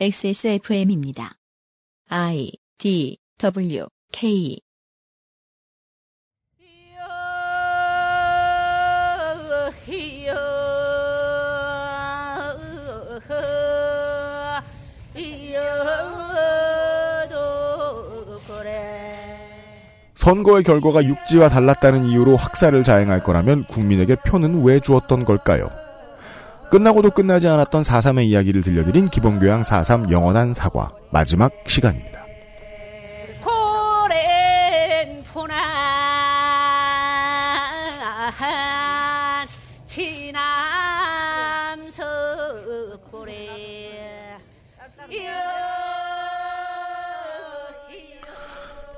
XSFM입니다. 0.00 1.38
I 2.08 2.52
D 2.78 3.18
W 3.38 3.86
K 4.12 4.60
선거의 20.14 20.62
결과가 20.62 21.04
육지와 21.04 21.48
달랐다는 21.48 22.04
이유로 22.04 22.36
학살을 22.36 22.84
자행할 22.84 23.24
거라면 23.24 23.64
국민에게 23.64 24.14
표는 24.24 24.62
왜 24.62 24.78
주었던 24.78 25.24
걸까요? 25.24 25.81
끝나고도 26.72 27.10
끝나지 27.10 27.48
않았던 27.48 27.82
4.3의 27.82 28.24
이야기를 28.28 28.62
들려드린 28.62 29.10
기본교양 29.10 29.62
4.3 29.62 30.10
영원한 30.10 30.54
사과 30.54 30.88
마지막 31.10 31.52
시간입니다. 31.66 32.11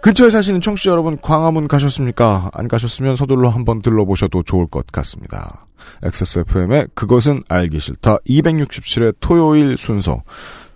근처에 0.04 0.28
사시는 0.28 0.60
청취자 0.60 0.90
여러분 0.90 1.16
광화문 1.16 1.66
가셨습니까? 1.66 2.50
안 2.52 2.68
가셨으면 2.68 3.16
서둘러 3.16 3.48
한번 3.48 3.80
들러보셔도 3.80 4.42
좋을 4.42 4.66
것 4.66 4.86
같습니다. 4.88 5.66
XSFM의 6.02 6.88
그것은 6.92 7.42
알기 7.48 7.80
싫다 7.80 8.18
267회 8.18 9.14
토요일 9.20 9.78
순서 9.78 10.22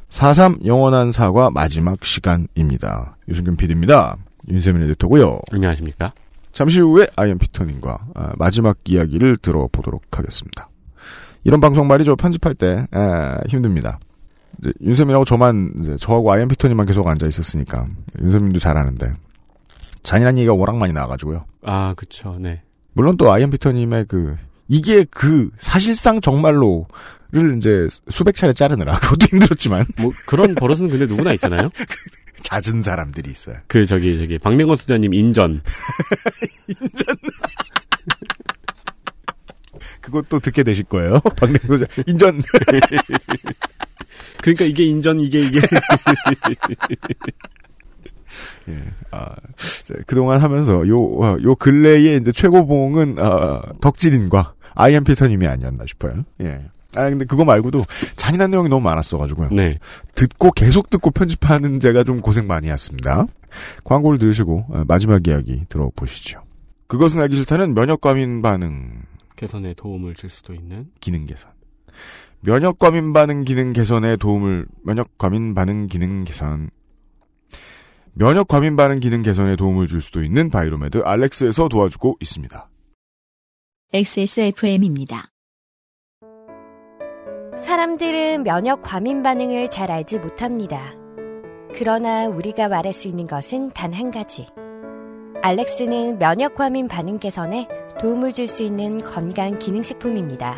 4.3 0.09 0.65
영원한 0.65 1.13
사과 1.13 1.51
마지막 1.51 2.03
시간입니다. 2.07 3.19
유승균 3.29 3.59
PD입니다. 3.59 4.17
윤세민 4.48 4.85
에디터고요. 4.85 5.41
안녕하십니까? 5.53 6.15
잠시 6.53 6.81
후에 6.81 7.07
아이엠 7.15 7.37
피터님과 7.37 7.98
아, 8.15 8.33
마지막 8.39 8.79
이야기를 8.87 9.37
들어보도록 9.42 10.05
하겠습니다. 10.11 10.70
이런 11.45 11.61
방송 11.61 11.87
말이죠. 11.87 12.17
편집할 12.17 12.55
때 12.55 12.87
에, 12.95 13.48
힘듭니다. 13.48 13.98
윤세민하고 14.81 15.25
저만 15.25 15.75
이제 15.81 15.97
저하고 16.01 16.33
아이엠 16.33 16.48
피터님만 16.48 16.87
계속 16.87 17.06
앉아 17.06 17.27
있었으니까 17.27 17.87
윤세민도 18.20 18.59
잘하는데 18.59 19.12
잔인한 20.03 20.39
얘기가 20.39 20.55
워낙 20.55 20.77
많이 20.77 20.92
나와가지고요. 20.92 21.45
아, 21.62 21.95
그쵸, 21.97 22.37
네. 22.41 22.62
물론 22.92 23.17
또 23.17 23.33
아이엠 23.33 23.51
피터님의 23.51 24.06
그 24.09 24.36
이게 24.69 25.05
그 25.05 25.51
사실상 25.59 26.20
정말로를 26.20 27.56
이제 27.56 27.89
수백 28.11 28.34
차례 28.34 28.53
자르느라 28.53 28.98
그것도 29.01 29.27
힘들었지만 29.31 29.86
뭐, 30.01 30.11
그런 30.27 30.55
버릇은 30.55 30.89
근데 30.89 31.06
누구나 31.06 31.33
있잖아요? 31.34 31.70
잦은 32.42 32.83
사람들이 32.83 33.31
있어요. 33.31 33.56
그, 33.67 33.84
저기, 33.84 34.17
저기, 34.17 34.39
박명건 34.39 34.77
소장님 34.79 35.12
인전. 35.12 35.61
그것도 40.01 40.41
듣게 40.41 40.62
되실 40.62 40.84
거예요. 40.84 41.20
박래소장 41.36 41.86
인전 42.06 42.42
그러니까 44.42 44.64
이게 44.64 44.84
인전, 44.84 45.20
이게, 45.20 45.41
이게. 45.41 45.61
예, 48.69 48.84
아, 49.11 49.34
그동안 50.06 50.41
하면서 50.41 50.86
요, 50.89 51.03
어, 51.03 51.36
요 51.42 51.55
근래에 51.55 52.17
이제 52.17 52.33
최고봉은, 52.33 53.19
어, 53.19 53.61
덕질인과 53.80 54.55
아이엠 54.75 55.05
피터님이 55.05 55.47
아니었나 55.47 55.84
싶어요. 55.86 56.25
예. 56.42 56.61
아, 56.95 57.08
근데 57.08 57.25
그거 57.25 57.45
말고도 57.45 57.84
잔인한 58.17 58.50
내용이 58.50 58.69
너무 58.69 58.83
많았어가지고요. 58.83 59.50
네. 59.53 59.78
듣고 60.14 60.50
계속 60.52 60.91
듣고 60.91 61.11
편집하는 61.11 61.80
제가 61.80 62.05
좀 62.05 62.20
고생 62.20 62.47
많이 62.47 62.69
했습니다. 62.69 63.27
광고를 63.84 64.19
들으시고, 64.19 64.67
어, 64.69 64.84
마지막 64.86 65.27
이야기 65.27 65.64
들어보시죠. 65.69 66.42
그것은 66.86 67.20
알기 67.20 67.36
싫다는 67.36 67.74
면역과민 67.74 68.40
반응 68.42 69.02
개선에 69.36 69.74
도움을 69.74 70.14
줄 70.14 70.30
수도 70.30 70.55
있는. 70.55 70.89
기능 71.01 71.27
개선. 71.27 71.51
면역 72.41 72.79
과민 72.79 73.13
반응 73.13 73.45
기능 73.45 73.73
개선에 73.73 74.17
도움을, 74.17 74.67
면역 74.85 75.19
과민 75.19 75.55
반응 75.55 75.89
기능 75.89 76.25
개선. 76.25 76.71
면역 78.15 78.49
과민 78.49 78.77
반응 78.77 79.01
기능 79.01 79.23
개선에 79.23 79.57
도움을 79.57 79.87
줄 79.87 80.01
수도 80.01 80.23
있는 80.23 80.49
바이로메드 80.51 81.03
알렉스에서 81.05 81.69
도와주고 81.69 82.17
있습니다. 82.21 82.69
XSFM입니다. 83.93 85.29
사람들은 87.57 88.45
면역 88.45 88.83
과민 88.83 89.23
반응을 89.23 89.69
잘 89.69 89.91
알지 89.91 90.19
못합니다. 90.19 90.95
그러나 91.75 92.29
우리가 92.29 92.69
말할 92.69 92.93
수 92.93 93.09
있는 93.09 93.27
것은 93.27 93.70
단 93.70 93.93
한 93.93 94.11
가지. 94.13 94.47
알렉스는 95.43 96.19
면역 96.19 96.55
과민 96.55 96.87
반응 96.89 97.19
개선에 97.19 97.69
도움을 98.01 98.33
줄 98.33 98.47
수 98.47 98.63
있는 98.63 98.99
건강 98.99 99.59
기능식품입니다. 99.59 100.55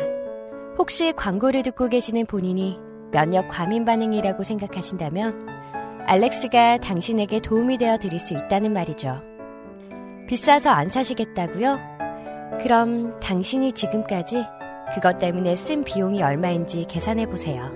혹시 0.77 1.13
광고를 1.13 1.63
듣고 1.63 1.89
계시는 1.89 2.25
본인이 2.25 2.79
면역 3.11 3.49
과민 3.49 3.85
반응이라고 3.85 4.43
생각하신다면 4.43 5.47
알렉스가 6.07 6.77
당신에게 6.77 7.41
도움이 7.41 7.77
되어 7.77 7.97
드릴 7.97 8.19
수 8.19 8.33
있다는 8.33 8.73
말이죠. 8.73 9.21
비싸서 10.27 10.69
안 10.69 10.87
사시겠다고요? 10.89 11.77
그럼 12.61 13.19
당신이 13.19 13.73
지금까지 13.73 14.43
그것 14.93 15.19
때문에 15.19 15.55
쓴 15.55 15.83
비용이 15.83 16.21
얼마인지 16.21 16.85
계산해 16.87 17.27
보세요. 17.27 17.69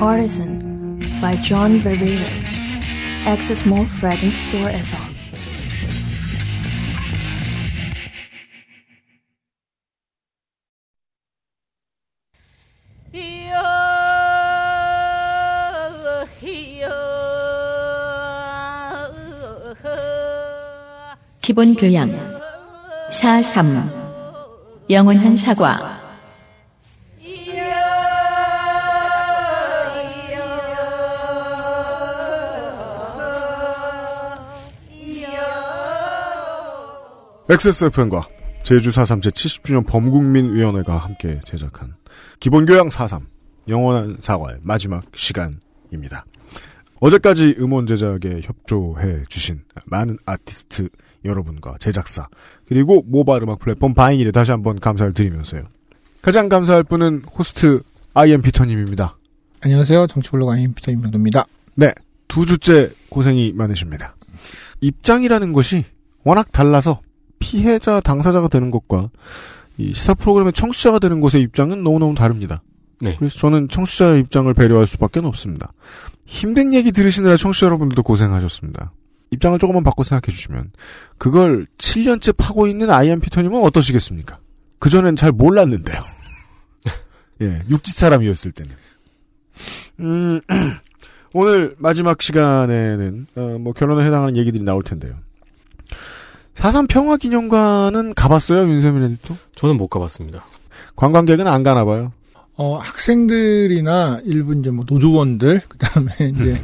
Artisan 0.00 0.98
by 1.20 1.36
John 1.42 1.78
Varvatos. 1.80 2.50
Access 3.26 3.66
Mall 3.66 3.84
Fragrance 3.84 4.34
Store 4.48 4.70
as 4.70 4.94
on. 4.94 5.19
기본 21.40 21.74
교양. 21.74 22.08
4.3 23.10 24.88
영원한 24.88 25.36
사과. 25.36 25.98
XSFM과 37.48 38.39
제주 38.70 38.90
4.3 38.90 39.20
제70주년 39.20 39.84
범국민위원회가 39.84 40.96
함께 40.96 41.40
제작한 41.44 41.96
기본교양 42.38 42.88
4.3 42.88 43.22
영원한 43.66 44.18
사과의 44.20 44.58
마지막 44.62 45.02
시간입니다. 45.12 46.24
어제까지 47.00 47.56
음원 47.58 47.88
제작에 47.88 48.42
협조해 48.44 49.24
주신 49.28 49.62
많은 49.86 50.18
아티스트 50.24 50.88
여러분과 51.24 51.78
제작사 51.80 52.28
그리고 52.68 53.02
모바일 53.08 53.42
음악 53.42 53.58
플랫폼 53.58 53.92
바이닐에 53.92 54.30
다시 54.30 54.52
한번 54.52 54.78
감사를 54.78 55.14
드리면서요. 55.14 55.64
가장 56.22 56.48
감사할 56.48 56.84
분은 56.84 57.24
호스트 57.36 57.82
아이엠 58.14 58.40
피터님입니다. 58.40 59.18
안녕하세요. 59.62 60.06
정치블로그 60.06 60.52
아이엠피터 60.52 60.92
임병도입니다. 60.92 61.44
네, 61.74 61.92
두 62.28 62.46
주째 62.46 62.88
고생이 63.08 63.52
많으십니다. 63.52 64.14
입장이라는 64.80 65.52
것이 65.52 65.86
워낙 66.22 66.52
달라서 66.52 67.00
피해자 67.40 68.00
당사자가 68.00 68.46
되는 68.46 68.70
것과 68.70 69.10
이 69.76 69.92
시사 69.92 70.14
프로그램의 70.14 70.52
청취자가 70.52 71.00
되는 71.00 71.20
것의 71.20 71.42
입장은 71.42 71.82
너무너무 71.82 72.14
다릅니다. 72.14 72.62
네. 73.00 73.16
그래서 73.18 73.38
저는 73.38 73.68
청취자의 73.68 74.20
입장을 74.20 74.52
배려할 74.54 74.86
수밖에 74.86 75.20
없습니다. 75.20 75.72
힘든 76.26 76.72
얘기 76.74 76.92
들으시느라 76.92 77.36
청취자 77.36 77.66
여러분들도 77.66 78.02
고생하셨습니다. 78.02 78.92
입장을 79.30 79.58
조금만 79.58 79.82
바꿔 79.82 80.04
생각해 80.04 80.32
주시면 80.34 80.72
그걸 81.18 81.66
7년째 81.78 82.36
파고 82.36 82.66
있는 82.66 82.90
아이엠 82.90 83.20
피터님은 83.20 83.62
어떠시겠습니까? 83.62 84.38
그전엔 84.78 85.16
잘 85.16 85.32
몰랐는데요. 85.32 86.00
예, 87.42 87.62
육지 87.68 87.92
사람이었을 87.92 88.52
때는. 88.52 88.72
음, 90.00 90.40
오늘 91.32 91.74
마지막 91.78 92.20
시간에는 92.20 93.26
어, 93.36 93.56
뭐 93.60 93.72
결론에 93.72 94.04
해당하는 94.04 94.36
얘기들이 94.36 94.62
나올 94.62 94.82
텐데요. 94.82 95.14
사삼 96.54 96.86
평화기념관은 96.86 98.14
가봤어요, 98.14 98.68
윤세민 98.68 99.02
에디터? 99.04 99.36
저는 99.54 99.76
못 99.76 99.88
가봤습니다. 99.88 100.44
관광객은 100.96 101.46
안 101.46 101.62
가나 101.62 101.84
봐요. 101.84 102.12
어, 102.56 102.76
학생들이나 102.76 104.20
일부 104.24 104.54
이제 104.54 104.70
뭐 104.70 104.84
노조원들, 104.86 105.62
그 105.68 105.78
다음에 105.78 106.12
이제 106.20 106.60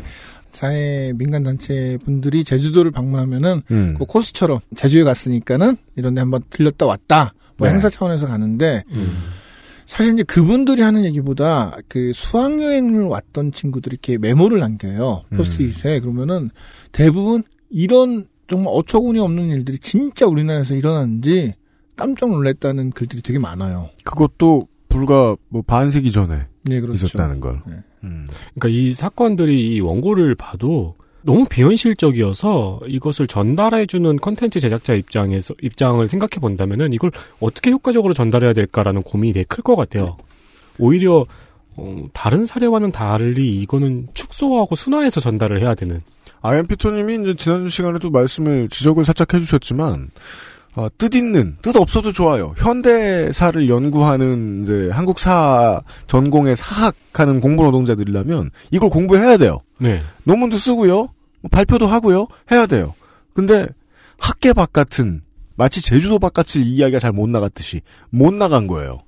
사회 0.53 1.13
민간단체 1.17 1.99
분들이 2.05 2.45
제주도를 2.45 2.91
방문하면은 2.91 3.63
음. 3.71 3.95
그 3.99 4.05
코스처럼 4.05 4.61
제주에 4.75 5.05
갔으니까는 5.05 5.77
이런 5.97 6.15
데 6.15 6.21
한번 6.21 6.43
들렸다 6.51 6.87
왔다. 6.87 7.35
뭐 7.57 7.67
네. 7.69 7.73
행사 7.75 7.89
차원에서 7.89 8.27
가는데 8.27 8.85
음. 8.91 9.17
사실 9.87 10.15
이제 10.15 10.23
그분들이 10.23 10.83
하는 10.83 11.05
얘기보다 11.05 11.77
그 11.89 12.13
수학여행을 12.15 13.05
왔던 13.05 13.53
친구들이 13.53 13.95
이렇게 13.95 14.19
메모를 14.19 14.59
남겨요. 14.59 15.25
음. 15.31 15.37
포스트잇에. 15.37 16.01
그러면은 16.01 16.51
대부분 16.93 17.43
이런 17.71 18.27
정말 18.49 18.73
어처구니 18.77 19.19
없는 19.19 19.49
일들이 19.49 19.79
진짜 19.79 20.27
우리나라에서 20.27 20.75
일어났는지 20.75 21.55
깜짝 21.97 22.31
놀랐다는 22.31 22.91
글들이 22.91 23.23
되게 23.23 23.39
많아요. 23.39 23.89
그것도 24.05 24.69
불과 24.89 25.37
뭐 25.49 25.63
반세기 25.63 26.13
전에 26.13 26.47
네, 26.65 26.81
그렇죠. 26.81 27.07
있었다는 27.07 27.41
걸. 27.41 27.61
네. 27.67 27.75
음. 28.05 28.27
그러니까 28.55 28.69
이 28.69 28.93
사건들이 28.95 29.75
이 29.75 29.81
원고를 29.81 30.35
봐도 30.35 30.95
너무 31.23 31.45
비현실적이어서 31.47 32.81
이것을 32.87 33.27
전달해주는 33.27 34.17
컨텐츠 34.19 34.61
제작자 34.61 34.95
입장에서 34.95 35.55
입장을 35.61 36.07
생각해 36.07 36.39
본다면은 36.41 36.93
이걸 36.93 37.11
어떻게 37.41 37.71
효과적으로 37.73 38.15
전달해야 38.15 38.53
될까라는 38.53 39.03
고민이 39.03 39.33
되게 39.33 39.45
클 39.49 39.65
것 39.65 39.75
같아요. 39.75 40.17
오히려 40.79 41.25
어, 41.79 42.07
다른 42.13 42.47
사례와는 42.47 42.93
달리 42.93 43.61
이거는 43.61 44.09
축소하고 44.15 44.75
순화해서 44.77 45.21
전달을 45.21 45.61
해야 45.61 45.75
되는. 45.75 46.01
아이엠 46.47 46.69
피터님이 46.69 47.23
이제 47.23 47.35
지난 47.35 47.69
시간에도 47.69 48.11
말씀을 48.11 48.69
지적을 48.69 49.05
살짝 49.05 49.35
해주셨지만 49.35 50.11
어, 50.77 50.89
뜻 50.97 51.15
있는 51.15 51.57
뜻 51.63 51.75
없어도 51.75 52.13
좋아요. 52.13 52.55
현대사를 52.59 53.69
연구하는 53.69 54.63
이제 54.63 54.91
한국사 54.93 55.81
전공의 56.07 56.55
사학하는 56.55 57.41
공부 57.41 57.65
노동자들이라면 57.65 58.51
이걸 58.71 58.91
공부해야 58.91 59.39
돼요. 59.39 59.61
네. 59.81 60.03
논문도 60.25 60.59
쓰고요, 60.59 60.97
뭐 61.41 61.49
발표도 61.51 61.87
하고요, 61.87 62.29
해야 62.53 62.67
돼요. 62.67 62.95
근데 63.35 63.67
학계 64.19 64.53
밖 64.53 64.73
같은 64.73 65.23
마치 65.57 65.83
제주도 65.83 66.19
바깥을 66.19 66.63
이야기가 66.65 66.99
잘 66.99 67.13
못 67.13 67.29
나갔듯이 67.29 67.81
못 68.11 68.35
나간 68.35 68.67
거예요. 68.67 69.01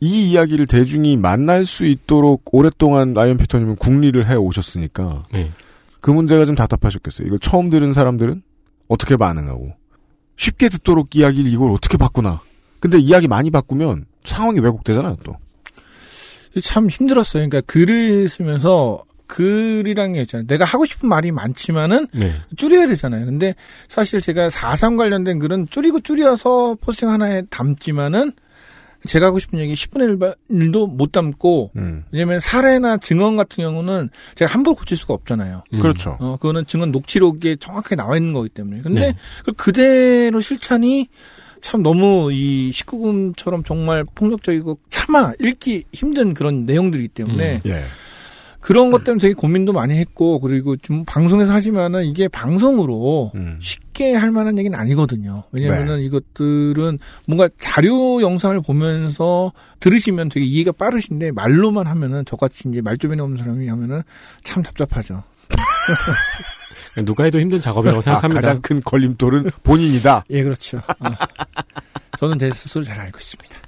이 0.00 0.32
이야기를 0.32 0.66
대중이 0.66 1.16
만날 1.16 1.64
수 1.64 1.86
있도록 1.86 2.42
오랫동안 2.52 3.16
아이엠피터님은 3.16 3.76
궁리를 3.76 4.28
해 4.28 4.34
오셨으니까 4.34 5.22
네. 5.32 5.50
그 6.04 6.10
문제가 6.10 6.44
좀 6.44 6.54
답답하셨겠어요. 6.54 7.26
이걸 7.26 7.38
처음 7.38 7.70
들은 7.70 7.94
사람들은 7.94 8.42
어떻게 8.88 9.16
반응하고 9.16 9.72
쉽게 10.36 10.68
듣도록 10.68 11.16
이야기를 11.16 11.50
이걸 11.50 11.70
어떻게 11.70 11.96
바꾸나. 11.96 12.42
근데 12.78 12.98
이야기 12.98 13.26
많이 13.26 13.50
바꾸면 13.50 14.04
상황이 14.24 14.60
왜곡되잖아요. 14.60 15.16
또 15.24 15.36
참 16.62 16.88
힘들었어요. 16.88 17.48
그러니까 17.48 17.60
글을 17.72 18.28
쓰면서 18.28 19.04
글이라는 19.26 20.12
게 20.12 20.20
있잖아요. 20.22 20.46
내가 20.46 20.64
하고 20.64 20.86
싶은 20.86 21.08
말이 21.08 21.32
많지만은 21.32 22.06
네. 22.12 22.34
줄여야 22.56 22.86
되잖아요. 22.88 23.24
근데 23.24 23.54
사실 23.88 24.20
제가 24.20 24.48
4.3 24.50 24.96
관련된 24.96 25.38
글은 25.38 25.68
줄이고 25.70 26.00
줄여서 26.00 26.76
포스팅 26.80 27.08
하나에 27.08 27.42
담지만은 27.50 28.32
제가 29.06 29.26
하고 29.26 29.38
싶은 29.38 29.58
얘기 29.58 29.74
10분의 29.74 30.36
1도 30.50 30.88
못 30.88 31.12
담고 31.12 31.72
음. 31.76 32.04
왜냐면 32.10 32.40
사례나 32.40 32.98
증언 32.98 33.36
같은 33.36 33.62
경우는 33.62 34.08
제가 34.34 34.52
함부로 34.52 34.74
고칠 34.74 34.96
수가 34.96 35.14
없잖아요. 35.14 35.64
음. 35.72 35.78
그렇죠. 35.80 36.16
어, 36.20 36.36
그거는 36.36 36.66
증언 36.66 36.90
녹취록에 36.92 37.56
정확하게 37.56 37.96
나와 37.96 38.16
있는 38.16 38.32
거기 38.32 38.48
때문에. 38.48 38.82
근데 38.82 39.00
네. 39.00 39.16
그대로 39.56 40.40
실천이 40.40 41.08
참 41.60 41.82
너무 41.82 42.30
이 42.32 42.70
19금처럼 42.72 43.64
정말 43.64 44.04
폭력적이고 44.14 44.78
차마 44.90 45.32
읽기 45.40 45.84
힘든 45.92 46.34
그런 46.34 46.66
내용들이기 46.66 47.08
때문에 47.08 47.62
음. 47.64 47.70
예. 47.70 47.84
그런 48.64 48.90
것 48.90 49.04
때문에 49.04 49.20
되게 49.20 49.34
고민도 49.34 49.74
많이 49.74 49.98
했고 49.98 50.38
그리고 50.40 50.74
좀 50.76 51.04
방송에서 51.04 51.52
하지만은 51.52 52.06
이게 52.06 52.28
방송으로 52.28 53.30
음. 53.34 53.58
쉽게 53.60 54.14
할 54.14 54.30
만한 54.30 54.56
얘기는 54.56 54.76
아니거든요. 54.76 55.44
왜냐면은 55.52 55.98
네. 55.98 56.04
이것들은 56.06 56.98
뭔가 57.26 57.50
자료 57.60 58.22
영상을 58.22 58.58
보면서 58.62 59.52
들으시면 59.80 60.30
되게 60.30 60.46
이해가 60.46 60.72
빠르신데 60.72 61.32
말로만 61.32 61.86
하면은 61.86 62.24
저같이 62.24 62.70
이제 62.70 62.80
말주변에 62.80 63.20
없는 63.20 63.36
사람이 63.36 63.68
하면은 63.68 64.00
참 64.44 64.62
답답하죠. 64.62 65.22
누가 67.04 67.24
해도 67.24 67.38
힘든 67.38 67.60
작업이라고 67.60 67.98
아, 67.98 68.00
생각합니다. 68.00 68.40
가장 68.40 68.62
큰 68.62 68.80
걸림돌은 68.80 69.50
본인이다. 69.62 70.24
예, 70.30 70.42
그렇죠. 70.42 70.78
어. 70.78 71.10
저는 72.18 72.38
제 72.38 72.50
스스로 72.50 72.82
잘 72.82 72.98
알고 72.98 73.18
있습니다. 73.18 73.63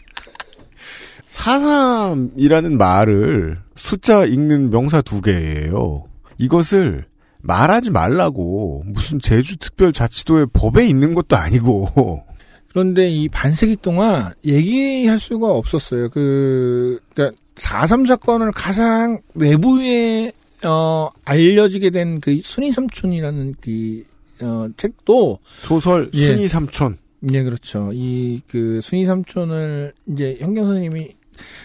4.3이라는 1.36 2.76
말을 2.76 3.58
숫자 3.76 4.24
읽는 4.24 4.70
명사 4.70 5.02
두 5.02 5.20
개예요. 5.20 6.04
이것을 6.38 7.04
말하지 7.42 7.90
말라고 7.90 8.82
무슨 8.86 9.20
제주특별자치도의 9.20 10.48
법에 10.52 10.86
있는 10.86 11.14
것도 11.14 11.36
아니고 11.36 12.24
그런데 12.70 13.08
이 13.08 13.28
반세기 13.28 13.76
동안 13.82 14.32
얘기할 14.44 15.18
수가 15.18 15.48
없었어요. 15.50 16.08
그, 16.10 16.98
그니까, 17.14 17.34
4.3 17.54 18.06
사건을 18.06 18.52
가장 18.52 19.20
외부에, 19.34 20.32
어, 20.64 21.08
알려지게 21.24 21.90
된 21.90 22.20
그 22.20 22.38
순위 22.44 22.72
삼촌이라는 22.72 23.54
그, 23.62 24.02
어, 24.42 24.68
책도, 24.76 25.38
소설 25.60 26.10
예. 26.14 26.26
순이 26.26 26.48
삼촌. 26.48 26.98
예, 27.32 27.42
그렇죠. 27.42 27.90
이, 27.94 28.42
그, 28.46 28.80
순위 28.82 29.06
삼촌을 29.06 29.94
이제 30.12 30.36
현경 30.38 30.64
선생님이 30.66 31.14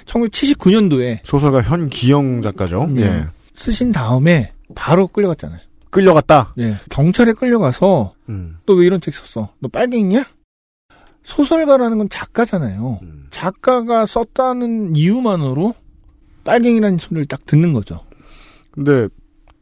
1979년도에 0.06 1.20
소설가 1.24 1.62
현기영 1.62 2.42
작가죠. 2.42 2.90
예. 2.98 3.02
예. 3.02 3.28
쓰신 3.56 3.92
다음에 3.92 4.54
바로 4.76 5.08
끌려갔잖아요. 5.08 5.60
끌려갔다. 5.90 6.54
예. 6.60 6.76
경찰에 6.90 7.34
끌려가서 7.34 8.14
음. 8.30 8.58
너왜 8.66 8.86
이런 8.86 9.02
책 9.02 9.14
썼어? 9.14 9.50
너 9.60 9.68
빨갱이냐? 9.68 10.26
소설가라는 11.24 11.98
건 11.98 12.10
작가잖아요. 12.10 13.00
음. 13.04 13.28
작가가 13.30 14.06
썼다는 14.06 14.96
이유만으로 14.96 15.76
빨갱이라는 16.44 16.98
소리를 16.98 17.26
딱 17.28 17.46
듣는 17.46 17.74
거죠. 17.74 18.00
근데 18.72 19.08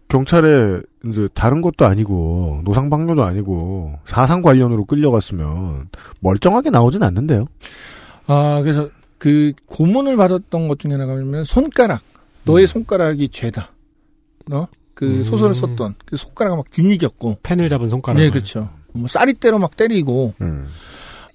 경찰에 0.07 0.81
이제 1.05 1.27
다른 1.33 1.61
것도 1.61 1.85
아니고 1.85 2.61
노상방뇨도 2.63 3.23
아니고 3.23 3.99
사상 4.05 4.41
관련으로 4.41 4.85
끌려갔으면 4.85 5.89
멀쩡하게 6.19 6.69
나오진 6.69 7.03
않는데요. 7.03 7.45
아, 8.27 8.59
그래서 8.61 8.87
그 9.19 9.51
고문을 9.67 10.17
받았던 10.17 10.67
것 10.67 10.79
중에 10.79 10.93
하나가 10.93 11.13
뭐냐면 11.13 11.43
손가락. 11.43 12.01
너의 12.45 12.65
손가락이 12.65 13.29
죄다. 13.29 13.71
너? 14.47 14.67
그 14.95 15.05
음. 15.05 15.23
소설을 15.23 15.53
썼던 15.53 15.95
그 16.05 16.17
손가락을 16.17 16.57
막 16.57 16.71
진이겼고. 16.71 17.37
펜을 17.43 17.69
잡은 17.69 17.87
손가락. 17.87 18.19
네, 18.19 18.29
그렇죠. 18.31 18.69
뭐 18.93 19.07
쌀이대로 19.07 19.59
막 19.59 19.77
때리고 19.77 20.33
음. 20.41 20.67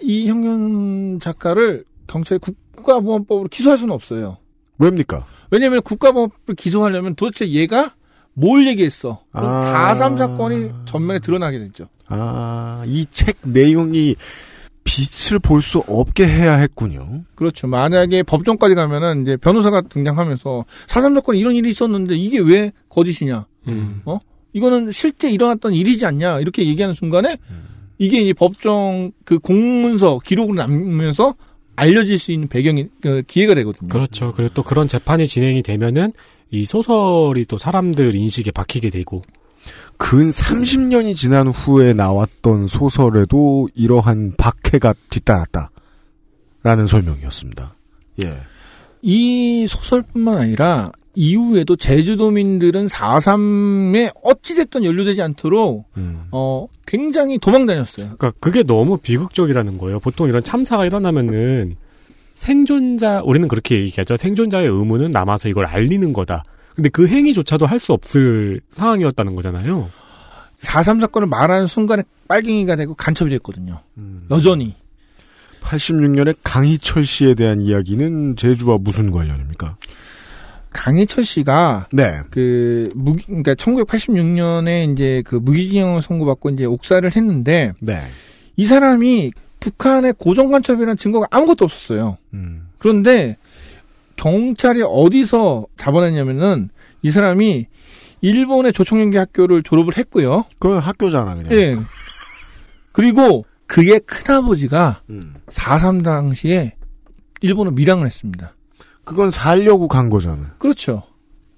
이 0.01 0.27
형년 0.29 1.21
작가를 1.21 1.85
경찰이 2.09 2.41
국가보안법으로 2.41 3.49
기소할 3.49 3.79
수는 3.79 3.95
없어요. 3.95 4.39
왜입니까? 4.79 5.25
왜냐면 5.51 5.81
국가보안법을 5.83 6.57
기소하려면 6.57 7.15
도대체 7.15 7.49
얘가 7.49 7.95
뭘 8.33 8.67
얘기했어. 8.67 9.23
아. 9.33 9.95
4.3 9.95 10.19
사건이 10.19 10.71
전면에 10.87 11.21
드러나게 11.21 11.59
됐죠. 11.61 11.89
아, 12.09 12.83
이 12.87 13.07
책 13.11 13.37
내용이 13.43 14.17
빛을 14.95 15.39
볼 15.41 15.61
수 15.63 15.79
없게 15.89 16.27
해야 16.27 16.55
했군요. 16.57 17.25
그렇죠. 17.35 17.67
만약에 17.67 18.23
법정까지 18.23 18.75
가면은 18.75 19.23
이제 19.23 19.37
변호사가 19.37 19.83
등장하면서 19.89 20.65
4.3 20.87 21.15
사건에 21.15 21.39
이런 21.39 21.55
일이 21.55 21.71
있었는데 21.71 22.15
이게 22.17 22.39
왜 22.39 22.71
거짓이냐. 22.91 23.47
음. 23.69 24.03
이거는 24.53 24.93
실제 24.93 25.31
일어났던 25.31 25.73
일이지 25.73 26.07
않냐. 26.07 26.41
이렇게 26.41 26.67
얘기하는 26.67 26.95
순간에 26.95 27.39
이게 27.99 28.21
이제 28.21 28.33
법정 28.33 29.11
그 29.25 29.39
공문서 29.39 30.21
기록으로 30.25 30.57
남으면서 30.59 31.35
알려질 31.77 32.19
수 32.19 32.31
있는 32.31 32.47
배경이 32.47 32.87
그 33.01 33.23
기회가 33.27 33.55
되거든요. 33.55 33.89
그렇죠. 33.89 34.33
그리고 34.37 34.55
또 34.55 34.63
그런 34.63 34.87
재판이 34.87 35.27
진행이 35.27 35.63
되면은 35.63 36.13
이 36.51 36.65
소설이 36.67 37.47
또 37.47 37.59
사람들 37.59 38.15
인식에 38.15 38.53
박히게 38.53 38.91
되고. 38.91 39.23
근 39.97 40.31
30년이 40.31 41.15
지난 41.17 41.49
후에 41.49 41.93
나왔던 41.93 42.67
소설에도 42.67 43.69
이러한 43.75 44.35
박해가 44.37 44.95
뒤따랐다. 45.11 45.71
라는 46.63 46.87
설명이었습니다. 46.87 47.75
예. 48.23 48.37
이 49.03 49.67
소설뿐만 49.69 50.39
아니라 50.39 50.91
이후에도 51.15 51.77
제주도민들은 51.77 52.87
4.3에 52.87 54.13
어찌됐든 54.23 54.85
연루되지 54.85 55.23
않도록 55.23 55.87
음. 55.97 56.25
어 56.33 56.67
굉장히 56.87 57.39
도망 57.39 57.67
다녔어요. 57.67 58.17
그러니까 58.17 58.33
그게 58.41 58.63
너무 58.63 58.97
비극적이라는 58.97 59.79
거예요. 59.79 60.01
보통 60.01 60.29
이런 60.29 60.43
참사가 60.43 60.87
일어나면은 60.87 61.77
생존자 62.35 63.21
우리는 63.25 63.47
그렇게 63.47 63.81
얘기하죠. 63.83 64.17
생존자의 64.17 64.67
의무는 64.67 65.11
남아서 65.11 65.49
이걸 65.49 65.67
알리는 65.67 66.13
거다. 66.13 66.45
근데 66.75 66.89
그 66.89 67.07
행위조차도 67.07 67.67
할 67.67 67.79
수 67.79 67.93
없을 67.93 68.61
상황이었다는 68.73 69.35
거잖아요. 69.37 69.91
4.3 70.59 71.01
사건을 71.01 71.29
말하는 71.29 71.67
순간에 71.67 72.03
빨갱이가 72.29 72.77
되고 72.77 72.95
간첩이 72.95 73.31
됐거든요. 73.31 73.81
음. 73.99 74.27
여전히. 74.31 74.75
86년에 75.61 76.37
강희철 76.43 77.05
씨에 77.05 77.35
대한 77.35 77.61
이야기는 77.61 78.37
제주와 78.37 78.79
무슨 78.81 79.11
관련입니까? 79.11 79.77
강희철 80.73 81.25
씨가 81.25 81.89
네. 81.93 82.21
그 82.31 82.91
무기 82.95 83.25
그러니까 83.27 83.55
1986년에 83.55 84.93
이제 84.93 85.23
그 85.25 85.37
무기징역을 85.37 86.03
선고받고 86.03 86.51
이제 86.51 86.65
옥사를 86.65 87.09
했는데 87.15 87.73
네. 87.81 88.01
이 88.57 88.67
사람이 88.67 89.33
북한의 89.61 90.15
고정 90.19 90.51
간첩이라는 90.51 90.97
증거가 90.99 91.27
아무것도 91.31 91.65
없었어요. 91.65 92.19
음. 92.35 92.69
그런데 92.79 93.37
경찰이 94.25 94.83
어디서 94.83 95.67
잡아냈냐면은 95.77 96.71
이 97.03 97.11
사람이 97.11 97.67
일본의 98.23 98.73
조총연기 98.73 99.19
학교를 99.19 99.63
졸업을 99.63 99.99
했고요. 99.99 100.47
그건 100.59 100.79
학교잖아 100.79 101.35
그냥. 101.35 101.53
예. 101.53 101.77
그리고 102.93 103.45
그의 103.67 104.01
큰아버지가 104.01 105.03
음. 105.11 105.35
4.3 105.49 106.03
당시에 106.03 106.75
일본을 107.43 107.73
밀항을 107.73 108.07
했습니다. 108.07 108.55
그건 109.05 109.31
살려고 109.31 109.89
간 109.89 110.09
거잖아. 110.09 110.55
그렇죠. 110.57 111.03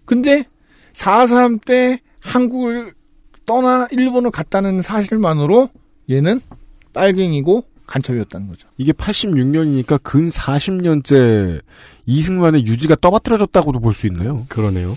근데 0.05 0.45
4.3 0.93 1.65
때 1.65 2.01
한국을 2.19 2.95
떠나 3.45 3.87
일본을 3.93 4.33
갔다는 4.33 4.83
사실만으로 4.83 5.71
얘는 6.11 6.41
빨갱이고 6.93 7.63
간첩이었다는 7.87 8.49
거죠. 8.49 8.69
이게 8.77 8.91
86년이니까 8.91 10.01
근 10.03 10.29
40년째 10.29 11.61
이승만의 12.07 12.67
유지가 12.67 12.97
떠받들어졌다고도 13.01 13.81
볼 13.81 13.93
수 13.95 14.07
있네요. 14.07 14.37
그러네요. 14.49 14.97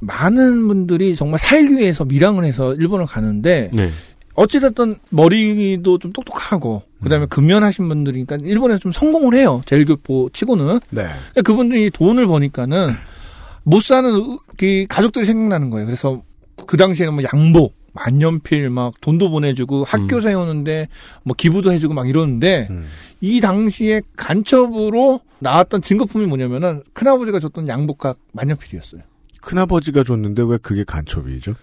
많은 0.00 0.66
분들이 0.68 1.14
정말 1.14 1.38
살기 1.38 1.74
위해서 1.76 2.04
밀항을 2.04 2.44
해서 2.44 2.74
일본을 2.74 3.06
가는데 3.06 3.70
네. 3.72 3.90
어찌됐든 4.34 4.96
머리도 5.10 5.98
좀 5.98 6.12
똑똑하고 6.12 6.82
그다음에 7.02 7.26
근면하신 7.26 7.88
분들이니까 7.88 8.38
일본에서 8.42 8.78
좀 8.78 8.92
성공을 8.92 9.34
해요. 9.34 9.60
제일교포 9.66 10.30
치고는 10.32 10.80
네. 10.90 11.04
근데 11.34 11.42
그분들이 11.42 11.90
돈을 11.90 12.26
버니까는 12.26 12.88
못 13.64 13.82
사는 13.82 14.10
의- 14.14 14.38
그 14.56 14.86
가족들이 14.88 15.26
생각나는 15.26 15.68
거예요. 15.70 15.84
그래서 15.86 16.22
그 16.66 16.76
당시에는 16.76 17.14
뭐 17.14 17.22
양복, 17.34 17.74
만년필 17.92 18.70
막 18.70 19.00
돈도 19.00 19.30
보내주고 19.30 19.84
학교 19.84 20.16
음. 20.16 20.20
세우는데 20.20 20.88
뭐 21.24 21.34
기부도 21.36 21.72
해주고 21.72 21.94
막 21.94 22.08
이러는데 22.08 22.68
음. 22.70 22.86
이 23.20 23.40
당시에 23.40 24.02
간첩으로 24.16 25.20
나왔던 25.38 25.82
증거품이 25.82 26.26
뭐냐면은 26.26 26.82
큰아버지가 26.92 27.40
줬던 27.40 27.68
양복과 27.68 28.14
만년필이었어요. 28.32 29.02
큰아버지가 29.40 30.04
줬는데 30.04 30.42
왜 30.46 30.58
그게 30.58 30.84
간첩이죠? 30.84 31.54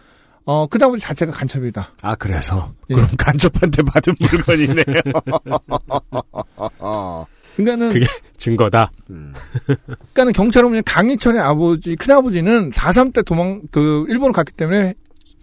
어, 0.46 0.66
큰아버지 0.68 1.04
자체가 1.04 1.32
간첩이다. 1.32 1.94
아 2.02 2.16
그래서 2.16 2.74
예. 2.90 2.96
그럼 2.96 3.10
간첩한테 3.18 3.84
받은 3.84 4.16
물건이네요. 4.20 4.86
그러니까는 7.58 7.92
그게 7.92 8.06
증거다. 8.38 8.92
음. 9.10 9.34
그러니까는 9.66 10.34
경찰은 10.34 10.70
그냥 10.70 10.84
강희철의 10.86 11.42
아버지, 11.42 11.96
큰아버지는 11.96 12.70
4.3 12.70 13.14
때 13.14 13.24
도망, 13.24 13.64
그, 13.72 14.06
일본을 14.10 14.32
갔기 14.32 14.54
때문에 14.54 14.94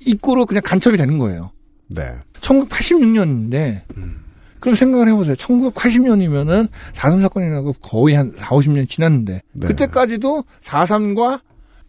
입구로 0.07 0.47
그냥 0.47 0.63
간첩이 0.65 0.97
되는 0.97 1.19
거예요. 1.19 1.51
네. 1.89 2.15
1986년인데, 2.41 3.83
음. 3.97 4.25
그럼 4.61 4.75
생각을 4.75 5.09
해보세요. 5.09 5.35
1980년이면은 5.37 6.69
4.3 6.93 7.23
사건이라고 7.23 7.75
거의 7.75 8.17
한 8.17 8.33
4, 8.37 8.49
50년 8.49 8.89
지났는데, 8.89 9.43
네. 9.53 9.67
그때까지도 9.67 10.45
4.3과 10.63 11.41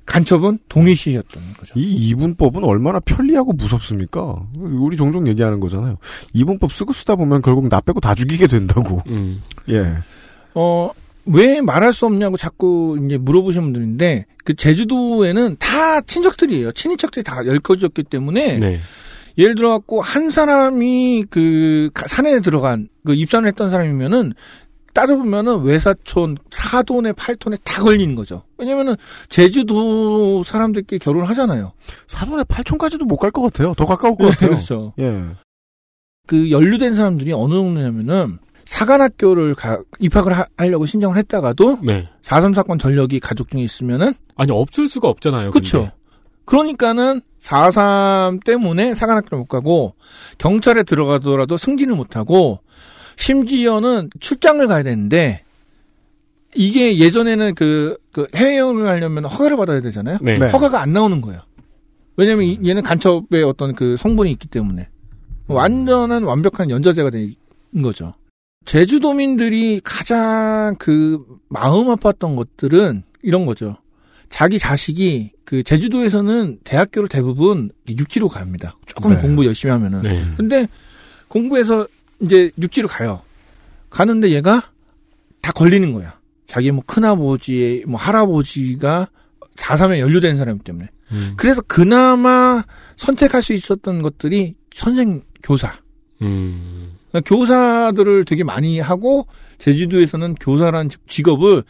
간첩은 0.05 0.59
동일시였던 0.69 1.43
거죠. 1.57 1.73
이 1.75 2.09
이분법은 2.09 2.63
얼마나 2.63 2.99
편리하고 2.99 3.53
무섭습니까? 3.53 4.35
우리 4.57 4.97
종종 4.97 5.27
얘기하는 5.27 5.59
거잖아요. 5.59 5.97
이분법 6.33 6.71
쓰고 6.71 6.93
쓰다 6.93 7.15
보면 7.15 7.41
결국 7.41 7.67
나 7.69 7.81
빼고 7.81 7.99
다 7.99 8.13
죽이게 8.13 8.45
된다고. 8.47 9.01
음. 9.07 9.41
예. 9.69 9.95
어, 10.53 10.91
왜 11.25 11.61
말할 11.61 11.91
수 11.93 12.05
없냐고 12.05 12.37
자꾸 12.37 12.99
이제 13.05 13.17
물어보시는 13.17 13.65
분들인데, 13.73 14.25
그 14.43 14.53
제주도에는 14.55 15.55
다 15.59 16.01
친척들이에요. 16.01 16.71
친인척들이 16.73 17.23
다 17.23 17.39
엮여졌기 17.45 18.03
때문에, 18.03 18.57
네. 18.59 18.79
예를 19.37 19.55
들어 19.55 19.71
갖고 19.71 20.01
한 20.01 20.29
사람이 20.29 21.25
그 21.29 21.89
가- 21.93 22.07
산에 22.07 22.39
들어간 22.39 22.87
그 23.05 23.13
입산을 23.15 23.47
했던 23.47 23.69
사람이면은 23.69 24.33
따져보면은 24.93 25.63
외사촌, 25.63 26.37
사돈에 26.51 27.11
팔톤에 27.11 27.57
다 27.65 27.81
걸리는 27.83 28.15
거죠. 28.15 28.43
왜냐면은 28.57 28.95
제주도 29.27 30.41
사람들끼리 30.43 30.99
결혼을 30.99 31.27
하잖아요. 31.29 31.73
사돈의 32.07 32.45
8촌까지도 32.45 33.03
못 33.05 33.17
갈 33.17 33.31
것 33.31 33.41
같아요. 33.41 33.73
더 33.75 33.85
가까울 33.85 34.15
것 34.15 34.27
같아요. 34.29 34.51
그렇죠. 34.51 34.93
예. 34.99 35.21
그 36.27 36.49
연루된 36.49 36.95
사람들이 36.95 37.33
어느 37.33 37.51
정도냐면은 37.53 38.37
사관학교를 38.65 39.55
가- 39.55 39.79
입학을 39.99 40.33
하, 40.37 40.45
하려고 40.57 40.85
신청을 40.85 41.17
했다가도 41.17 41.79
네. 41.83 42.09
4.3 42.23 42.53
사건 42.53 42.79
전력이 42.79 43.19
가족 43.19 43.49
중에 43.49 43.61
있으면은 43.61 44.13
아니 44.35 44.51
없을 44.51 44.87
수가 44.87 45.07
없잖아요. 45.09 45.51
그렇죠. 45.51 45.91
그러니까는 46.45 47.21
4.3 47.39 48.43
때문에 48.43 48.95
사관학교를 48.95 49.39
못 49.39 49.45
가고 49.45 49.93
경찰에 50.37 50.83
들어가더라도 50.83 51.57
승진을 51.57 51.95
못 51.95 52.15
하고 52.15 52.59
심지어는 53.17 54.09
출장을 54.19 54.65
가야 54.67 54.83
되는데 54.83 55.43
이게 56.53 56.99
예전에는 56.99 57.53
그, 57.55 57.97
그 58.11 58.27
해외여행을 58.35 58.87
하려면 58.87 59.25
허가를 59.25 59.57
받아야 59.57 59.81
되잖아요. 59.81 60.17
네. 60.21 60.35
네. 60.35 60.49
허가가 60.49 60.81
안 60.81 60.93
나오는 60.93 61.19
거예요. 61.21 61.41
왜냐면 62.17 62.45
이- 62.45 62.59
얘는 62.65 62.81
간첩의 62.81 63.43
어떤 63.45 63.73
그 63.75 63.97
성분이 63.97 64.31
있기 64.31 64.47
때문에 64.47 64.87
완전한 65.47 66.23
완벽한 66.23 66.69
연좌제가 66.69 67.09
된 67.09 67.35
거죠. 67.83 68.13
제주도민들이 68.65 69.79
가장 69.83 70.75
그 70.77 71.23
마음 71.47 71.87
아팠던 71.87 72.35
것들은 72.35 73.03
이런 73.21 73.45
거죠. 73.45 73.77
자기 74.29 74.59
자식이 74.59 75.31
그 75.45 75.63
제주도에서는 75.63 76.59
대학교를 76.63 77.07
대부분 77.07 77.69
육지로 77.87 78.27
갑니다. 78.27 78.75
조금 78.87 79.11
네. 79.11 79.21
공부 79.21 79.45
열심히 79.45 79.71
하면은. 79.71 80.01
네. 80.01 80.25
근데 80.35 80.67
공부해서 81.27 81.87
이제 82.19 82.51
육지로 82.59 82.87
가요. 82.87 83.21
가는데 83.89 84.31
얘가 84.31 84.71
다 85.41 85.51
걸리는 85.51 85.93
거야. 85.93 86.19
자기 86.47 86.71
뭐 86.71 86.83
큰아버지의 86.85 87.83
뭐 87.87 87.99
할아버지가 87.99 89.07
4.3에 89.55 89.99
연루된 89.99 90.37
사람이기 90.37 90.63
때문에. 90.63 90.89
음. 91.11 91.33
그래서 91.37 91.61
그나마 91.61 92.63
선택할 92.97 93.43
수 93.43 93.53
있었던 93.53 94.01
것들이 94.01 94.55
선생 94.73 95.21
교사. 95.43 95.79
음. 96.21 96.84
그러니까 97.15 97.21
교사들을 97.35 98.25
되게 98.25 98.43
많이 98.43 98.79
하고 98.79 99.27
제주도에서는 99.59 100.35
교사라는 100.35 100.89
직- 100.89 101.07
직업을 101.07 101.63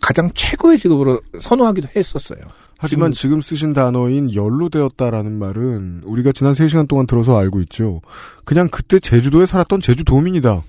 가장 0.00 0.30
최고의 0.34 0.78
직업으로 0.78 1.20
선호하기도 1.40 1.88
했었어요. 1.96 2.38
하지만 2.78 3.12
지금 3.12 3.40
쓰신 3.40 3.72
단어인 3.72 4.34
연루되었다라는 4.34 5.38
말은 5.38 6.02
우리가 6.04 6.32
지난 6.32 6.52
3시간 6.52 6.88
동안 6.88 7.06
들어서 7.06 7.36
알고 7.38 7.60
있죠. 7.62 8.00
그냥 8.44 8.68
그때 8.70 8.98
제주도에 8.98 9.46
살았던 9.46 9.80
제주도민이다. 9.80 10.62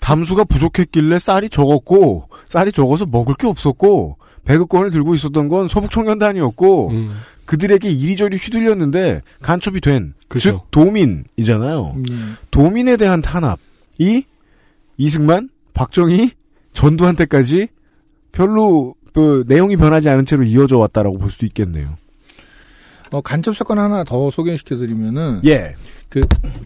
담수가 0.00 0.44
부족했길래 0.44 1.18
쌀이 1.18 1.48
적었고 1.50 2.28
쌀이 2.48 2.72
적어서 2.72 3.04
먹을 3.06 3.34
게 3.34 3.46
없었고 3.46 4.18
배급권을 4.44 4.90
들고 4.90 5.14
있었던 5.16 5.48
건 5.48 5.68
서북청년단이었고 5.68 6.88
음. 6.90 7.12
그들에게 7.46 7.88
이리저리 7.90 8.36
휘둘렸는데 8.36 9.22
간첩이 9.40 9.80
된, 9.80 10.14
그죠. 10.28 10.50
즉 10.50 10.70
도민이잖아요. 10.70 11.94
음. 11.96 12.36
도민에 12.50 12.96
대한 12.96 13.22
탄압이 13.22 14.24
이승만, 14.98 15.48
박정희, 15.74 16.30
전두한테까지 16.74 17.68
별로 18.32 18.94
그 19.14 19.44
내용이 19.46 19.76
변하지 19.76 20.08
않은 20.10 20.26
채로 20.26 20.44
이어져 20.44 20.76
왔다라고 20.78 21.18
볼 21.18 21.30
수도 21.30 21.46
있겠네요. 21.46 21.96
어, 23.12 23.20
간첩 23.20 23.56
사건 23.56 23.78
하나 23.78 24.02
더 24.04 24.30
소개시켜드리면은 24.30 25.40
예. 25.46 25.74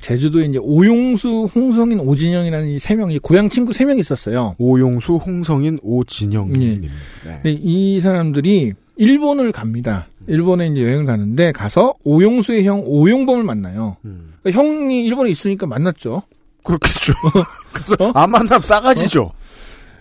제주도에 0.01 0.47
이제 0.47 0.59
오용수, 0.59 1.49
홍성인, 1.55 2.01
오진영이라는 2.01 2.69
이 2.69 2.79
세 2.79 2.95
명이 2.95 3.19
고향 3.19 3.51
친구 3.51 3.73
세 3.73 3.85
명이 3.85 4.01
있었어요. 4.01 4.55
오용수, 4.59 5.17
홍성인, 5.17 5.79
오진영님. 5.83 6.63
예. 6.85 6.89
네. 7.29 7.41
근데 7.43 7.53
이 7.53 8.01
사람들이 8.01 8.73
일본을 8.97 9.53
갑니다. 9.53 10.09
일본에 10.27 10.67
이제 10.69 10.83
여행을 10.83 11.07
가는데 11.07 11.53
가서 11.53 11.95
오용수의 12.05 12.65
형 12.65 12.83
오용범을 12.85 13.43
만나요. 13.45 13.97
음. 14.05 14.35
그러니까 14.43 14.63
형이 14.63 15.05
일본에 15.07 15.31
있으니까 15.31 15.67
만났죠. 15.67 16.23
그렇겠죠. 16.65 17.13
어? 18.01 18.13
안 18.15 18.31
만나면 18.31 18.63
싸가지죠. 18.63 19.33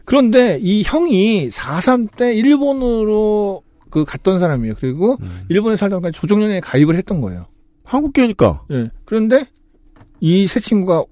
그런데 0.05 0.57
이 0.61 0.83
형이 0.83 1.49
4.3 1.49 2.15
때 2.15 2.33
일본으로 2.33 3.61
그 3.89 4.05
갔던 4.05 4.39
사람이에요. 4.39 4.75
그리고 4.79 5.17
음. 5.21 5.45
일본에 5.49 5.75
살다가 5.77 6.11
조정연에 6.11 6.59
가입을 6.59 6.95
했던 6.95 7.21
거예요. 7.21 7.45
한국계니까. 7.83 8.63
예. 8.71 8.91
그런데 9.05 9.47
이 10.19 10.47
세 10.47 10.59
친구가 10.59 11.03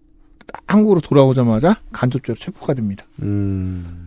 한국으로 0.67 0.99
돌아오자마자 1.01 1.79
간접죄로 1.91 2.35
체포가 2.37 2.73
됩니다. 2.73 3.05
음. 3.21 4.05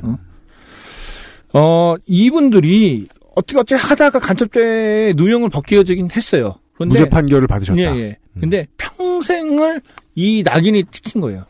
어, 1.52 1.94
이분들이 2.06 3.08
어떻게 3.40 3.58
어찌 3.58 3.74
하다가 3.74 4.18
간첩죄 4.18 5.14
누명을 5.16 5.48
벗겨지긴 5.48 6.10
했어요. 6.12 6.56
그런데 6.74 7.00
무죄 7.00 7.08
판결을 7.10 7.46
받으셨다. 7.46 7.80
예, 7.80 8.00
예. 8.00 8.18
근데 8.38 8.66
평생을 8.76 9.80
이 10.14 10.42
낙인이 10.44 10.84
찍힌 10.90 11.20
거예요. 11.20 11.44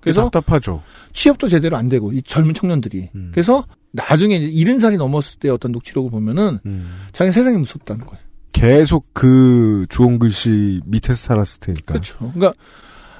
그래서 0.00 0.28
답답하죠. 0.28 0.82
취업도 1.14 1.48
제대로 1.48 1.76
안 1.76 1.88
되고 1.88 2.12
이 2.12 2.22
젊은 2.22 2.54
청년들이 2.54 3.10
음. 3.14 3.30
그래서 3.32 3.64
나중에 3.92 4.36
이제 4.36 4.46
이른 4.46 4.78
살이 4.78 4.96
넘었을 4.96 5.38
때 5.38 5.48
어떤 5.48 5.72
녹취록을 5.72 6.10
보면은 6.10 6.58
음. 6.66 7.06
자기 7.12 7.32
세상이 7.32 7.56
무섭다는 7.56 8.04
거예요. 8.04 8.22
계속 8.52 9.06
그 9.12 9.86
주홍 9.88 10.18
글씨 10.18 10.80
밑에서 10.84 11.14
살았을 11.14 11.60
테니까. 11.60 11.94
그렇죠. 11.94 12.18
그러니까 12.18 12.52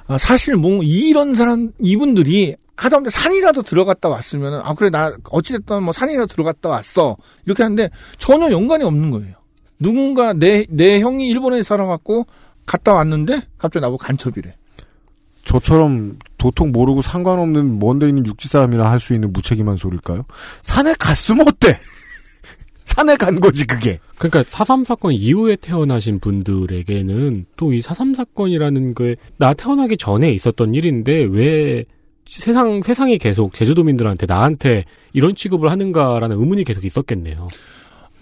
아, 0.07 0.17
사실 0.17 0.55
뭐 0.55 0.83
이런 0.83 1.33
사람 1.33 1.71
이분들이 1.79 2.55
하다못해 2.77 3.09
산이라도 3.09 3.61
들어갔다 3.63 4.09
왔으면은 4.09 4.59
아 4.63 4.73
그래 4.73 4.89
나 4.89 5.15
어찌됐든 5.31 5.83
뭐 5.83 5.93
산이라도 5.93 6.27
들어갔다 6.27 6.69
왔어 6.69 7.15
이렇게 7.45 7.63
하는데 7.63 7.89
전혀 8.17 8.51
연관이 8.51 8.83
없는 8.83 9.11
거예요. 9.11 9.35
누군가 9.79 10.33
내 10.33 10.65
내 10.69 10.99
형이 11.01 11.27
일본에 11.29 11.63
살아갖고 11.63 12.25
갔다 12.65 12.93
왔는데 12.93 13.47
갑자기 13.57 13.81
나보고 13.81 13.97
간첩이래. 13.97 14.55
저처럼 15.45 16.17
도통 16.37 16.71
모르고 16.71 17.01
상관없는 17.03 17.77
먼데 17.79 18.09
있는 18.09 18.25
육지 18.25 18.47
사람이나 18.47 18.89
할 18.89 18.99
수 18.99 19.13
있는 19.13 19.31
무책임한 19.31 19.77
소리일까요? 19.77 20.25
산에 20.63 20.95
갔으면 20.97 21.47
어때? 21.47 21.79
산에 22.85 23.15
간 23.15 23.39
거지 23.39 23.65
그게. 23.67 23.99
그러니까 24.17 24.41
4.3 24.43 24.85
사건 24.85 25.11
이후에 25.13 25.55
태어나신 25.57 26.19
분들에게는 26.19 27.45
또이4.3 27.57 28.15
사건이라는 28.15 28.93
게 28.95 29.15
나 29.37 29.53
태어나기 29.53 29.97
전에 29.97 30.31
있었던 30.31 30.73
일인데 30.73 31.23
왜 31.25 31.85
세상 32.25 32.81
세상이 32.81 33.17
계속 33.17 33.53
제주도민들한테 33.53 34.25
나한테 34.25 34.85
이런 35.13 35.35
취급을 35.35 35.69
하는가라는 35.71 36.37
의문이 36.37 36.63
계속 36.63 36.83
있었겠네요. 36.85 37.47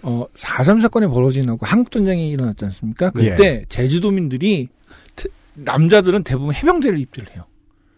어, 0.02 0.26
4.3 0.34 0.82
사건이 0.82 1.06
벌어지고 1.08 1.56
한국 1.62 1.90
전쟁이 1.90 2.30
일어났지 2.30 2.64
않습니까? 2.66 3.10
그때 3.10 3.64
제주도민들이 3.70 4.68
대- 5.16 5.28
남자들은 5.54 6.24
대부분 6.24 6.54
해병대를 6.54 6.98
입대를 6.98 7.32
해요. 7.34 7.44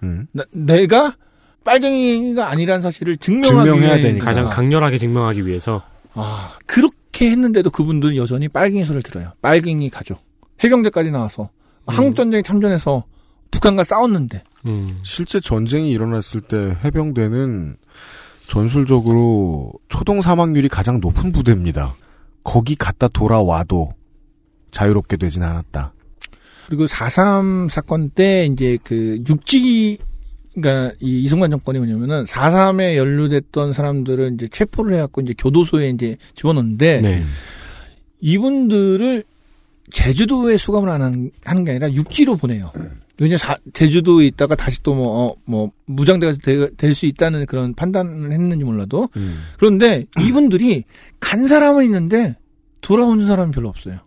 음. 0.05 0.29
나- 0.33 0.45
내가 0.53 1.17
빨갱이가 1.65 2.49
아니라는 2.49 2.81
사실을 2.83 3.17
증명하기 3.17 3.69
증명해야 3.71 3.93
위해 3.95 4.03
되니까. 4.03 4.25
가장 4.27 4.49
강렬하게 4.49 4.99
증명하기 4.99 5.45
위해서 5.47 5.83
아, 6.15 6.53
그렇게 6.67 7.31
했는데도 7.31 7.71
그분들은 7.71 8.15
여전히 8.17 8.47
빨갱이 8.49 8.85
소리를 8.85 9.03
들어요. 9.03 9.33
빨갱이 9.43 9.91
가족. 9.91 10.21
해병대까지 10.63 11.11
나와서 11.11 11.51
한국 11.87 12.15
전쟁에 12.15 12.43
참전해서 12.43 13.05
북한과 13.51 13.85
싸웠는데 13.85 14.43
음, 14.67 15.01
실제 15.03 15.41
전쟁이 15.41 15.91
일어났을 15.91 16.41
때 16.41 16.77
해병대는 16.85 17.77
전술적으로 18.47 19.73
초동 19.89 20.21
사망률이 20.23 20.69
가장 20.69 21.01
높은 21.01 21.33
부대입니다. 21.33 21.95
거기 22.45 22.77
갔다 22.77 23.09
돌아와도 23.09 23.91
자유롭게 24.71 25.17
되진 25.17 25.43
않았다. 25.43 25.93
그리고 26.67 26.87
4.3 26.87 27.69
사건 27.69 28.11
때 28.11 28.47
이제 28.47 28.79
그 28.83 29.23
육지 29.29 29.99
그러니까 30.55 30.95
이 31.01 31.23
이승만 31.23 31.51
정권이 31.51 31.79
뭐냐면은 31.79 32.25
4.3에 32.25 32.97
연루됐던 32.97 33.73
사람들을 33.73 34.35
이제 34.35 34.49
체포를 34.49 34.95
해갖고 34.95 35.21
이제 35.21 35.35
교도소에 35.37 35.91
이제 35.91 36.17
집어넣는데 36.35 37.01
네. 37.03 37.25
이분들을 38.21 39.25
제주도에 39.93 40.57
수감을 40.57 40.89
안 40.89 41.03
하는, 41.03 41.31
하는 41.45 41.65
게 41.65 41.73
아니라 41.73 41.93
육지로 41.93 42.37
보내요. 42.37 42.73
왜냐 43.19 43.37
자- 43.39 43.57
제주도에 43.73 44.27
있다가 44.27 44.55
다시 44.57 44.83
또뭐 44.83 45.27
어, 45.27 45.35
뭐 45.47 45.71
무장대가 45.87 46.35
될 46.77 46.95
수 46.95 47.07
있다는 47.07 47.47
그런 47.47 47.75
판단을 47.75 48.31
했는지 48.33 48.65
몰라도 48.65 49.09
음. 49.17 49.43
그런데 49.59 50.05
이분들이 50.21 50.85
간 51.21 51.47
사람은 51.49 51.85
있는데 51.87 52.37
돌아오는 52.83 53.27
사람은 53.27 53.53
별로 53.53 53.69
없어요. 53.69 53.99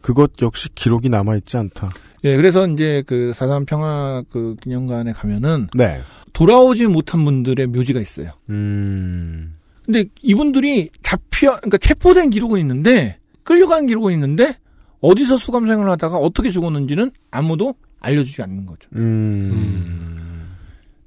그것 0.00 0.32
역시 0.42 0.68
기록이 0.74 1.08
남아 1.08 1.36
있지 1.36 1.56
않다. 1.56 1.90
예, 2.24 2.36
그래서 2.36 2.66
이제 2.66 3.02
그 3.06 3.32
사삼 3.34 3.64
평화 3.64 4.22
그 4.30 4.56
기념관에 4.60 5.12
가면은 5.12 5.68
네. 5.74 6.00
돌아오지 6.32 6.86
못한 6.86 7.24
분들의 7.24 7.66
묘지가 7.68 8.00
있어요. 8.00 8.32
음. 8.50 9.56
근데 9.84 10.04
이분들이 10.22 10.90
잡혀, 11.02 11.56
그러니까 11.56 11.78
체포된 11.78 12.30
기록은 12.30 12.60
있는데 12.60 13.18
끌려간 13.42 13.86
기록은 13.86 14.12
있는데 14.14 14.56
어디서 15.02 15.36
수감 15.36 15.66
생활을 15.66 15.90
하다가 15.92 16.16
어떻게 16.16 16.50
죽었는지는 16.50 17.10
아무도 17.30 17.74
알려주지 18.00 18.40
않는 18.42 18.64
거죠. 18.66 18.88
음. 18.94 20.48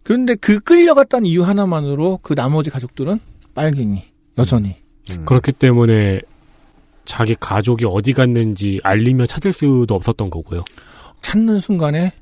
그런데 0.03 0.35
그 0.35 0.59
끌려갔다는 0.59 1.25
이유 1.25 1.43
하나만으로 1.43 2.19
그 2.21 2.35
나머지 2.35 2.69
가족들은 2.69 3.19
빨갱이 3.55 4.03
여전히. 4.37 4.75
음. 5.11 5.25
그렇기 5.25 5.51
때문에 5.53 6.21
자기 7.05 7.35
가족이 7.39 7.85
어디 7.85 8.13
갔는지 8.13 8.79
알리며 8.83 9.25
찾을 9.25 9.53
수도 9.53 9.95
없었던 9.95 10.29
거고요. 10.29 10.63
찾는 11.21 11.59
순간에 11.59 12.13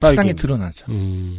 빨갱이. 0.00 0.34
드러나죠. 0.34 0.90
음, 0.90 1.38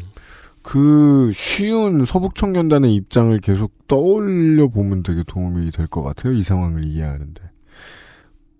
그 0.62 1.32
쉬운 1.36 2.06
서북 2.06 2.36
청년단의 2.36 2.93
입장을 2.96 3.38
계속 3.39 3.72
떠올려 3.88 4.67
보면 4.67 5.04
되게 5.04 5.24
도움이 5.26 5.72
될 5.72 5.88
것 5.88 6.04
같아요. 6.04 6.34
이 6.34 6.43
상황을 6.43 6.84
이해하는데 6.86 7.41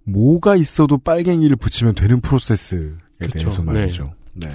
뭐가 0.08 0.56
있어도 0.56 0.98
빨갱이를 0.98 1.58
붙이면 1.58 1.96
되는 1.96 2.22
프로세스에 2.22 2.92
그쵸. 3.20 3.40
대해서 3.40 3.62
말이죠. 3.62 4.14
네. 4.34 4.48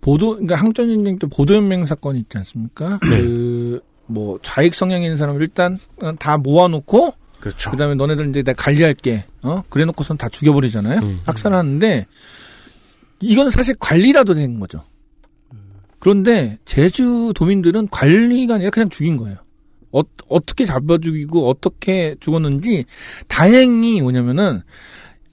보도, 0.00 0.32
그러니까 0.32 0.56
한국전쟁 0.56 1.18
때 1.18 1.26
보도연맹 1.26 1.86
사건 1.86 2.16
있지 2.16 2.38
않습니까? 2.38 2.98
네. 3.02 3.20
그, 3.20 3.80
뭐, 4.06 4.38
좌익 4.42 4.74
성향이 4.74 5.04
있는 5.04 5.16
사람을 5.16 5.42
일단 5.42 5.78
다 6.18 6.36
모아놓고, 6.36 7.14
그렇죠. 7.38 7.70
그 7.70 7.76
다음에 7.76 7.94
너네들 7.94 8.28
이제 8.30 8.42
내가 8.42 8.62
관리할게, 8.62 9.24
어? 9.42 9.62
그래 9.70 9.84
놓고선 9.86 10.18
다 10.18 10.28
죽여버리잖아요? 10.28 11.00
음. 11.00 11.20
학살하는데, 11.24 12.06
이건 13.20 13.50
사실 13.50 13.74
관리라도 13.78 14.34
되는 14.34 14.58
거죠. 14.60 14.82
그런데, 15.98 16.58
제주 16.64 17.32
도민들은 17.34 17.88
관리가 17.88 18.54
아니라 18.54 18.70
그냥 18.70 18.88
죽인 18.88 19.16
거예요. 19.16 19.36
어, 19.92 20.00
어떻게 20.28 20.66
잡아 20.66 20.98
죽이고, 20.98 21.48
어떻게 21.48 22.14
죽었는지, 22.20 22.84
다행히 23.28 24.00
뭐냐면은, 24.02 24.62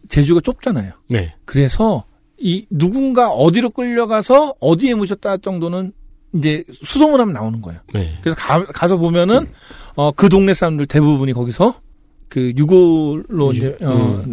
제주가 0.10 0.39
좁잖아요. 0.41 0.93
네. 1.10 1.34
그래서 1.46 2.06
이 2.39 2.65
누군가 2.70 3.30
어디로 3.30 3.72
끌려가서 3.72 4.56
어디에 4.60 4.93
묻혔다 4.96 5.38
정도는 5.38 5.91
이제 6.34 6.63
수소문 6.72 7.20
하면 7.20 7.34
나오는 7.34 7.62
거예요. 7.62 7.80
네. 7.93 8.17
그래서 8.22 8.38
가, 8.39 8.88
서 8.88 8.98
보면은 8.98 9.48
어그 9.96 10.30
동네 10.30 10.54
사람들 10.54 10.86
대부분이 10.86 11.34
거기서 11.34 11.82
그 12.30 12.54
유골로 12.56 13.50
유- 13.50 13.58
이제 13.58 13.78
어 13.82 14.24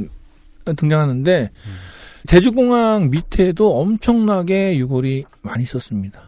등장하는데 0.76 1.50
제주공항 2.26 3.10
밑에도 3.10 3.78
엄청나게 3.80 4.76
유골이 4.78 5.24
많이 5.42 5.62
있었습니다. 5.64 6.20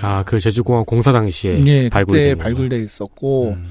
아, 0.00 0.22
그 0.22 0.38
제주공항 0.38 0.84
공사 0.84 1.12
당시에 1.12 1.62
예, 1.66 1.88
거구나. 2.34 2.44
발굴돼 2.44 2.82
있었고 2.82 3.50
음. 3.50 3.66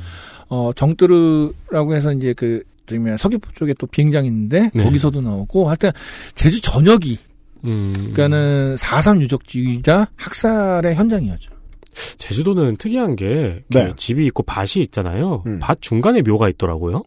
어 0.50 0.72
정뜨르라고 0.76 1.96
해서 1.96 2.12
이제 2.14 2.34
그 2.34 2.64
뭐야, 2.98 3.18
서귀포 3.18 3.52
쪽에 3.54 3.74
또 3.78 3.86
비행장 3.88 4.26
있는데 4.26 4.72
네. 4.74 4.84
거기서도 4.84 5.22
나오고 5.22 5.68
하여튼 5.68 5.92
제주 6.36 6.62
전역이 6.62 7.18
음, 7.66 7.94
그러니까는 7.94 8.76
4.3 8.76 9.22
유적지이자 9.22 10.08
학살의 10.16 10.96
현장이었죠. 10.96 11.52
제주도는 12.18 12.78
특이한 12.78 13.16
게 13.16 13.64
네. 13.68 13.94
집이 13.96 14.26
있고 14.28 14.44
밭이 14.44 14.82
있잖아요. 14.84 15.44
음. 15.46 15.60
밭 15.62 15.82
중간에 15.82 16.22
묘가 16.22 16.50
있더라고요. 16.50 17.04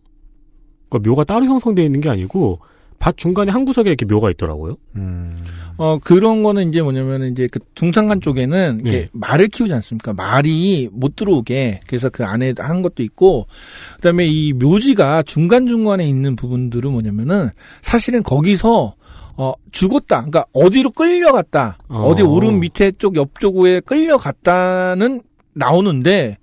그러니까 0.89 1.11
묘가 1.11 1.25
따로 1.25 1.47
형성되어 1.47 1.85
있는 1.85 2.01
게 2.01 2.11
아니고 2.11 2.61
밭 3.03 3.17
중간에 3.17 3.51
한 3.51 3.65
구석에 3.65 3.91
이렇게 3.91 4.07
묘가 4.07 4.31
있더라고요. 4.31 4.77
음. 4.95 5.37
어, 5.77 5.99
그런 5.99 6.45
거는 6.45 6.69
이제 6.69 6.83
뭐냐면 6.83 7.33
이제 7.33 7.49
그 7.51 7.59
중산간 7.75 8.21
쪽에는 8.21 8.83
이게 8.87 8.91
네. 8.93 9.09
말을 9.13 9.49
키우지 9.49 9.75
않습니까? 9.75 10.13
말이 10.13 10.89
못 10.93 11.17
들어오게. 11.17 11.81
그래서 11.89 12.11
그 12.11 12.25
안에 12.25 12.55
한 12.57 12.81
것도 12.81 13.03
있고, 13.03 13.49
그 13.97 14.03
다음에 14.03 14.25
이 14.29 14.53
묘지가 14.53 15.25
중간 15.25 15.67
중간에 15.67 16.07
있는 16.07 16.37
부분들은 16.37 16.93
뭐냐면은 16.93 17.49
사실은 17.81 18.23
거기서 18.23 18.95
어, 19.37 19.53
죽었다. 19.73 20.19
그러니까 20.19 20.45
어디로 20.53 20.93
끌려갔다. 20.93 21.79
어. 21.89 22.07
어. 22.07 22.15
디 22.15 22.23
오른 22.23 22.61
밑에 22.61 22.93
쪽 22.99 23.17
옆쪽에 23.17 23.81
끌려갔다는 23.81 25.23
나오는데 25.55 26.39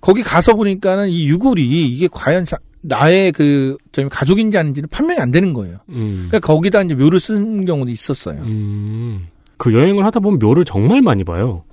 거기 0.00 0.24
가서 0.24 0.54
보니까는 0.56 1.10
이 1.10 1.28
유골이 1.28 1.64
이게 1.92 2.08
과연 2.10 2.44
자- 2.44 2.58
나의 2.82 3.32
그, 3.32 3.76
저 3.92 4.06
가족인지 4.08 4.58
아닌지는 4.58 4.88
판명이 4.90 5.20
안 5.20 5.30
되는 5.30 5.52
거예요. 5.52 5.78
음. 5.88 6.26
그러니까 6.28 6.40
거기다 6.40 6.82
이제 6.82 6.94
묘를 6.94 7.20
쓰는 7.20 7.64
경우도 7.64 7.90
있었어요. 7.90 8.42
음. 8.42 9.28
그 9.56 9.72
여행을 9.72 10.04
하다 10.04 10.20
보면 10.20 10.38
묘를 10.40 10.64
정말 10.64 11.00
많이 11.02 11.24
봐요. 11.24 11.64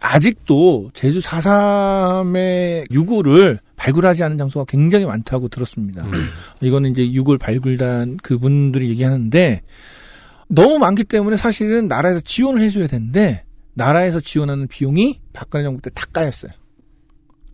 아직도 0.00 0.90
제주 0.94 1.20
4.3의 1.20 2.84
유골을 2.92 3.58
발굴하지 3.76 4.22
않은 4.24 4.36
장소가 4.38 4.64
굉장히 4.68 5.06
많다고 5.06 5.48
들었습니다. 5.48 6.04
음. 6.04 6.12
이거는 6.60 6.90
이제 6.90 7.10
유골 7.10 7.38
발굴단 7.38 8.18
그분들이 8.18 8.88
얘기하는데 8.90 9.62
너무 10.48 10.78
많기 10.78 11.02
때문에 11.04 11.36
사실은 11.36 11.88
나라에서 11.88 12.20
지원을 12.20 12.60
해줘야 12.62 12.86
되는데 12.86 13.44
나라에서 13.74 14.20
지원하는 14.20 14.68
비용이 14.68 15.20
박근혜 15.32 15.64
정부 15.64 15.80
때 15.82 15.90
다 15.90 16.06
까였어요. 16.12 16.50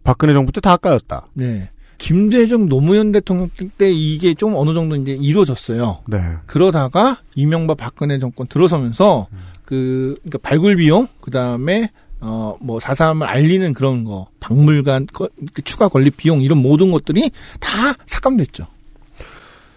박근혜 0.04 0.32
정부 0.34 0.52
때 0.52 0.60
다 0.60 0.76
까였다. 0.76 1.28
네. 1.34 1.70
김대중 2.02 2.68
노무현 2.68 3.12
대통령 3.12 3.48
때 3.78 3.88
이게 3.92 4.34
좀 4.34 4.54
어느 4.56 4.74
정도 4.74 4.96
이제 4.96 5.12
이루어졌어요. 5.12 6.00
네. 6.08 6.18
그러다가 6.46 7.18
이명박 7.36 7.76
박근혜 7.76 8.18
정권 8.18 8.48
들어서면서 8.48 9.28
그 9.64 10.16
그러니까 10.24 10.38
발굴 10.42 10.74
비용 10.74 11.06
그다음에 11.20 11.90
어뭐 12.18 12.80
사삼을 12.80 13.24
알리는 13.28 13.72
그런 13.72 14.02
거 14.02 14.26
박물관 14.40 15.06
거- 15.12 15.28
그 15.54 15.62
추가 15.62 15.86
건립 15.86 16.16
비용 16.16 16.42
이런 16.42 16.58
모든 16.58 16.90
것들이 16.90 17.30
다 17.60 17.94
삭감됐죠. 18.06 18.66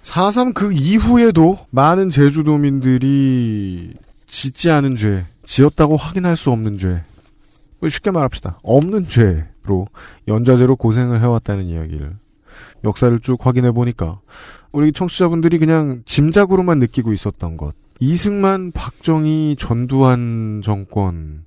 4.3그 0.01 0.75
이후에도 0.75 1.59
많은 1.69 2.09
제주도민들이 2.09 3.93
짓지 4.25 4.71
않은 4.71 4.95
죄, 4.95 5.25
지었다고 5.43 5.95
확인할 5.95 6.35
수 6.35 6.49
없는 6.49 6.79
죄. 6.79 7.03
쉽게 7.88 8.09
말합시다. 8.09 8.57
없는 8.63 9.07
죄 9.09 9.45
로 9.65 9.88
연좌제로 10.28 10.75
고생을 10.75 11.21
해왔다는 11.21 11.65
이야기를 11.65 12.15
역사를 12.84 13.19
쭉 13.19 13.45
확인해 13.45 13.71
보니까 13.71 14.19
우리 14.71 14.91
청취자분들이 14.91 15.58
그냥 15.58 16.01
짐작으로만 16.06 16.80
느끼고 16.80 17.13
있었던 17.13 17.58
것. 17.58 17.73
이승만, 17.99 18.71
박정희, 18.71 19.56
전두환 19.58 20.62
정권은 20.63 21.43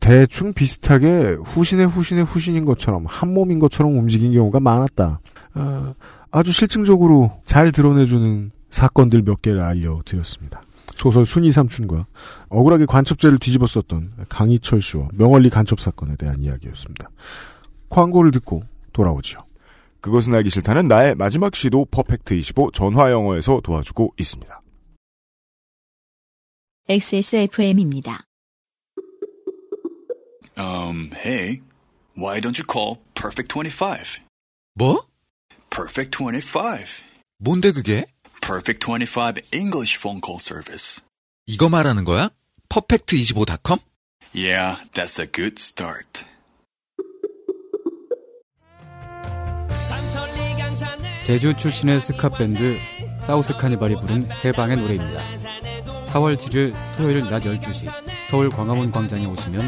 대충 0.00 0.52
비슷하게 0.54 1.36
후신의 1.44 1.86
후신의 1.86 2.24
후신인 2.24 2.64
것처럼 2.64 3.04
한 3.06 3.34
몸인 3.34 3.58
것처럼 3.58 3.96
움직인 3.98 4.32
경우가 4.32 4.60
많았다. 4.60 5.20
아, 5.54 5.94
아주 6.30 6.52
실증적으로 6.52 7.30
잘 7.44 7.70
드러내주는 7.70 8.50
사건들 8.70 9.22
몇 9.22 9.42
개를 9.42 9.60
알려드렸습니다. 9.60 10.62
소설 10.96 11.26
순이 11.26 11.50
삼춘과 11.50 12.06
억울하게 12.48 12.86
간첩죄를 12.86 13.38
뒤집었었던 13.38 14.26
강희철 14.28 14.80
씨와 14.80 15.08
명월리 15.14 15.50
간첩 15.50 15.80
사건에 15.80 16.16
대한 16.16 16.40
이야기였습니다. 16.40 17.08
광고를 17.88 18.30
듣고 18.30 18.62
돌아오죠. 18.92 19.44
그것은 20.00 20.34
알기 20.34 20.50
싫다는 20.50 20.88
나의 20.88 21.14
마지막 21.14 21.54
시도 21.54 21.84
퍼펙트 21.86 22.34
25 22.34 22.72
전화 22.72 23.10
영어에서 23.10 23.60
도와주고 23.62 24.14
있습니다. 24.18 24.60
XSFM입니다. 26.88 28.24
Um, 30.58 31.10
hey, 31.14 31.62
why 32.16 32.40
don't 32.40 32.58
you 32.58 32.66
call 32.68 32.96
Perfect 33.14 33.48
25? 33.54 34.20
뭐? 34.74 35.06
Perfect 35.70 36.16
25. 36.18 37.02
뭔데 37.38 37.72
그게? 37.72 38.04
Perfect 38.42 38.80
25 38.80 39.40
English 39.52 39.96
phone 39.96 40.20
call 40.20 40.40
service. 40.40 41.00
이거 41.46 41.68
말하는 41.68 42.02
거야? 42.02 42.30
퍼펙트25.com? 42.68 43.78
Yeah, 44.34 44.78
that's 44.92 45.20
a 45.20 45.26
good 45.30 45.60
start. 45.60 46.24
제주 51.24 51.54
출신의 51.56 52.00
스카 52.00 52.30
밴드 52.30 52.76
사우스 53.20 53.56
카니발이 53.56 53.94
부른 54.00 54.28
해방의 54.44 54.76
노래입니다. 54.76 55.20
4월 56.06 56.36
7일 56.36 56.74
토요일 56.96 57.20
낮 57.30 57.44
12시 57.44 57.88
서울 58.28 58.50
광화문 58.50 58.90
광장에 58.90 59.24
오시면 59.24 59.62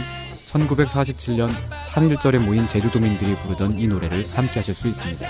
1947년 0.47 1.49
3.1절에 1.71 2.39
모인 2.39 2.67
제주도민들이 2.67 3.37
부르던 3.37 3.79
이 3.79 3.87
노래를 3.87 4.25
함께 4.35 4.55
하실 4.59 4.75
수 4.75 4.89
있습니다. 4.89 5.29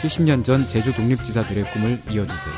70년 0.00 0.44
전 0.44 0.66
제주 0.66 0.94
독립지사들의 0.94 1.70
꿈을 1.72 2.02
이어주세요. 2.10 2.54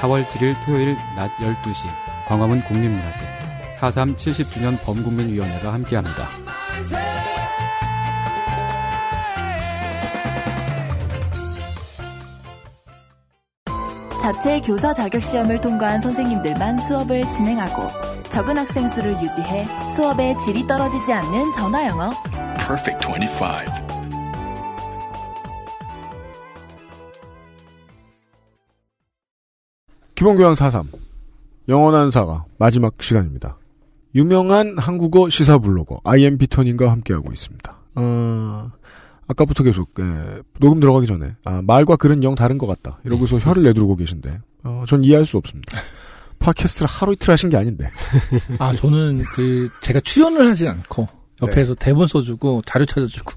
4월 0.00 0.24
7일 0.26 0.54
토요일 0.64 0.96
낮 1.16 1.28
12시 1.38 1.86
광화문 2.28 2.60
국립문화재 2.62 3.24
4.3 3.80 4.16
70주년 4.16 4.80
범국민위원회가 4.84 5.72
함께합니다. 5.72 6.28
자체 14.22 14.60
교사 14.60 14.94
자격 14.94 15.22
시험을 15.22 15.60
통과한 15.60 16.00
선생님들만 16.00 16.78
수업을 16.78 17.22
진행하고 17.30 17.88
적은 18.30 18.58
학생 18.58 18.86
수를 18.86 19.12
유지해 19.14 19.66
수업의 19.96 20.36
질이 20.38 20.66
떨어지지 20.66 21.12
않는 21.12 21.52
전화 21.56 21.86
영어. 21.88 22.10
Perfect 22.58 23.08
25. 23.08 23.79
기본교양 30.20 30.52
4.3 30.52 30.86
영원한 31.66 32.10
사과 32.10 32.44
마지막 32.58 32.92
시간입니다. 33.00 33.56
유명한 34.14 34.76
한국어 34.76 35.30
시사 35.30 35.56
블로거 35.56 36.02
IM 36.04 36.36
비턴님과 36.36 36.90
함께하고 36.90 37.32
있습니다. 37.32 37.78
어, 37.94 38.70
아까부터 39.28 39.64
계속 39.64 39.88
예, 39.98 40.42
녹음 40.58 40.78
들어가기 40.78 41.06
전에 41.06 41.36
아, 41.46 41.62
말과 41.62 41.96
글은 41.96 42.22
영 42.22 42.34
다른 42.34 42.58
것 42.58 42.66
같다 42.66 42.98
이러고서 43.04 43.38
혀를 43.38 43.62
내두르고 43.62 43.96
계신데 43.96 44.40
어, 44.64 44.84
전 44.86 45.04
이해할 45.04 45.24
수 45.24 45.38
없습니다. 45.38 45.78
팟캐스트를 46.38 46.86
하루 46.86 47.14
이틀 47.14 47.32
하신 47.32 47.48
게 47.48 47.56
아닌데. 47.56 47.88
아 48.58 48.74
저는 48.76 49.22
그 49.34 49.70
제가 49.80 50.00
출연을 50.00 50.46
하지 50.50 50.68
않고 50.68 51.08
옆에서 51.40 51.74
대본 51.76 52.06
써주고 52.08 52.60
자료 52.66 52.84
찾아주고 52.84 53.32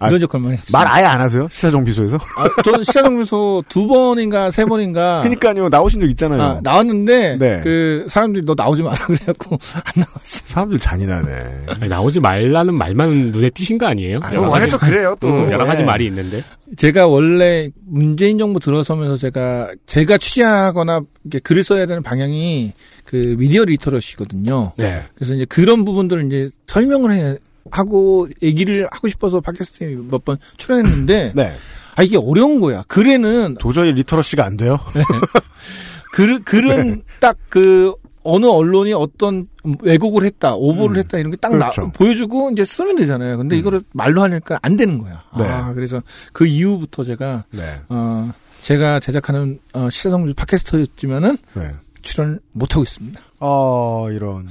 아, 0.00 0.08
이런 0.08 0.22
역할만 0.22 0.52
했어요. 0.52 0.66
말 0.72 0.86
아예 0.88 1.04
안 1.04 1.20
하세요? 1.20 1.48
시사정비소에서? 1.50 2.16
아, 2.16 2.62
저는 2.62 2.84
시사정비소 2.84 3.64
두 3.68 3.86
번인가 3.86 4.50
세 4.50 4.64
번인가 4.64 5.20
그니까요 5.24 5.68
나오신 5.68 6.00
적 6.00 6.08
있잖아요. 6.10 6.42
아, 6.42 6.60
나왔는데 6.62 7.36
네. 7.38 7.60
그 7.62 8.06
사람들이 8.08 8.44
너 8.44 8.54
나오지 8.56 8.82
마라 8.82 9.06
그래갖고 9.06 9.58
안 9.74 9.82
나왔어요. 9.96 10.42
사람들 10.46 10.78
잔인하네. 10.78 11.64
아니, 11.68 11.88
나오지 11.88 12.20
말라는 12.20 12.74
말만 12.74 13.30
눈에 13.32 13.50
띄신 13.50 13.78
거 13.78 13.86
아니에요? 13.86 14.20
아니, 14.22 14.36
원래 14.38 14.66
또 14.68 14.78
그래요 14.78 15.16
또. 15.20 15.28
음, 15.28 15.50
여러 15.50 15.64
가지 15.64 15.82
네. 15.82 15.86
말이 15.86 16.06
있는데. 16.06 16.42
제가 16.76 17.06
원래 17.06 17.70
문재인 17.86 18.38
정부 18.38 18.60
들어서면서 18.60 19.16
제가 19.16 19.70
제가 19.86 20.18
취재하거나 20.18 21.00
이렇게 21.24 21.38
글을 21.40 21.64
써야 21.64 21.86
되는 21.86 22.02
방향이 22.02 22.72
그 23.04 23.34
미디어 23.38 23.64
리터러시거든요. 23.64 24.72
네. 24.76 25.02
그래서 25.14 25.34
이제 25.34 25.44
그런 25.46 25.84
부분들을 25.84 26.26
이제 26.26 26.50
설명을 26.66 27.12
해 27.12 27.36
하고 27.76 28.28
얘기를 28.42 28.86
하고 28.90 29.08
싶어서 29.08 29.40
팟캐스트에 29.40 29.96
몇 30.10 30.24
번 30.24 30.38
출연했는데 30.56 31.32
네. 31.36 31.52
아 31.96 32.02
이게 32.02 32.16
어려운 32.16 32.60
거야. 32.60 32.84
글에는 32.88 33.56
도저히 33.58 33.92
리터러시가 33.92 34.44
안 34.44 34.56
돼요. 34.56 34.78
글 36.12 36.42
글은 36.44 37.02
딱그 37.20 37.94
어느 38.22 38.46
언론이 38.46 38.92
어떤 38.92 39.46
왜곡을 39.80 40.24
했다, 40.24 40.54
오보를 40.54 40.96
음. 40.96 40.98
했다 41.00 41.18
이런 41.18 41.30
게딱 41.32 41.50
그렇죠. 41.52 41.90
보여주고 41.92 42.50
이제 42.50 42.64
쓰면 42.64 42.96
되잖아요. 42.96 43.38
근데 43.38 43.56
음. 43.56 43.60
이거를 43.60 43.80
말로 43.92 44.22
하니까 44.22 44.58
안 44.62 44.76
되는 44.76 44.98
거야. 44.98 45.22
네. 45.38 45.44
아 45.44 45.72
그래서 45.72 46.02
그 46.32 46.46
이후부터 46.46 47.04
제가 47.04 47.44
네. 47.50 47.80
어 47.88 48.30
제가 48.62 49.00
제작하는 49.00 49.58
어, 49.72 49.88
시사성주 49.90 50.34
팟캐스터였지만은 50.34 51.36
네. 51.54 51.70
출연을 52.02 52.40
못 52.52 52.72
하고 52.74 52.82
있습니다. 52.82 53.20
어, 53.40 54.08
이런. 54.10 54.48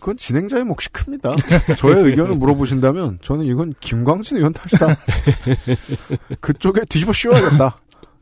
그건 0.00 0.16
진행자의 0.16 0.64
몫이 0.64 0.88
큽니다. 0.90 1.32
저의 1.76 2.04
의견을 2.04 2.34
물어보신다면 2.36 3.18
저는 3.22 3.44
이건 3.44 3.74
김광진 3.80 4.38
의원 4.38 4.52
탓이다. 4.52 4.96
그쪽에 6.40 6.82
뒤집어 6.88 7.12
씌워야겠다. 7.12 7.80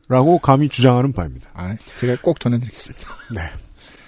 라고 0.09 0.39
감히 0.39 0.69
주장하는 0.69 1.13
바입니다. 1.13 1.49
아 1.53 1.75
제가 1.99 2.17
꼭 2.21 2.39
전해드리겠습니다. 2.39 3.07
네. 3.33 3.41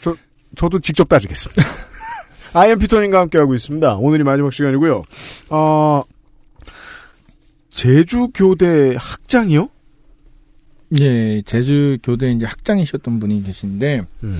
저, 0.01 0.15
저도 0.55 0.79
직접 0.79 1.07
따지겠습니다. 1.07 1.63
아이엠 2.53 2.79
피터님과 2.79 3.19
함께하고 3.19 3.53
있습니다. 3.53 3.95
오늘이 3.97 4.23
마지막 4.23 4.51
시간이고요. 4.51 5.03
어, 5.49 6.03
제주교대 7.69 8.95
학장이요? 8.97 9.69
예, 10.99 11.41
제주 11.43 11.97
교대 12.03 12.31
이제 12.31 12.45
학장이셨던 12.45 13.19
분이 13.19 13.43
계신데 13.43 14.01
음. 14.23 14.39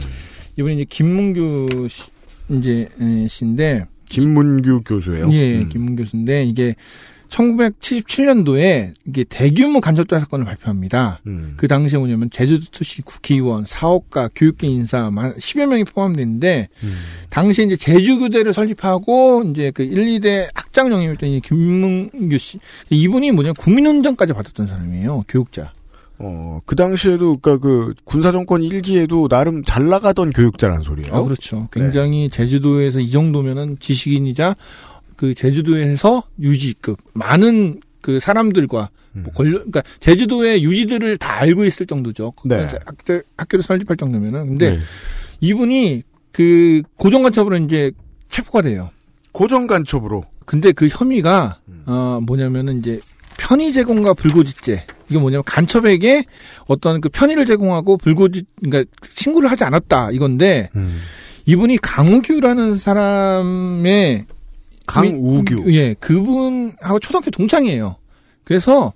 이분이 0.58 0.76
이제 0.76 0.86
김문규 0.90 1.88
씨, 1.90 2.04
이제 2.52 2.88
에, 3.00 3.28
씨인데 3.28 3.86
김문규 4.10 4.82
교수예요. 4.86 5.32
예, 5.32 5.60
음. 5.60 5.70
김문규 5.70 6.06
씨인데 6.06 6.44
이게 6.44 6.76
1977년도에 7.32 8.94
이게 9.08 9.24
대규모 9.24 9.80
간접자 9.80 10.20
사건을 10.20 10.46
발표합니다. 10.46 11.22
음. 11.28 11.54
그 11.56 11.68
당시에 11.68 11.98
뭐냐면 11.98 12.30
제주도시 12.30 13.02
국회의원, 13.04 13.64
사업가, 13.66 14.30
교육계 14.36 14.68
인사 14.68 15.06
한 15.06 15.16
10여 15.16 15.68
명이 15.68 15.86
포함됐는데 15.86 16.68
음. 16.84 16.98
당시에 17.30 17.66
이제 17.66 17.78
제주교대를 17.78 18.54
설립하고 18.54 19.44
이제 19.48 19.72
그 19.72 19.84
1, 19.84 20.20
2대 20.20 20.50
학장 20.54 20.92
영임했던 20.92 21.30
이 21.30 21.40
김문규 21.40 22.38
씨 22.38 22.60
이분이 22.90 23.32
뭐냐면 23.32 23.56
국민훈장까지 23.56 24.34
받았던 24.34 24.68
사람이에요. 24.68 25.24
교육자. 25.28 25.72
어, 26.24 26.62
그 26.66 26.76
당시에도, 26.76 27.34
그니까 27.38 27.58
그, 27.58 27.94
군사정권 28.04 28.64
일기에도 28.64 29.28
나름 29.28 29.64
잘 29.64 29.88
나가던 29.88 30.32
교육자란 30.32 30.82
소리예요 30.82 31.14
아, 31.14 31.24
그렇죠. 31.24 31.58
네. 31.58 31.68
굉장히 31.72 32.30
제주도에서 32.30 33.00
이 33.00 33.10
정도면은 33.10 33.78
지식인이자 33.80 34.56
그 35.16 35.34
제주도에서 35.34 36.24
유지급 36.40 36.98
많은 37.14 37.82
그 38.02 38.20
사람들과 38.20 38.90
음. 39.16 39.24
뭐 39.24 39.34
권력, 39.34 39.60
그러니까 39.60 39.84
제주도의 40.00 40.64
유지들을 40.64 41.18
다 41.18 41.34
알고 41.42 41.66
있을 41.66 41.86
정도죠. 41.86 42.34
네. 42.46 42.66
학교, 42.86 43.22
학교를 43.38 43.64
설립할 43.64 43.98
정도면은 43.98 44.48
근데 44.48 44.72
네. 44.72 44.80
이분이 45.42 46.04
그 46.32 46.82
고정간첩으로 46.98 47.58
이제 47.58 47.92
체포가 48.30 48.62
돼요. 48.62 48.90
고정간첩으로. 49.32 50.26
근데 50.46 50.72
그 50.72 50.88
혐의가 50.88 51.60
음. 51.68 51.84
어 51.86 52.20
뭐냐면은 52.26 52.80
이제 52.80 53.00
편의 53.42 53.74
제공과 53.74 54.14
불고지죄. 54.14 54.86
이게 55.10 55.20
뭐냐면 55.20 55.44
간첩에게 55.46 56.26
어떤 56.68 57.02
그 57.02 57.10
편의를 57.10 57.46
제공하고 57.48 57.98
불고지 57.98 58.44
그러니까 58.64 58.90
신고를 59.10 59.50
하지 59.50 59.64
않았다 59.64 60.12
이건데 60.12 60.70
음. 60.76 61.00
이분이 61.48 61.78
강우규라는 61.80 62.76
사람의 62.76 64.26
강우규. 64.86 65.74
예, 65.74 65.96
그분하고 65.96 67.00
초등학교 67.00 67.32
동창이에요. 67.32 67.96
그래서 68.44 68.94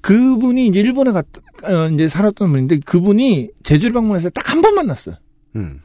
그분이 0.00 0.68
이제 0.68 0.78
일본에 0.80 1.10
갔, 1.10 1.26
어, 1.64 1.88
이제 1.92 2.08
살았던 2.08 2.50
분인데 2.52 2.78
그분이 2.80 3.48
제주를 3.64 3.92
방문해서 3.94 4.30
딱 4.30 4.48
한 4.50 4.62
번 4.62 4.74
만났어요. 4.76 5.16
음. 5.56 5.80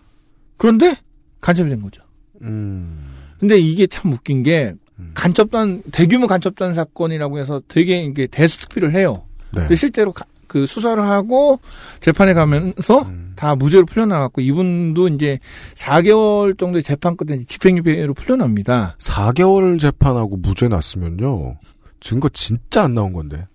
그런데 0.57 0.95
간첩이 1.41 1.69
된 1.69 1.81
거죠. 1.81 2.03
음. 2.43 3.07
근데 3.39 3.57
이게 3.57 3.87
참 3.87 4.13
웃긴 4.13 4.43
게 4.43 4.75
간첩단 5.13 5.83
대규모 5.91 6.27
간첩단 6.27 6.73
사건이라고 6.73 7.39
해서 7.39 7.61
되게 7.67 8.01
이게 8.03 8.27
대수특비를 8.27 8.93
해요. 8.95 9.23
네. 9.53 9.61
근데 9.61 9.75
실제로 9.75 10.11
가- 10.11 10.25
그 10.47 10.65
수사를 10.65 11.01
하고 11.01 11.59
재판에 12.01 12.33
가면서 12.33 13.03
음. 13.03 13.33
다 13.37 13.55
무죄로 13.55 13.85
풀려나갔고 13.85 14.41
이분도 14.41 15.07
이제 15.09 15.39
4개월 15.75 16.57
정도의 16.57 16.83
재판 16.83 17.15
끝에 17.15 17.43
집행유예로 17.47 18.13
풀려납니다. 18.13 18.95
4개월 18.99 19.79
재판하고 19.79 20.37
무죄 20.37 20.67
났으면요. 20.67 21.57
증거 22.01 22.27
진짜 22.29 22.83
안 22.83 22.93
나온 22.95 23.13
건데. 23.13 23.47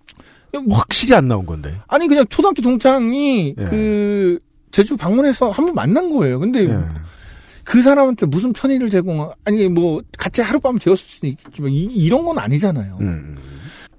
확실히 0.71 1.13
안 1.13 1.27
나온 1.27 1.45
건데. 1.45 1.71
아니 1.87 2.07
그냥 2.07 2.25
초등학교 2.29 2.61
동창이 2.63 3.53
예. 3.59 3.63
그 3.65 4.39
제주 4.71 4.97
방문해서 4.97 5.51
한 5.51 5.65
번 5.65 5.75
만난 5.75 6.09
거예요. 6.09 6.39
근데 6.39 6.63
예. 6.63 6.77
그 7.67 7.83
사람한테 7.83 8.25
무슨 8.27 8.53
편의를 8.53 8.89
제공 8.89 9.29
아니 9.43 9.67
뭐 9.67 10.01
같이 10.17 10.41
하룻밤 10.41 10.79
재웠을 10.79 11.05
수는 11.05 11.31
있겠지만 11.33 11.69
이, 11.71 11.83
이런 11.83 12.23
건 12.23 12.39
아니잖아요. 12.39 12.97
음. 13.01 13.37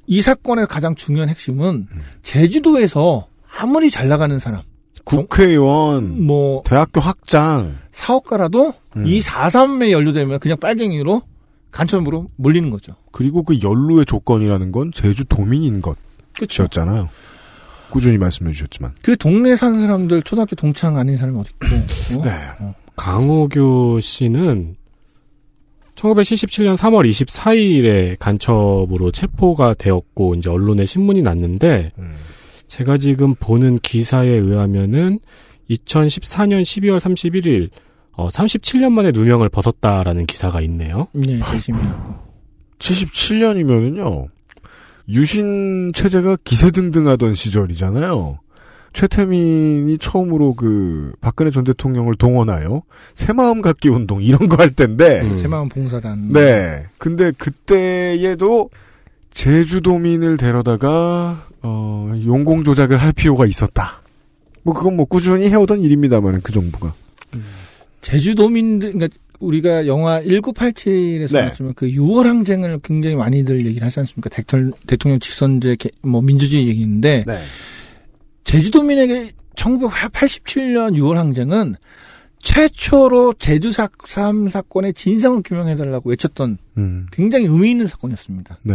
이 0.07 0.23
사건의 0.23 0.67
가장 0.67 0.95
중요한 0.95 1.29
핵심은 1.29 1.87
제주도에서 2.23 3.29
아무리 3.59 3.91
잘 3.91 4.09
나가는 4.09 4.39
사람 4.39 4.63
국회의원, 5.05 6.25
뭐 6.27 6.63
대학교 6.65 7.03
학장, 7.03 7.77
사업가라도 7.91 8.73
음. 8.97 9.07
이 9.07 9.21
4.3에 9.21 9.91
연루되면 9.91 10.39
그냥 10.39 10.57
빨갱이로 10.59 11.21
간첩으로 11.71 12.27
몰리는 12.37 12.71
거죠. 12.71 12.95
그리고 13.13 13.43
그 13.43 13.61
연루의 13.63 14.07
조건이라는 14.07 14.73
건 14.73 14.93
제주 14.95 15.27
도민인 15.27 15.83
것이었잖아요. 16.41 17.11
꾸준히 17.91 18.17
말씀해 18.17 18.53
주셨지만. 18.53 18.95
그 19.03 19.15
동네 19.19 19.53
에 19.53 19.57
사는 19.57 19.79
사람들 19.79 20.23
초등학교 20.23 20.57
동창 20.57 20.97
아닌 20.97 21.19
사람이 21.19 21.39
어디 21.39 21.51
있고. 21.51 21.67
어? 22.61 22.75
네. 22.99 23.05
강호규 23.05 24.01
씨는 24.03 24.77
1977년 25.95 26.77
3월 26.77 27.09
24일에 27.09 28.17
간첩으로 28.19 29.11
체포가 29.11 29.75
되었고 29.75 30.35
이제 30.37 30.51
언론에 30.51 30.85
신문이 30.85 31.23
났는데 31.23 31.93
음. 31.99 32.17
제가 32.69 32.99
지금 32.99 33.35
보는 33.35 33.79
기사에 33.79 34.29
의하면은 34.29 35.19
2014년 35.71 36.61
12월 36.63 36.99
31일 36.99 37.71
어, 38.13 38.29
37년 38.29 38.91
만에 38.91 39.11
누명을 39.13 39.49
벗었다라는 39.49 40.27
기사가 40.27 40.61
있네요. 40.63 41.09
네, 41.15 41.41
재심이 41.51 41.79
하고. 41.79 42.15
77년이면은요. 42.79 44.29
유신 45.09 45.93
체제가 45.95 46.37
기세등등하던 46.45 47.35
시절이잖아요. 47.35 48.41
최태민이 48.93 49.99
처음으로 49.99 50.55
그 50.55 51.13
박근혜 51.21 51.51
전 51.51 51.65
대통령을 51.65 52.17
동원하여 52.17 52.83
새마음 53.15 53.61
갖기 53.63 53.89
운동 53.89 54.23
이런 54.23 54.49
거 54.49 54.57
할 54.59 54.71
때인데 54.71 55.21
음. 55.23 55.35
새마음 55.35 55.69
봉사단. 55.69 56.33
네. 56.33 56.85
근데 56.99 57.31
그때에도 57.39 58.71
제주도민을 59.31 60.37
데려다가 60.37 61.47
어 61.63 62.13
용공 62.25 62.65
조작을 62.65 62.97
할 62.99 63.13
필요가 63.13 63.47
있었다. 63.47 64.03
뭐 64.65 64.75
그건 64.75 64.97
뭐 64.97 65.05
꾸준히 65.07 65.49
해오던 65.49 65.81
일입니다만 65.81 66.41
그 66.43 66.53
정부가. 66.53 66.93
제주도민들, 68.01 68.93
그러니까 68.93 69.17
우리가 69.41 69.87
영화 69.87 70.21
1987에서 70.23 71.33
네. 71.35 71.45
봤지만 71.49 71.75
그 71.75 71.87
6월 71.89 72.25
항쟁을 72.25 72.81
굉장히 72.83 73.17
많이들 73.17 73.65
얘기를 73.67 73.87
하지 73.87 74.01
않습니까? 74.01 74.29
대통령, 74.31 74.73
대통령 74.87 75.21
직선제, 75.21 75.77
개- 75.77 75.91
뭐 76.03 76.21
민주주의 76.21 76.67
얘기인데 76.69 77.25
네. 77.27 77.39
제주도민에게 78.49 79.33
1987년 79.57 80.95
6월 80.95 81.17
항쟁은 81.17 81.75
최초로 82.39 83.35
제주 83.39 83.73
3 83.73 84.49
사건의 84.49 84.95
진상을 84.95 85.43
규명해달라고 85.43 86.09
외쳤던 86.09 86.57
음. 86.79 87.07
굉장히 87.13 87.45
의미 87.45 87.73
있는 87.73 87.87
사건이었습니다. 87.87 88.59
네. 88.63 88.75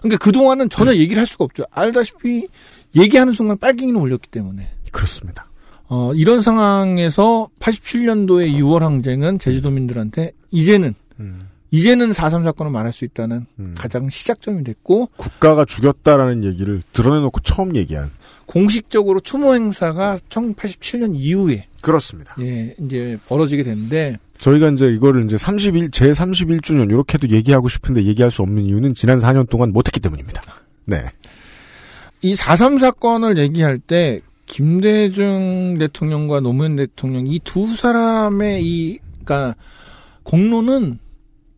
그러니까 0.00 0.18
그동안은 0.22 0.68
전혀 0.68 0.94
얘기를 0.94 1.18
할 1.18 1.26
수가 1.26 1.44
없죠. 1.44 1.64
알다시피 1.70 2.48
얘기하는 2.96 3.32
순간 3.32 3.56
빨갱이는 3.56 3.98
올렸기 3.98 4.28
때문에. 4.28 4.68
그렇습니다. 4.92 5.48
어, 5.86 6.12
이런 6.12 6.42
상황에서 6.42 7.48
87년도의 7.60 8.58
6월 8.60 8.80
항쟁은 8.80 9.38
제주도민들한테 9.38 10.32
이제는 10.50 10.94
음. 11.18 11.48
이제는 11.70 12.10
4.3 12.10 12.44
사건을 12.44 12.70
말할 12.72 12.92
수 12.92 13.06
있다는 13.06 13.46
음. 13.58 13.74
가장 13.76 14.10
시작점이 14.10 14.64
됐고 14.64 15.08
국가가 15.16 15.64
죽였다라는 15.64 16.44
얘기를 16.44 16.82
드러내놓고 16.92 17.40
처음 17.40 17.74
얘기한. 17.74 18.10
공식적으로 18.48 19.20
추모 19.20 19.54
행사가 19.54 20.18
1987년 20.30 21.12
이후에 21.14 21.66
그렇습니다. 21.82 22.34
예, 22.40 22.74
이제 22.80 23.18
벌어지게 23.28 23.62
됐는데 23.62 24.16
저희가 24.38 24.70
이제 24.70 24.86
이거를 24.88 25.24
이제 25.26 25.36
31, 25.36 25.90
제 25.90 26.12
31주년, 26.12 26.90
이렇게도 26.90 27.28
얘기하고 27.30 27.68
싶은데 27.68 28.04
얘기할 28.04 28.30
수 28.30 28.42
없는 28.42 28.64
이유는 28.64 28.94
지난 28.94 29.18
4년 29.18 29.48
동안 29.50 29.72
못했기 29.72 30.00
때문입니다. 30.00 30.42
네. 30.86 31.02
이 32.22 32.34
4.3 32.34 32.78
사건을 32.80 33.36
얘기할 33.36 33.78
때 33.78 34.20
김대중 34.46 35.76
대통령과 35.78 36.40
노무현 36.40 36.76
대통령 36.76 37.26
이 37.26 37.38
두 37.44 37.76
사람의 37.76 38.64
이 38.64 38.98
그러니까 39.24 39.54
공로는 40.22 40.98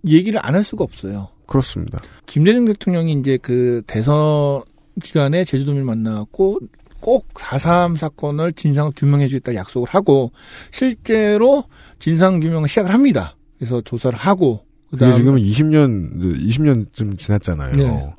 얘기를 0.06 0.44
안 0.44 0.54
할 0.56 0.64
수가 0.64 0.82
없어요. 0.84 1.28
그렇습니다. 1.46 2.00
김대중 2.26 2.64
대통령이 2.64 3.12
이제 3.12 3.38
그 3.40 3.82
대선 3.86 4.62
기간에 5.02 5.44
제주도민을 5.44 5.84
만나고 5.84 6.58
꼭 7.00 7.32
4.3 7.34 7.96
사건을 7.96 8.52
진상을 8.52 8.92
규명해 8.96 9.28
주겠다 9.28 9.54
약속을 9.54 9.88
하고 9.88 10.32
실제로 10.70 11.64
진상 11.98 12.40
규명을 12.40 12.68
시작을 12.68 12.92
합니다. 12.92 13.36
그래서 13.58 13.80
조사를 13.82 14.18
하고 14.18 14.64
그게 14.90 15.12
지금은 15.12 15.40
20년, 15.40 16.16
이제 16.16 16.28
20년쯤 16.28 17.16
지났잖아요. 17.16 17.72
네. 17.74 18.14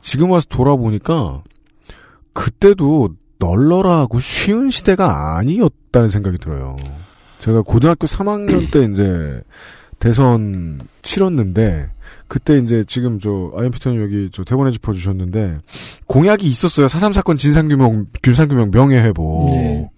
지금 0.00 0.30
와서 0.30 0.46
돌아보니까 0.48 1.42
그때도 2.32 3.14
널널하고 3.38 4.20
쉬운 4.20 4.70
시대가 4.70 5.38
아니었다는 5.38 6.10
생각이 6.10 6.38
들어요. 6.38 6.76
제가 7.38 7.62
고등학교 7.62 8.06
3학년 8.06 8.70
때 8.70 8.84
이제 8.84 9.42
대선 9.98 10.80
치렀는데 11.02 11.90
그때 12.28 12.58
이제 12.58 12.84
지금 12.86 13.18
저 13.18 13.52
아이엠피터님 13.56 14.02
여기 14.02 14.30
저 14.32 14.44
대본에 14.44 14.70
짚어주셨는데 14.70 15.58
공약이 16.06 16.46
있었어요. 16.46 16.86
4.3 16.86 17.12
사건 17.12 17.36
진상규명, 17.36 18.06
균상규명 18.22 18.70
명예회복. 18.70 19.50
네. 19.50 19.90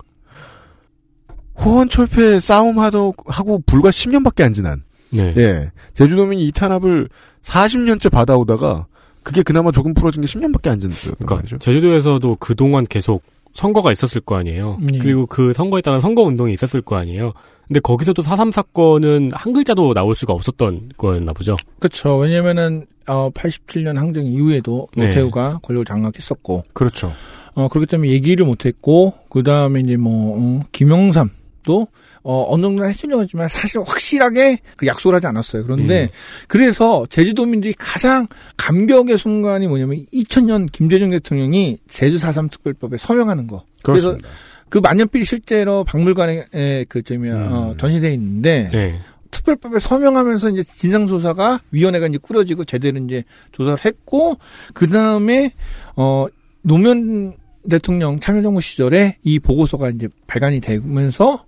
호원철폐 1.59 2.41
싸움하도 2.41 3.15
하고 3.27 3.63
불과 3.65 3.91
10년밖에 3.91 4.43
안 4.43 4.53
지난 4.53 4.83
네. 5.13 5.33
예. 5.37 5.71
제주도민이 5.95 6.45
이 6.47 6.53
탄압을 6.53 7.09
40년째 7.43 8.11
받아오다가 8.11 8.87
그게 9.23 9.43
그나마 9.43 9.71
조금 9.71 9.95
풀어진 9.95 10.23
게 10.23 10.27
10년밖에 10.27 10.69
안 10.69 10.81
지났어요. 10.81 11.15
그러니까 11.19 11.59
제주도에서도 11.59 12.37
그동안 12.41 12.85
계속 12.85 13.23
선거가 13.53 13.93
있었을 13.93 14.21
거 14.21 14.37
아니에요. 14.37 14.79
네. 14.81 14.99
그리고 14.99 15.27
그 15.27 15.53
선거에 15.55 15.81
따른 15.81 16.01
선거 16.01 16.23
운동이 16.23 16.53
있었을 16.53 16.83
거 16.83 16.97
아니에요. 16.97 17.33
근데 17.69 17.81
거기서도 17.81 18.23
4.3 18.23 18.53
사건은 18.53 19.31
한 19.33 19.53
글자도 19.53 19.95
나올 19.95 20.15
수가 20.15 20.33
없었던 20.33 20.91
거였나 20.97 21.33
보죠. 21.33 21.57
그렇죠. 21.79 22.17
왜냐면은 22.17 22.87
어 23.07 23.31
87년 23.31 23.97
항쟁 23.97 24.27
이후에도 24.27 24.89
네. 24.97 25.09
노태우가 25.09 25.61
권력을 25.63 25.85
장악했었고 25.85 26.65
그렇죠. 26.73 27.13
어 27.55 27.69
그렇기 27.69 27.87
때문에 27.87 28.11
얘기를 28.11 28.45
못 28.45 28.67
했고 28.67 29.15
그 29.31 29.43
다음에 29.43 29.81
이제 29.81 29.97
뭐 29.97 30.37
음, 30.39 30.63
김영삼도 30.73 31.87
어 32.27 32.47
어느 32.49 32.63
정도 32.63 32.85
해주려고 32.87 33.23
했지만 33.23 33.49
사실 33.49 33.81
확실하게 33.81 34.59
그 34.77 34.87
약속을 34.87 35.15
하지 35.15 35.27
않았어요. 35.27 35.63
그런데 35.65 36.05
음. 36.05 36.09
그래서 36.49 37.07
제주도민들이 37.11 37.75
가장 37.79 38.27
감격의 38.57 39.19
순간이 39.19 39.69
뭐냐면 39.69 40.05
2000년 40.13 40.73
김대중 40.73 41.11
대통령이 41.11 41.79
제주 41.89 42.17
4.3 42.17 42.51
특별법에 42.51 42.97
서명하는 42.99 43.47
거. 43.47 43.65
그래서 43.83 44.13
그렇습니다. 44.13 44.29
그 44.29 44.54
만년필이 44.79 45.25
실제로 45.25 45.85
박물관에 45.85 46.47
에, 46.53 46.85
그 46.85 47.03
점이 47.03 47.31
음. 47.31 47.49
어, 47.53 47.75
전시돼 47.77 48.13
있는데 48.15 48.71
네. 48.73 49.01
특별법에 49.31 49.81
서명하면서 49.81 50.51
이제 50.51 50.65
진상조사가 50.79 51.63
위원회가 51.71 52.07
이제 52.07 52.19
꾸려지고 52.19 52.65
제대로 52.65 52.99
이제 52.99 53.25
조사를 53.53 53.85
했고 53.85 54.37
그 54.73 54.89
다음에 54.89 55.53
어 55.97 56.27
노무현 56.63 57.35
대통령 57.69 58.21
참여정부 58.21 58.61
시절에 58.61 59.19
이 59.23 59.39
보고서가 59.39 59.91
이제 59.91 60.09
발간이 60.27 60.61
되면서 60.61 61.45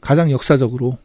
가장 0.00 0.30
역사적으로 0.30 0.98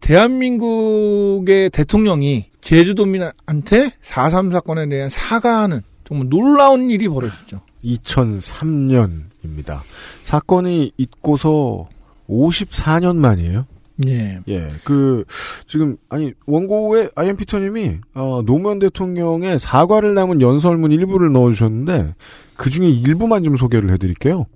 대한민국의 0.00 1.70
대통령이 1.70 2.46
제주도민한테 2.60 3.90
4.3 4.02 4.52
사건에 4.52 4.88
대한 4.88 5.10
사과하는 5.10 5.82
정말 6.04 6.28
놀라운 6.28 6.90
일이 6.90 7.08
벌어졌죠. 7.08 7.60
2003년 7.84 9.29
입니다. 9.44 9.82
사건이 10.22 10.92
있고서 10.96 11.88
54년 12.28 13.16
만이에요. 13.16 13.66
예. 14.06 14.40
예, 14.48 14.68
그 14.84 15.24
지금 15.66 15.96
아니 16.08 16.32
원고에 16.46 17.10
아이엠 17.14 17.36
피터님이 17.36 17.98
어, 18.14 18.42
노무현 18.46 18.78
대통령의 18.78 19.58
사과를 19.58 20.14
남은 20.14 20.40
연설문 20.40 20.92
일부를 20.92 21.32
넣어주셨는데 21.32 22.14
그 22.56 22.70
중에 22.70 22.88
일부만 22.88 23.44
좀 23.44 23.56
소개를 23.56 23.90
해드릴게요. 23.90 24.46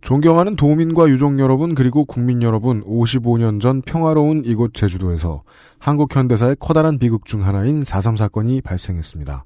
존경하는 0.00 0.56
도민과 0.56 1.08
유족 1.08 1.38
여러분 1.38 1.74
그리고 1.74 2.04
국민 2.04 2.42
여러분 2.42 2.82
55년 2.84 3.60
전 3.60 3.82
평화로운 3.82 4.42
이곳 4.46 4.72
제주도에서 4.72 5.42
한국 5.78 6.14
현대사의 6.14 6.56
커다란 6.58 6.98
비극 6.98 7.26
중 7.26 7.44
하나인 7.44 7.82
4.3 7.82 8.16
사건이 8.16 8.62
발생했습니다. 8.62 9.44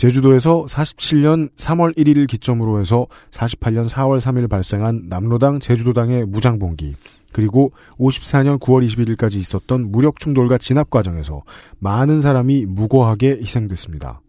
제주도에서 0.00 0.64
47년 0.66 1.50
3월 1.56 1.94
1일을 1.94 2.26
기점으로 2.26 2.80
해서 2.80 3.06
48년 3.32 3.86
4월 3.86 4.18
3일 4.18 4.48
발생한 4.48 5.08
남로당 5.10 5.60
제주도당의 5.60 6.24
무장봉기 6.24 6.94
그리고 7.34 7.72
54년 7.98 8.58
9월 8.58 8.86
21일까지 8.86 9.34
있었던 9.34 9.92
무력 9.92 10.18
충돌과 10.18 10.56
진압 10.56 10.88
과정에서 10.88 11.42
많은 11.80 12.22
사람이 12.22 12.64
무고하게 12.64 13.40
희생됐습니다. 13.42 14.22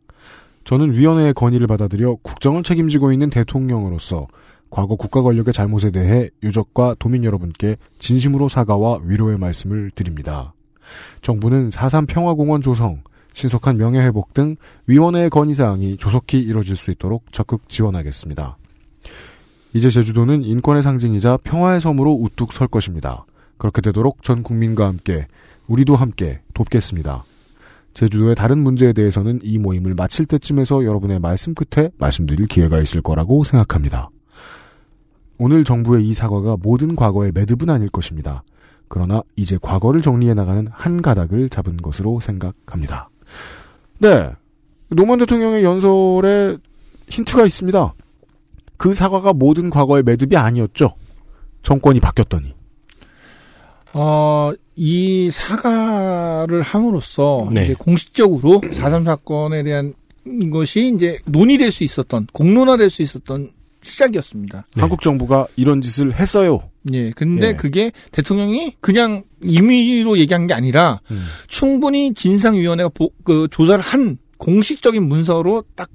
저는 0.66 0.92
위원회의 0.92 1.34
건의를 1.34 1.68
받아들여 1.68 2.18
국정을 2.22 2.64
책임지고 2.64 3.14
있는 3.14 3.30
대통령으로서 3.30 4.28
과거 4.70 4.98
국가 4.98 5.22
권력의 5.22 5.54
잘못에 5.54 5.92
대해 5.92 6.30
유족과 6.44 6.98
도민 7.00 7.24
여러분께 7.24 7.78
진심으로 7.98 8.50
사과와 8.50 9.00
위로의 9.06 9.38
말씀을 9.38 9.92
드립니다. 9.96 10.54
정부는 11.22 11.70
4.3 11.70 12.08
평화공원 12.08 12.62
조성, 12.62 13.04
신속한 13.34 13.78
명예회복 13.78 14.34
등 14.34 14.56
위원회의 14.88 15.30
건의사항이 15.30 15.98
조속히 15.98 16.40
이뤄질 16.40 16.76
수 16.76 16.92
있도록 16.92 17.32
적극 17.32 17.70
지원하겠습니다. 17.70 18.58
이제 19.74 19.90
제주도는 19.90 20.44
인권의 20.44 20.84
상징이자 20.84 21.38
평화의 21.44 21.80
섬으로 21.82 22.12
우뚝 22.12 22.54
설 22.54 22.68
것입니다. 22.68 23.26
그렇게 23.58 23.82
되도록 23.82 24.24
전 24.24 24.44
국민과 24.44 24.88
함께 24.88 25.28
우리도 25.68 25.96
함께 25.96 26.42
돕겠습니다. 26.54 27.24
제주도의 27.94 28.36
다른 28.36 28.60
문제에 28.60 28.94
대해서는 28.94 29.40
이 29.44 29.60
모임을 29.60 29.94
마칠 29.96 30.26
때쯤에서 30.26 30.86
여러분의 30.86 31.20
말씀 31.20 31.54
끝에 31.54 31.92
말씀드릴 31.98 32.48
기회가 32.48 32.80
있을 32.82 33.02
거라고 33.02 33.44
생각합니다. 33.44 34.10
오늘 35.38 35.64
정부의 35.64 36.08
이 36.08 36.14
사과가 36.14 36.58
모든 36.62 36.96
과거의 36.96 37.32
매듭은 37.34 37.70
아닐 37.70 37.90
것입니다. 37.90 38.44
그러나 38.88 39.24
이제 39.36 39.58
과거를 39.62 40.02
정리해 40.02 40.34
나가는 40.34 40.68
한 40.72 41.02
가닥을 41.02 41.50
잡은 41.50 41.78
것으로 41.78 42.20
생각합니다. 42.20 43.11
네. 44.02 44.32
노무현 44.90 45.20
대통령의 45.20 45.64
연설에 45.64 46.58
힌트가 47.08 47.46
있습니다. 47.46 47.94
그 48.78 48.94
사과가 48.96 49.34
모든 49.34 49.70
과거의 49.70 50.02
매듭이 50.04 50.36
아니었죠. 50.36 50.96
정권이 51.62 52.00
바뀌었더니. 52.00 52.54
어, 53.94 54.52
이 54.76 55.30
사과를 55.32 56.64
함으로써 56.64 57.48
네. 57.52 57.66
이제 57.66 57.76
공식적으로 57.76 58.62
4.3 58.62 59.06
사건에 59.06 59.62
대한 59.62 59.94
것이 60.52 60.92
이제 60.96 61.20
논의될 61.26 61.72
수 61.72 61.84
있었던, 61.84 62.28
공론화될 62.34 62.90
수 62.90 63.04
있었던 63.04 63.52
시작이었습니다. 63.82 64.66
네. 64.76 64.82
한국 64.82 65.02
정부가 65.02 65.48
이런 65.56 65.82
짓을 65.82 66.14
했어요. 66.14 66.62
예, 66.94 67.12
근데 67.12 67.50
예. 67.50 67.54
그게 67.54 67.92
대통령이 68.12 68.76
그냥 68.80 69.24
임의로 69.44 70.18
얘기한 70.20 70.48
게 70.48 70.54
아니라 70.54 71.00
음. 71.12 71.26
충분히 71.48 72.14
진상위원회가 72.14 72.90
보- 72.90 73.12
그 73.24 73.48
조사를 73.52 73.84
한 73.84 74.18
공식적인 74.38 75.08
문서로 75.08 75.64
딱 75.76 75.90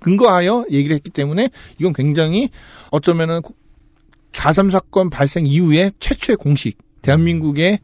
근거하여 0.00 0.66
얘기를 0.70 0.96
했기 0.96 1.10
때문에 1.10 1.50
이건 1.78 1.92
굉장히 1.92 2.48
어쩌면은 2.90 3.40
4.3 4.32 4.70
사건 4.70 5.10
발생 5.10 5.44
이후에 5.46 5.90
최초의 6.00 6.36
공식 6.36 6.78
대한민국에 7.02 7.80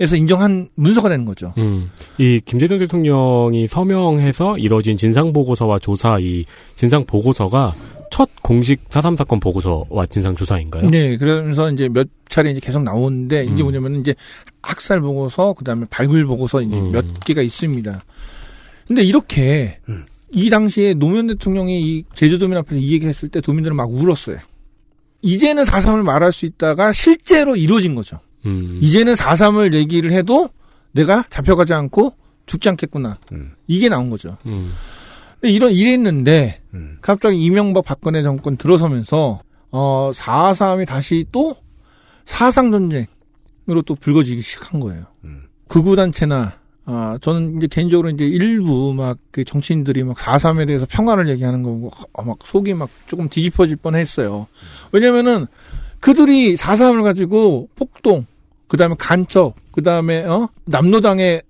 에서 0.00 0.14
인정한 0.14 0.68
문서가 0.76 1.08
되는 1.08 1.24
거죠. 1.24 1.52
음, 1.58 1.90
이 2.18 2.40
김대중 2.44 2.78
대통령이 2.78 3.66
서명해서 3.66 4.56
이뤄진 4.58 4.96
진상 4.96 5.32
보고서와 5.32 5.80
조사 5.80 6.20
이 6.20 6.44
진상 6.76 7.04
보고서가 7.04 7.74
첫 8.10 8.28
공식 8.42 8.88
4.3 8.88 9.16
사건 9.16 9.40
보고서와 9.40 10.06
진상 10.06 10.34
조사인가요? 10.36 10.86
네, 10.86 11.16
그러면서 11.16 11.70
이제 11.70 11.88
몇 11.88 12.08
차례 12.28 12.50
이제 12.50 12.60
계속 12.60 12.82
나오는데 12.82 13.44
이게 13.44 13.62
음. 13.62 13.64
뭐냐면 13.64 14.00
이제 14.00 14.14
학살 14.62 15.00
보고서 15.00 15.52
그다음에 15.54 15.86
발굴 15.90 16.26
보고서 16.26 16.62
이제 16.62 16.74
음. 16.74 16.92
몇 16.92 17.20
개가 17.24 17.42
있습니다. 17.42 18.04
근데 18.86 19.02
이렇게 19.02 19.78
음. 19.88 20.04
이 20.32 20.50
당시에 20.50 20.94
노무현 20.94 21.26
대통령이 21.28 21.80
이 21.80 22.04
제주도민 22.14 22.58
앞에서 22.58 22.76
이 22.76 22.92
얘기를 22.92 23.08
했을 23.08 23.28
때 23.28 23.40
도민들은 23.40 23.76
막 23.76 23.90
울었어요. 23.90 24.38
이제는 25.22 25.64
4.3을 25.64 26.02
말할 26.02 26.32
수 26.32 26.46
있다가 26.46 26.92
실제로 26.92 27.56
이루어진 27.56 27.94
거죠. 27.94 28.20
음, 28.46 28.78
이제는 28.80 29.14
4.3을 29.14 29.74
얘기를 29.74 30.12
해도 30.12 30.48
내가 30.92 31.24
잡혀가지 31.30 31.74
않고 31.74 32.14
죽지 32.46 32.68
않겠구나. 32.68 33.18
음. 33.32 33.52
이게 33.66 33.88
나온 33.88 34.10
거죠. 34.10 34.36
이런 35.42 35.72
이랬는데 35.72 36.60
음. 36.74 36.98
갑자기 37.00 37.38
이명박 37.38 37.84
박근혜 37.84 38.22
정권 38.22 38.56
들어서면서 38.56 39.40
어 39.70 40.10
4.3이 40.12 40.86
다시 40.86 41.24
또 41.30 41.56
사상 42.24 42.70
전쟁으로 42.72 43.82
또 43.86 43.94
불거지기 43.94 44.42
시작한 44.42 44.80
거예요. 44.80 45.04
음. 45.24 45.44
극우 45.68 45.96
단체나 45.96 46.54
아 46.86 47.18
저는 47.20 47.58
이제 47.58 47.66
개인적으로 47.66 48.10
이제 48.10 48.24
일부 48.24 48.94
막 48.94 49.18
그 49.38 49.44
정치인들이 49.44 50.02
막 50.02 50.16
4.3에 50.16 50.66
대해서 50.66 50.84
평화를 50.90 51.28
얘기하는 51.28 51.62
거 51.62 51.70
보고 51.70 51.90
어, 52.12 52.24
막 52.24 52.38
속이 52.44 52.74
막 52.74 52.90
조금 53.06 53.28
뒤집어질 53.28 53.76
뻔 53.76 53.94
했어요. 53.94 54.48
왜냐면은 54.90 55.46
그들이 56.00 56.56
4.3을 56.56 57.04
가지고 57.04 57.68
폭동, 57.76 58.26
그 58.66 58.76
다음에 58.76 58.96
간첩, 58.98 59.54
그 59.70 59.82
다음에 59.82 60.24
어 60.24 60.48
남로당에 60.64 61.40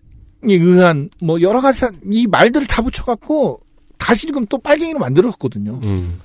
의한 0.43 1.09
뭐 1.23 1.41
여러 1.41 1.63
가지 1.63 1.87
이 2.13 2.27
말들을 2.27 2.67
다 2.67 2.83
붙여갖고 2.83 3.61
다시 3.99 4.27
지금 4.27 4.47
또 4.47 4.59
빨갱이로 4.59 4.99
만들었거든요. 4.99 5.81
음, 5.83 6.21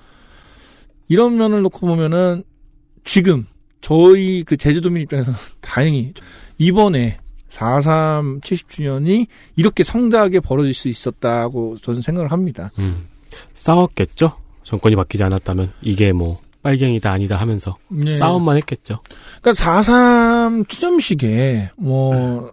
이런 1.07 1.37
면을 1.37 1.61
놓고 1.63 1.85
보면은 1.85 2.43
지금 3.03 3.45
저희 3.81 4.43
그 4.43 4.55
제주도민 4.57 5.03
입장에서는 5.03 5.37
다행히 5.61 6.13
이번에 6.57 7.17
4.3 7.49 8.41
70주년이 8.41 9.27
이렇게 9.55 9.83
성대하게 9.83 10.39
벌어질 10.39 10.73
수 10.73 10.87
있었다고 10.87 11.77
저는 11.77 12.01
생각을 12.01 12.31
합니다. 12.31 12.71
음. 12.79 13.07
싸웠겠죠? 13.53 14.37
정권이 14.63 14.95
바뀌지 14.95 15.23
않았다면 15.23 15.73
이게 15.81 16.13
뭐 16.13 16.39
빨갱이다 16.61 17.11
아니다 17.11 17.35
하면서 17.35 17.77
예. 18.05 18.11
싸움만 18.11 18.57
했겠죠. 18.57 19.01
그러니까 19.41 19.63
4.3 19.63 20.67
추념식에 20.67 21.71
뭐 21.75 22.51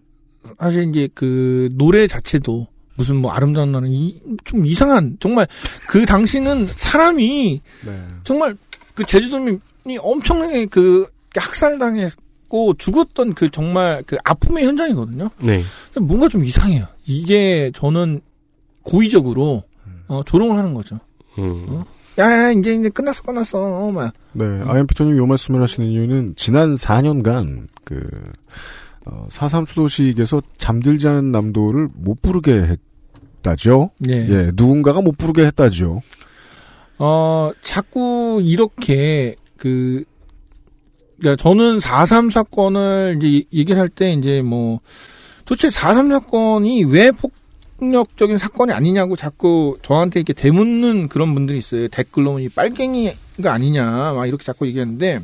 사실 0.59 0.88
이제 0.88 1.09
그 1.14 1.70
노래 1.72 2.06
자체도 2.06 2.66
무슨 2.96 3.16
뭐 3.16 3.33
아름다운 3.33 3.72
날은 3.72 3.88
이- 3.90 4.20
좀 4.44 4.66
이상한 4.66 5.16
정말 5.20 5.46
그 5.88 6.05
당시는 6.07 6.66
사람이 6.76 7.61
네. 7.87 8.03
정말 8.24 8.57
그 8.94 9.05
제주도민이 9.05 9.98
엄청나게 10.00 10.66
그 10.66 11.07
학살당했고 11.35 12.74
죽었던 12.79 13.35
그 13.35 13.50
정말 13.50 14.03
그 14.07 14.16
아픔의 14.24 14.64
현장이거든요. 14.66 15.31
네. 15.42 15.62
근데 15.92 16.07
뭔가 16.07 16.29
좀 16.29 16.44
이상해요. 16.44 16.87
이게 17.07 17.70
저는 17.74 18.20
고의적으로 18.83 19.62
어, 20.09 20.22
조롱을 20.24 20.59
하는 20.59 20.74
거죠. 20.74 20.98
음, 21.38 21.66
어? 21.68 21.85
야, 22.18 22.24
야, 22.48 22.50
이제 22.50 22.74
이제 22.74 22.88
끝났어, 22.88 23.22
끝났어. 23.22 23.59
어, 23.59 23.92
막. 23.92 24.12
네, 24.33 24.44
아이엠 24.66 24.87
피터님이 24.88 25.16
요 25.18 25.26
말씀을 25.26 25.62
하시는 25.62 25.88
이유는 25.88 26.35
지난 26.37 26.74
4년간 26.74 27.68
그 27.85 28.09
어, 29.12 29.27
4.3 29.31 29.66
추도식에서 29.66 30.40
잠들지 30.57 31.09
않은 31.09 31.33
남도를 31.33 31.88
못 31.94 32.23
부르게 32.23 32.77
했다죠. 33.42 33.90
예. 34.09 34.12
예, 34.29 34.51
누군가가 34.55 35.01
못 35.01 35.18
부르게 35.18 35.44
했다죠. 35.46 36.01
어, 36.99 37.51
자꾸 37.62 38.40
이렇게 38.44 39.35
그 39.57 40.05
그러니까 41.18 41.42
저는 41.42 41.79
4.3 41.79 42.31
사건을 42.31 43.16
이제 43.18 43.29
이- 43.29 43.46
얘기를 43.53 43.81
할 43.81 43.88
때 43.88 44.12
이제 44.12 44.42
뭐 44.42 44.81
도대체 45.44 45.68
4.3 45.68 46.09
사건이 46.11 46.85
왜 46.85 47.11
폭력적인 47.79 48.38
사건이 48.38 48.73
아니냐고 48.73 49.16
자꾸 49.16 49.77
저한테 49.83 50.20
이렇게 50.20 50.33
되묻는 50.35 51.09
그런 51.09 51.35
분들이 51.35 51.59
있어요. 51.59 51.88
댓글로 51.88 52.38
이 52.38 52.49
빨갱이가 52.49 53.51
아니냐 53.53 54.12
막 54.14 54.27
이렇게 54.27 54.45
자꾸 54.45 54.66
얘기하는데 54.66 55.20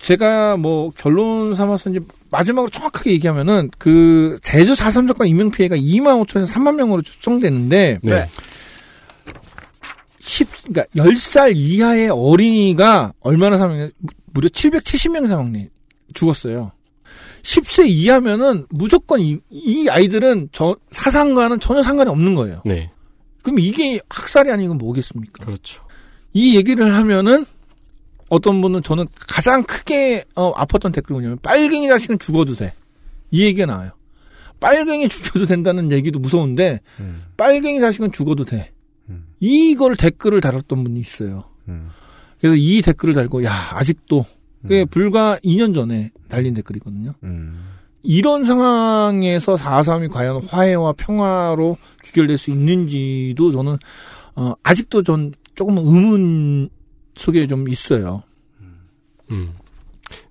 제가 0.00 0.56
뭐 0.56 0.90
결론 0.96 1.54
삼아서 1.56 1.90
이제 1.90 2.00
마지막으로 2.30 2.70
정확하게 2.70 3.12
얘기하면은 3.12 3.70
그 3.78 4.38
제주 4.42 4.74
4.3 4.74 5.08
사건 5.08 5.26
인명 5.26 5.50
피해가 5.50 5.76
2만 5.76 6.24
5천에서 6.26 6.46
3만 6.52 6.76
명으로 6.76 7.02
추정되는데 7.02 8.00
네. 8.02 8.28
10, 10.20 10.48
그러니까 10.64 10.84
10살 10.94 11.56
이하의 11.56 12.10
어린이가 12.10 13.14
얼마나 13.20 13.56
사망, 13.56 13.90
무려 14.26 14.48
770명 14.48 15.26
사망, 15.26 15.68
죽었어요. 16.14 16.72
10세 17.42 17.88
이하면은 17.88 18.66
무조건 18.68 19.20
이, 19.20 19.38
이 19.50 19.88
아이들은 19.88 20.50
저, 20.52 20.76
사상과는 20.90 21.60
전혀 21.60 21.82
상관이 21.82 22.10
없는 22.10 22.34
거예요. 22.34 22.60
네. 22.64 22.90
그럼 23.42 23.58
이게 23.58 24.00
학살이 24.10 24.50
아니고 24.50 24.74
뭐겠습니까? 24.74 25.46
그렇죠. 25.46 25.82
이 26.34 26.56
얘기를 26.56 26.94
하면은 26.94 27.46
어떤 28.28 28.60
분은 28.60 28.82
저는 28.82 29.06
가장 29.28 29.62
크게 29.62 30.24
어, 30.34 30.52
아팠던 30.54 30.92
댓글이 30.92 31.14
뭐냐면 31.14 31.38
빨갱이 31.42 31.88
자식은 31.88 32.18
죽어도 32.18 32.54
돼. 32.54 32.74
이 33.30 33.44
얘기가 33.44 33.66
나와요. 33.66 33.90
빨갱이 34.60 35.08
죽여도 35.08 35.46
된다는 35.46 35.92
얘기도 35.92 36.18
무서운데 36.18 36.80
빨갱이 37.36 37.80
자식은 37.80 38.12
죽어도 38.12 38.44
돼. 38.44 38.72
음. 39.08 39.26
이걸 39.40 39.96
댓글을 39.96 40.40
달았던 40.40 40.84
분이 40.84 40.98
있어요. 41.00 41.44
음. 41.68 41.90
그래서 42.40 42.56
이 42.56 42.82
댓글을 42.82 43.14
달고 43.14 43.44
야 43.44 43.68
아직도 43.72 44.24
그게 44.62 44.82
음. 44.82 44.86
불과 44.88 45.38
2년 45.44 45.74
전에 45.74 46.10
달린 46.28 46.54
댓글이거든요. 46.54 47.14
음. 47.22 47.76
이런 48.02 48.44
상황에서 48.44 49.56
4.3이 49.56 50.10
과연 50.10 50.42
화해와 50.44 50.94
평화로 50.96 51.76
귀결될 52.04 52.38
수 52.38 52.50
있는지도 52.50 53.50
저는 53.50 53.76
어, 54.36 54.54
아직도 54.62 55.02
전 55.02 55.32
조금 55.54 55.78
의문 55.78 56.70
속에 57.18 57.46
좀 57.46 57.68
있어요. 57.68 58.22
음. 59.30 59.52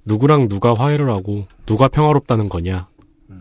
누구랑 0.05 0.49
누가 0.49 0.73
화해를 0.73 1.09
하고 1.09 1.45
누가 1.65 1.87
평화롭다는 1.87 2.49
거냐? 2.49 2.87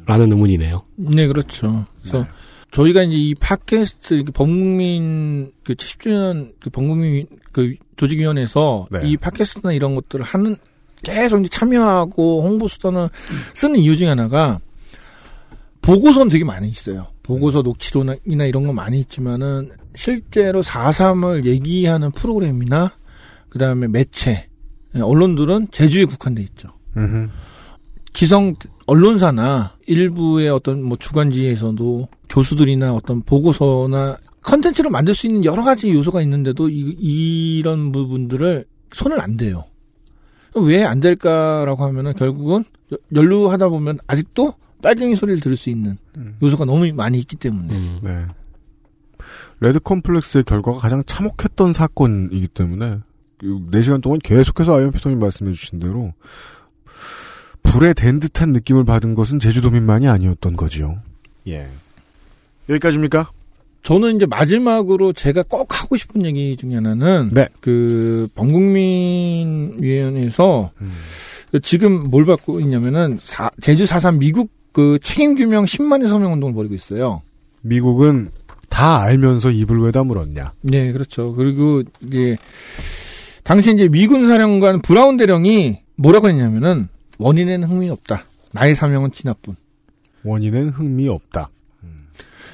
라는 0.05 0.31
의문이네요. 0.31 0.83
네, 0.97 1.27
그렇죠. 1.27 1.87
그래서 2.01 2.27
저희가 2.73 3.05
이제 3.05 3.15
이 3.15 3.35
팟캐스트 3.35 4.25
범국민 4.35 5.53
그 5.65 5.75
70주년 5.75 6.53
그 6.61 6.71
범국민 6.71 7.27
그 7.53 7.75
조직위원회에서 7.97 8.89
네. 8.91 9.01
이 9.05 9.17
팟캐스트나 9.17 9.73
이런 9.73 9.95
것들을 9.95 10.25
하는 10.25 10.57
계속 11.03 11.41
이제 11.41 11.49
참여하고 11.49 12.43
홍보 12.43 12.69
수단을 12.69 13.09
쓰는 13.55 13.81
이유 13.81 13.97
중에 13.97 14.09
하나가 14.09 14.61
보고서는 15.83 16.29
되게 16.29 16.45
많이 16.45 16.69
있어요. 16.69 17.07
보고서 17.23 17.63
녹취록이나 17.63 18.45
이런 18.45 18.67
거 18.67 18.73
많이 18.73 19.01
있지만은 19.01 19.71
실제로 19.95 20.63
4.3을 20.63 21.45
얘기하는 21.45 22.11
프로그램이나 22.11 22.93
그 23.49 23.59
다음에 23.59 23.87
매체, 23.89 24.49
예, 24.95 25.01
언론들은 25.01 25.69
제주에 25.73 26.05
국한돼 26.05 26.43
있죠. 26.43 26.69
음흠. 26.97 27.29
기성 28.13 28.55
언론사나 28.87 29.75
일부의 29.87 30.49
어떤 30.49 30.83
뭐 30.83 30.97
주간지에서도 30.97 32.09
교수들이나 32.29 32.95
어떤 32.95 33.23
보고서나 33.23 34.17
컨텐츠를 34.43 34.91
만들 34.91 35.15
수 35.15 35.27
있는 35.27 35.45
여러 35.45 35.63
가지 35.63 35.93
요소가 35.93 36.23
있는데도 36.23 36.69
이, 36.71 37.61
런 37.65 37.93
부분들을 37.93 38.65
손을 38.93 39.21
안 39.21 39.37
대요. 39.37 39.65
왜 40.55 40.83
안 40.85 41.01
될까라고 41.01 41.85
하면은 41.85 42.15
결국은 42.15 42.65
여- 42.93 42.97
연루하다 43.15 43.69
보면 43.69 43.99
아직도 44.07 44.55
빨갱이 44.83 45.17
소리를 45.17 45.41
들을 45.41 45.57
수 45.57 45.69
있는 45.69 45.99
요소가 46.43 46.65
너무 46.65 46.91
많이 46.95 47.19
있기 47.19 47.37
때문에. 47.37 47.75
음. 47.75 47.99
네. 48.03 48.25
레드 49.61 49.81
컴플렉스의 49.81 50.45
결과가 50.45 50.79
가장 50.79 51.03
참혹했던 51.05 51.73
사건이기 51.73 52.49
때문에 52.49 52.91
그 52.99 53.03
4시간 53.43 54.01
동안 54.03 54.19
계속해서 54.23 54.77
아이엠피터님 54.77 55.19
말씀해 55.19 55.53
주신 55.53 55.79
대로 55.79 56.13
불에 57.63 57.93
덴 57.95 58.19
듯한 58.21 58.53
느낌을 58.53 58.85
받은 58.85 59.15
것은 59.15 59.39
제주도민만이 59.41 60.09
아니었던 60.09 60.57
거지요. 60.57 60.99
예. 61.49 61.67
여기까지입니까? 62.69 63.31
저는 63.83 64.17
이제 64.17 64.27
마지막으로 64.27 65.13
제가 65.13 65.45
꼭 65.47 65.81
하고 65.81 65.97
싶은 65.97 66.25
얘기 66.25 66.57
중에 66.57 66.75
하나는 66.77 67.31
네. 67.33 67.47
그 67.61 68.29
범국민 68.35 69.77
위원회에서 69.81 70.73
그 71.53 71.61
지금 71.61 72.11
뭘 72.11 72.25
받고 72.25 72.59
있냐면은 72.61 73.19
사- 73.23 73.51
제주 73.61 73.85
4.3 73.85 74.19
미국 74.19 74.51
그 74.73 74.99
책임 75.03 75.37
규명 75.37 75.65
10만의 75.65 76.09
서명 76.09 76.33
운동을 76.33 76.55
벌이고 76.55 76.75
있어요. 76.75 77.23
미국은 77.63 78.31
다 78.69 79.01
알면서 79.03 79.51
입을 79.51 79.79
왜 79.79 79.93
다물었냐. 79.93 80.53
네, 80.63 80.93
그렇죠. 80.93 81.33
그리고 81.35 81.83
이제 82.07 82.37
당시 83.47 83.73
이제 83.73 83.89
미군 83.89 84.27
사령관 84.27 84.83
브라운 84.83 85.17
대령이 85.17 85.79
뭐라고 85.95 86.29
했냐면은 86.29 86.89
원인에는 87.19 87.69
흥미 87.69 87.89
없다. 87.91 88.25
나의 88.51 88.75
사명은 88.75 89.13
진화뿐. 89.13 89.55
원인은 90.25 90.71
흥미 90.71 91.09
없다. 91.09 91.49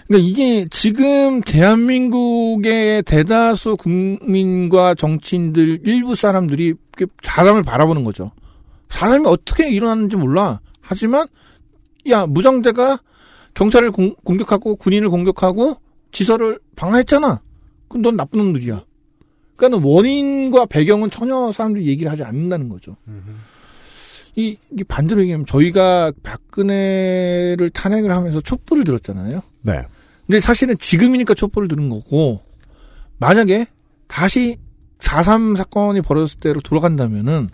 그러니까 0.06 0.28
이게 0.28 0.66
지금 0.68 1.40
대한민국의 1.40 3.04
대다수 3.04 3.78
국민과 3.78 4.94
정치인들 4.94 5.80
일부 5.86 6.14
사람들이 6.14 6.74
사람을 7.22 7.62
바라보는 7.62 8.04
거죠. 8.04 8.32
사람이 8.90 9.24
어떻게 9.26 9.70
일어났는지 9.70 10.16
몰라. 10.16 10.60
하지만 10.82 11.26
야 12.10 12.26
무장대가 12.26 13.00
경찰을 13.54 13.92
공, 13.92 14.14
공격하고 14.24 14.76
군인을 14.76 15.08
공격하고 15.08 15.78
지서를 16.10 16.58
방어했잖아. 16.76 17.40
그럼 17.88 18.02
넌 18.02 18.16
나쁜 18.16 18.40
놈들이야. 18.40 18.84
그러니까 19.68 19.88
원인과 19.88 20.66
배경은 20.66 21.10
전혀 21.10 21.52
사람들이 21.52 21.86
얘기를 21.86 22.10
하지 22.10 22.24
않는다는 22.24 22.68
거죠. 22.68 22.96
이, 24.34 24.56
이 24.76 24.84
반대로 24.84 25.20
얘기하면 25.22 25.46
저희가 25.46 26.12
박근혜를 26.22 27.70
탄핵을 27.72 28.10
하면서 28.10 28.40
촛불을 28.40 28.84
들었잖아요. 28.84 29.42
네. 29.62 29.82
근데 30.26 30.40
사실은 30.40 30.76
지금이니까 30.78 31.34
촛불을 31.34 31.68
들은 31.68 31.88
거고 31.88 32.40
만약에 33.18 33.66
다시 34.08 34.56
4.3 34.98 35.56
사건이 35.56 36.00
벌어졌을 36.00 36.40
때로 36.40 36.60
돌아간다면은 36.60 37.48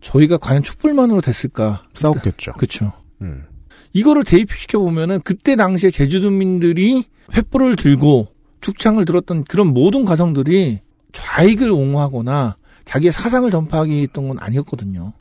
저희가 0.00 0.38
과연 0.38 0.62
촛불만으로 0.62 1.20
됐을까? 1.20 1.82
싸웠겠죠. 1.94 2.52
그렇죠. 2.54 2.92
음. 3.20 3.44
이거를 3.92 4.24
대입시켜 4.24 4.78
보면은 4.78 5.20
그때 5.20 5.54
당시에 5.54 5.90
제주도민들이 5.90 7.04
횃불을 7.30 7.78
들고 7.78 8.28
축창을 8.60 9.04
들었던 9.04 9.44
그런 9.44 9.68
모든 9.68 10.04
과정들이 10.04 10.80
좌익을 11.12 11.70
옹호하거나 11.70 12.56
자기의 12.84 13.12
사상을 13.12 13.50
전파하기 13.50 14.02
했던 14.02 14.28
건 14.28 14.38
아니었거든요. 14.40 15.12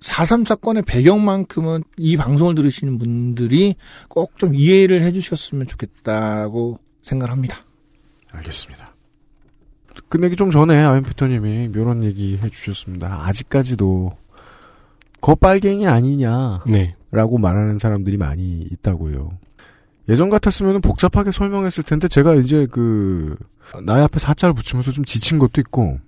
4.3 0.00 0.46
사건의 0.46 0.82
배경만큼은 0.82 1.82
이 1.96 2.16
방송을 2.16 2.54
들으시는 2.54 2.98
분들이 2.98 3.74
꼭 4.08 4.36
좀 4.36 4.54
이해를 4.54 5.02
해주셨으면 5.02 5.66
좋겠다고 5.66 6.78
생각합니다. 7.02 7.58
알겠습니다. 8.32 8.94
끝내기 10.08 10.36
좀 10.36 10.50
전에 10.50 10.76
아이언 10.76 11.04
피터님이 11.04 11.70
이런 11.74 12.02
얘기 12.04 12.36
해주셨습니다. 12.36 13.26
아직까지도 13.26 14.10
거 15.20 15.34
빨갱이 15.34 15.86
아니냐. 15.86 16.64
네. 16.66 16.96
라고 17.10 17.38
말하는 17.38 17.78
사람들이 17.78 18.16
많이 18.16 18.66
있다고요. 18.72 19.30
예전 20.08 20.28
같았으면 20.30 20.80
복잡하게 20.80 21.32
설명했을 21.32 21.84
텐데 21.84 22.08
제가 22.08 22.34
이제 22.34 22.66
그 22.70 23.36
나의 23.82 24.04
앞에 24.04 24.18
사자를 24.18 24.54
붙이면서 24.54 24.92
좀 24.92 25.04
지친 25.04 25.38
것도 25.38 25.60
있고 25.62 25.98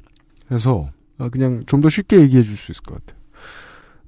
해서 0.50 0.90
그냥 1.30 1.64
좀 1.66 1.80
더 1.80 1.88
쉽게 1.88 2.20
얘기해 2.20 2.42
줄 2.42 2.56
수 2.56 2.72
있을 2.72 2.82
것 2.82 2.94
같아요. 3.04 3.20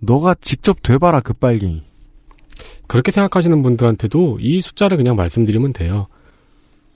너가 0.00 0.34
직접 0.40 0.82
돼봐라 0.82 1.20
그 1.20 1.32
빨갱이. 1.32 1.82
그렇게 2.86 3.10
생각하시는 3.10 3.62
분들한테도 3.62 4.38
이 4.40 4.60
숫자를 4.60 4.96
그냥 4.96 5.16
말씀드리면 5.16 5.72
돼요. 5.72 6.06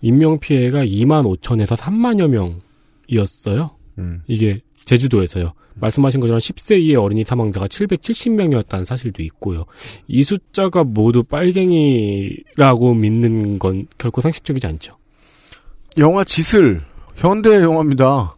인명 0.01 0.38
피해가 0.38 0.84
2만 0.84 1.24
5천에서 1.38 1.76
3만여 1.76 2.28
명이었어요. 3.09 3.70
음. 3.99 4.22
이게 4.26 4.61
제주도에서요. 4.84 5.53
말씀하신 5.74 6.20
것처럼 6.20 6.38
10세 6.38 6.80
이의 6.80 6.96
어린이 6.96 7.24
사망자가 7.24 7.66
770명이었다는 7.66 8.84
사실도 8.84 9.22
있고요. 9.22 9.64
이 10.08 10.22
숫자가 10.22 10.84
모두 10.84 11.22
빨갱이라고 11.24 12.94
믿는 12.94 13.58
건 13.58 13.86
결코 13.98 14.20
상식적이지 14.20 14.66
않죠. 14.66 14.96
영화 15.98 16.24
짓을 16.24 16.82
현대 17.16 17.60
영화입니다. 17.60 18.34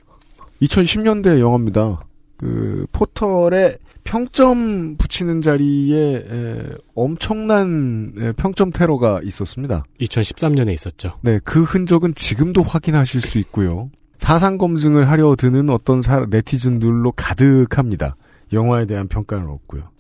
2010년대 0.62 1.41
영화입니다. 1.41 2.03
그 2.37 2.87
포털에 2.93 3.76
평점 4.05 4.97
붙이는 4.97 5.41
자리에 5.41 6.16
에, 6.16 6.62
엄청난 6.95 8.12
에, 8.18 8.32
평점 8.32 8.70
테러가 8.70 9.20
있었습니다. 9.24 9.85
2013년에 10.01 10.72
있었죠. 10.74 11.14
네, 11.22 11.41
그 11.43 11.62
흔적은 11.62 12.14
지금도 12.14 12.62
확인하실 12.62 13.22
수 13.22 13.39
있고요. 13.39 13.91
사상 14.25 14.57
검증을 14.57 15.11
하려 15.11 15.37
드는 15.37 15.68
어떤 15.68 16.01
사, 16.01 16.25
네티즌들로 16.31 17.12
가득합니다. 17.12 18.16
영화에 18.55 18.87
대한 18.87 19.07
평가는 19.07 19.47
없고요. 19.47 19.91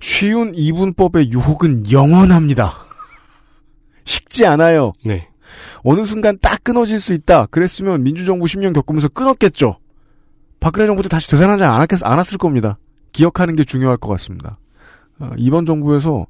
쉬운 0.00 0.52
이분법의 0.56 1.30
유혹은 1.30 1.88
영원합니다. 1.92 2.74
식지 4.04 4.44
않아요. 4.44 4.92
네. 5.04 5.28
어느 5.84 6.04
순간 6.04 6.36
딱 6.42 6.64
끊어질 6.64 6.98
수 6.98 7.12
있다. 7.12 7.46
그랬으면 7.46 8.02
민주정부 8.02 8.46
10년 8.46 8.74
겪으면서 8.74 9.08
끊었겠죠. 9.08 9.78
박근혜 10.58 10.86
정부 10.86 11.04
때 11.04 11.08
다시 11.08 11.30
되살아나지 11.30 11.62
않았겠, 11.62 12.00
않았을 12.02 12.38
겁니다. 12.38 12.76
기억하는 13.12 13.54
게 13.54 13.62
중요할 13.62 13.98
것 13.98 14.08
같습니다. 14.08 14.58
어, 15.20 15.30
이번 15.36 15.64
정부에서 15.64 16.26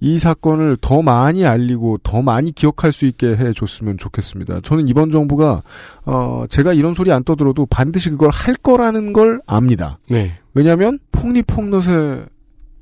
이 0.00 0.18
사건을 0.18 0.76
더 0.80 1.02
많이 1.02 1.46
알리고 1.46 1.98
더 2.02 2.20
많이 2.20 2.52
기억할 2.52 2.92
수 2.92 3.06
있게 3.06 3.28
해줬으면 3.28 3.96
좋겠습니다. 3.98 4.60
저는 4.60 4.88
이번 4.88 5.10
정부가 5.10 5.62
어, 6.04 6.44
제가 6.48 6.72
이런 6.72 6.94
소리 6.94 7.12
안 7.12 7.24
떠들어도 7.24 7.66
반드시 7.66 8.10
그걸 8.10 8.30
할 8.30 8.54
거라는 8.56 9.12
걸 9.12 9.40
압니다. 9.46 9.98
네. 10.10 10.38
왜냐하면 10.52 10.98
폭리폭넛의 11.12 12.26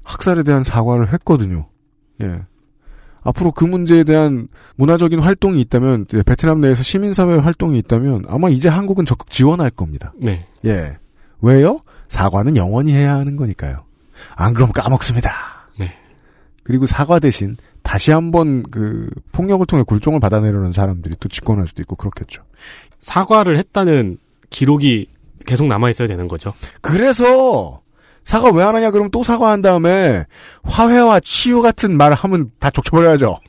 학살에 0.02 0.42
대한 0.42 0.62
사과를 0.62 1.12
했거든요. 1.12 1.68
예. 2.22 2.42
앞으로 3.22 3.52
그 3.52 3.64
문제에 3.64 4.02
대한 4.02 4.48
문화적인 4.74 5.20
활동이 5.20 5.60
있다면 5.60 6.06
예, 6.14 6.22
베트남 6.22 6.60
내에서 6.60 6.82
시민사회 6.82 7.36
활동이 7.36 7.78
있다면 7.78 8.24
아마 8.28 8.48
이제 8.48 8.68
한국은 8.68 9.04
적극 9.04 9.30
지원할 9.30 9.70
겁니다. 9.70 10.12
네. 10.16 10.46
예. 10.64 10.98
왜요? 11.40 11.80
사과는 12.08 12.56
영원히 12.56 12.92
해야 12.92 13.14
하는 13.14 13.36
거니까요. 13.36 13.84
안 14.36 14.54
그러면 14.54 14.72
까먹습니다. 14.72 15.30
네. 16.62 16.64
그리고 16.64 16.86
사과 16.86 17.18
대신 17.18 17.56
다시 17.82 18.12
한번 18.12 18.62
그 18.70 19.08
폭력을 19.32 19.64
통해 19.66 19.82
굴종을 19.86 20.20
받아내려는 20.20 20.72
사람들이 20.72 21.16
또 21.20 21.28
집권할 21.28 21.66
수도 21.66 21.82
있고 21.82 21.96
그렇겠죠. 21.96 22.42
사과를 23.00 23.56
했다는 23.58 24.18
기록이 24.50 25.08
계속 25.46 25.66
남아 25.66 25.90
있어야 25.90 26.06
되는 26.06 26.28
거죠. 26.28 26.52
그래서 26.80 27.80
사과 28.24 28.50
왜 28.50 28.62
안 28.62 28.76
하냐 28.76 28.92
그러면 28.92 29.10
또 29.10 29.24
사과한 29.24 29.62
다음에 29.62 30.24
화해와 30.62 31.18
치유 31.20 31.60
같은 31.62 31.96
말 31.96 32.12
하면 32.12 32.52
다 32.60 32.70
족쳐버려야죠. 32.70 33.40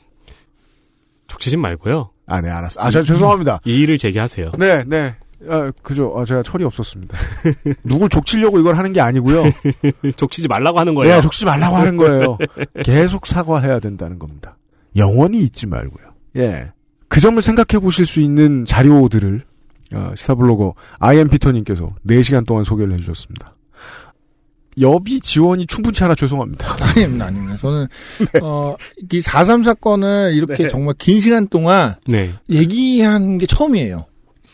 족치진 1.27 1.59
말고요. 1.61 2.09
아, 2.25 2.41
네, 2.41 2.49
알았어. 2.49 2.81
아, 2.81 2.89
저 2.89 3.01
죄송합니다. 3.03 3.59
이의를 3.65 3.97
제기하세요. 3.97 4.53
네, 4.57 4.83
네. 4.85 5.15
아, 5.49 5.71
그죠. 5.81 6.13
아, 6.17 6.25
제가 6.25 6.43
철이 6.43 6.63
없었습니다. 6.63 7.17
누굴 7.83 8.09
족치려고 8.09 8.59
이걸 8.59 8.77
하는 8.77 8.93
게 8.93 9.01
아니고요. 9.01 9.43
족치지 10.15 10.47
말라고 10.47 10.79
하는 10.79 10.95
거예요. 10.95 11.15
네, 11.15 11.21
족치지 11.21 11.45
말라고 11.45 11.75
하는 11.75 11.97
거예요. 11.97 12.37
계속 12.83 13.27
사과해야 13.27 13.79
된다는 13.79 14.19
겁니다. 14.19 14.57
영원히 14.95 15.39
잊지 15.39 15.67
말고요. 15.67 16.07
예. 16.37 16.71
그 17.07 17.19
점을 17.19 17.39
생각해 17.41 17.79
보실 17.81 18.05
수 18.05 18.19
있는 18.19 18.65
자료들을 18.65 19.43
어, 19.93 20.13
시사블로거 20.15 20.73
아이엠 20.99 21.29
피터님께서 21.29 21.93
4시간 22.07 22.45
동안 22.45 22.63
소개를 22.63 22.93
해주셨습니다. 22.93 23.53
여비 24.81 25.21
지원이 25.21 25.67
충분치 25.67 26.03
않아 26.03 26.15
죄송합니다. 26.15 26.77
아닙니다, 26.83 27.25
아닙니다. 27.25 27.57
저는, 27.57 27.87
어, 28.41 28.75
이4.3 29.03 29.63
사건을 29.63 30.33
이렇게 30.33 30.63
네. 30.63 30.69
정말 30.69 30.95
긴 30.97 31.19
시간 31.19 31.47
동안 31.47 31.95
네. 32.07 32.33
얘기한 32.49 33.37
게 33.37 33.45
처음이에요. 33.45 33.97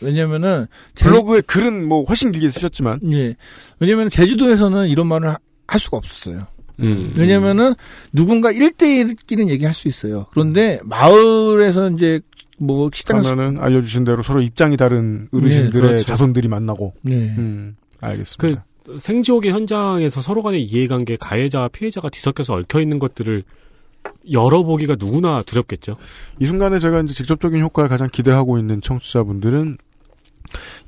왜냐면은, 0.00 0.66
제- 0.94 1.06
블로그에 1.08 1.40
글은 1.42 1.86
뭐 1.86 2.04
훨씬 2.04 2.32
길게 2.32 2.48
쓰셨지만 2.50 3.00
예. 3.12 3.36
왜냐면 3.78 4.08
제주도에서는 4.10 4.88
이런 4.88 5.06
말을 5.06 5.30
하- 5.30 5.38
할 5.66 5.80
수가 5.80 5.96
없었어요. 5.98 6.46
음. 6.80 7.12
왜냐면은 7.16 7.74
누군가 8.12 8.50
1대1끼리는 8.52 9.48
얘기할 9.50 9.74
수 9.74 9.86
있어요. 9.88 10.26
그런데 10.30 10.80
마을에서 10.84 11.90
이제 11.90 12.20
뭐 12.58 12.90
식당에서 12.92 13.34
그러면은 13.34 13.60
알려주신 13.62 14.04
대로 14.04 14.22
서로 14.22 14.40
입장이 14.40 14.76
다른 14.76 15.28
네, 15.30 15.38
어르신들의 15.38 15.82
그렇죠. 15.88 16.04
자손들이 16.04 16.48
만나고 16.48 16.94
네. 17.02 17.34
음, 17.38 17.76
알겠습니다. 18.00 18.64
생지옥의 18.98 19.52
현장에서 19.52 20.20
서로 20.22 20.42
간의 20.42 20.62
이해관계, 20.64 21.16
가해자와 21.16 21.68
피해자가 21.68 22.08
뒤섞여서 22.08 22.54
얽혀 22.54 22.80
있는 22.80 22.98
것들을 22.98 23.44
열어보기가 24.30 24.96
누구나 24.98 25.42
두렵겠죠. 25.42 25.96
이 26.38 26.46
순간에 26.46 26.78
제가 26.78 27.00
이제 27.02 27.14
직접적인 27.14 27.60
효과를 27.60 27.88
가장 27.88 28.08
기대하고 28.10 28.58
있는 28.58 28.80
청취자분들은 28.80 29.78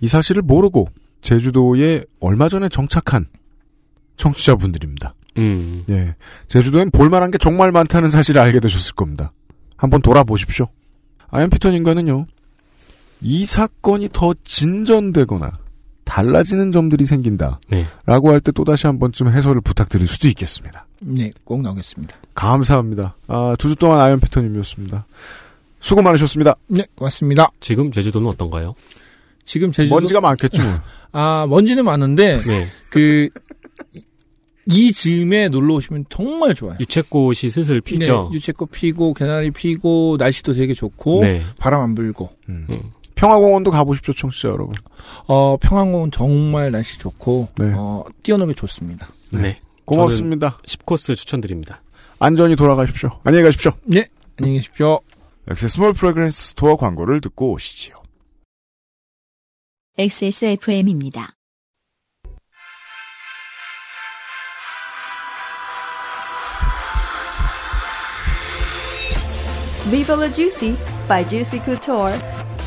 이 0.00 0.08
사실을 0.08 0.42
모르고 0.42 0.88
제주도에 1.20 2.04
얼마 2.20 2.48
전에 2.48 2.68
정착한 2.68 3.26
청취자분들입니다. 4.16 5.14
음. 5.38 5.84
예. 5.90 6.14
제주도엔 6.48 6.90
볼만한 6.90 7.30
게 7.30 7.38
정말 7.38 7.72
많다는 7.72 8.10
사실을 8.10 8.40
알게 8.40 8.60
되셨을 8.60 8.94
겁니다. 8.94 9.32
한번 9.76 10.02
돌아보십시오. 10.02 10.68
아이언피터님과는요, 11.30 12.26
이 13.22 13.46
사건이 13.46 14.10
더 14.12 14.34
진전되거나 14.44 15.52
달라지는 16.04 16.72
점들이 16.72 17.06
생긴다. 17.06 17.60
네. 17.70 17.86
라고 18.04 18.30
할 18.30 18.40
때 18.40 18.52
또다시 18.52 18.86
한 18.86 18.98
번쯤 18.98 19.28
해설을 19.28 19.60
부탁드릴 19.62 20.06
수도 20.06 20.28
있겠습니다. 20.28 20.86
네, 21.00 21.30
꼭 21.44 21.62
나오겠습니다. 21.62 22.14
감사합니다. 22.34 23.16
아, 23.28 23.54
두 23.58 23.68
주 23.68 23.76
동안 23.76 24.00
아이언피터님이었습니다. 24.00 25.06
수고 25.80 26.02
많으셨습니다. 26.02 26.54
네, 26.68 26.84
고맙습니다. 26.96 27.48
지금 27.60 27.90
제주도는 27.90 28.28
어떤가요? 28.28 28.74
지금 29.44 29.72
제주도 29.72 29.94
먼지가 29.94 30.20
많겠죠. 30.20 30.62
뭐. 30.62 30.80
아, 31.12 31.46
먼지는 31.48 31.84
많은데 31.84 32.40
네. 32.46 32.66
그이 32.90 33.30
즈음에 34.92 35.48
놀러 35.48 35.74
오시면 35.74 36.06
정말 36.08 36.54
좋아요. 36.54 36.76
유채꽃이 36.80 37.50
슬슬 37.50 37.80
피죠. 37.80 38.28
네, 38.30 38.36
유채꽃 38.36 38.70
피고 38.70 39.14
개나리 39.14 39.50
피고 39.50 40.16
날씨도 40.18 40.54
되게 40.54 40.74
좋고 40.74 41.20
네. 41.22 41.42
바람 41.58 41.82
안 41.82 41.94
불고. 41.94 42.30
음. 42.48 42.66
음. 42.70 42.92
평화공원도 43.14 43.70
가보십시오, 43.70 44.14
청취자 44.14 44.48
여러분. 44.48 44.74
어, 45.28 45.56
평안공원 45.60 46.10
정말 46.10 46.72
날씨 46.72 46.98
좋고 46.98 47.48
네. 47.56 47.72
어, 47.76 48.04
뛰어놀기 48.22 48.54
좋습니다. 48.54 49.10
네. 49.32 49.60
고맙습니다. 49.84 50.58
10코스 50.66 51.14
추천드립니다. 51.14 51.82
안전히 52.18 52.56
돌아가십시오. 52.56 53.10
안녕히 53.24 53.44
가십시오. 53.44 53.72
네, 53.84 54.06
안녕히 54.38 54.58
계십시오. 54.58 55.00
X 55.50 55.68
Small 55.68 55.92
Fragrance 55.92 56.50
Store 56.50 56.76
광고를 56.76 57.20
듣고 57.20 57.52
오시지요. 57.52 58.01
XSFM입니다. 59.98 61.34
Viva 69.90 70.16
la 70.16 70.32
Juicy 70.32 70.74
by 71.06 71.28
Juicy 71.28 71.60
Couture. 71.62 72.18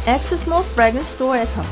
X 0.06 0.36
Small 0.36 0.64
Fragrance 0.74 1.16
Store에서 1.16 1.64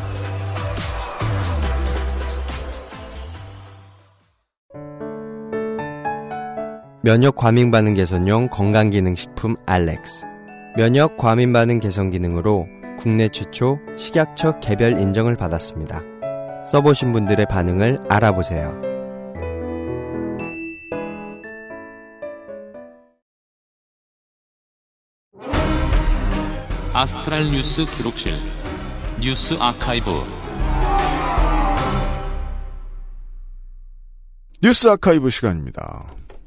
면역 7.04 7.36
과민 7.36 7.70
반응 7.70 7.94
개선용 7.94 8.50
건강기능식품 8.50 9.58
알렉스. 9.68 10.26
면역 10.76 11.16
과민 11.18 11.54
반응 11.54 11.80
개선 11.80 12.10
기능으로 12.10 12.66
국내 13.04 13.28
최초 13.28 13.80
식약처 13.98 14.62
개별 14.62 14.98
인정을 14.98 15.36
받았습니다. 15.36 16.02
써보신 16.66 17.12
분들의 17.12 17.46
반응을 17.50 18.00
알아보세요. 18.08 18.82
아스트랄 26.94 27.52
뉴스 27.52 27.84
기록실 27.84 28.36
뉴스 29.22 29.56
아카이브 29.60 30.10
뉴스 34.62 34.88
아카이브 34.88 35.30
시간입니다. 35.30 36.06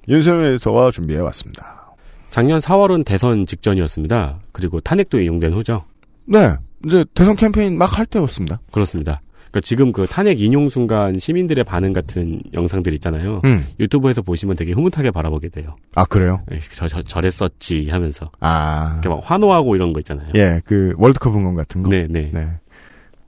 윤세민 0.09 0.47
에디터가 0.55 0.91
준비해 0.91 1.21
왔습니다. 1.21 1.95
작년 2.31 2.61
4월은 2.61 3.05
대선 3.05 3.45
직전이었습니다. 3.45 4.39
그리고 4.53 4.81
탄핵도 4.81 5.21
인용된 5.21 5.53
후죠. 5.53 5.85
네. 6.27 6.57
이제 6.85 7.05
대선 7.15 7.37
캠페인 7.37 7.79
막 7.79 7.97
할 7.99 8.07
때였습니다. 8.07 8.61
그렇습니다. 8.73 9.21
그러니까 9.51 9.61
지금 9.63 9.93
그 9.93 10.07
탄핵 10.07 10.41
인용 10.41 10.69
순간 10.69 11.19
시민들의 11.19 11.65
반응 11.65 11.93
같은 11.93 12.41
영상들 12.53 12.93
있잖아요. 12.95 13.41
음. 13.45 13.65
유튜브에서 13.81 14.21
보시면 14.23 14.57
되게 14.57 14.73
흐뭇하게 14.73 15.11
바라보게 15.11 15.49
돼요. 15.49 15.77
아, 15.95 16.05
그래요? 16.05 16.43
에, 16.53 16.59
저, 16.73 16.87
저, 16.89 17.03
저랬었지 17.03 17.89
하면서. 17.91 18.31
아. 18.41 18.91
이렇게 18.95 19.09
막 19.09 19.21
환호하고 19.25 19.75
이런 19.77 19.93
거 19.93 20.01
있잖아요. 20.01 20.29
예, 20.35 20.61
그 20.65 20.93
월드컵 20.99 21.35
응원 21.37 21.55
같은 21.55 21.83
거. 21.83 21.89
네, 21.89 22.07
네. 22.11 22.31
네. 22.35 22.49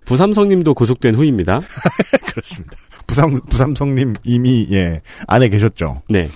부삼성님도 0.05 0.75
구속된 0.75 1.15
후입니다. 1.15 1.61
그렇습니다. 2.31 2.77
부삼, 3.07 3.33
부삼성님 3.49 4.15
이미, 4.25 4.67
예, 4.71 5.01
안에 5.27 5.49
계셨죠. 5.49 6.03
네. 6.11 6.29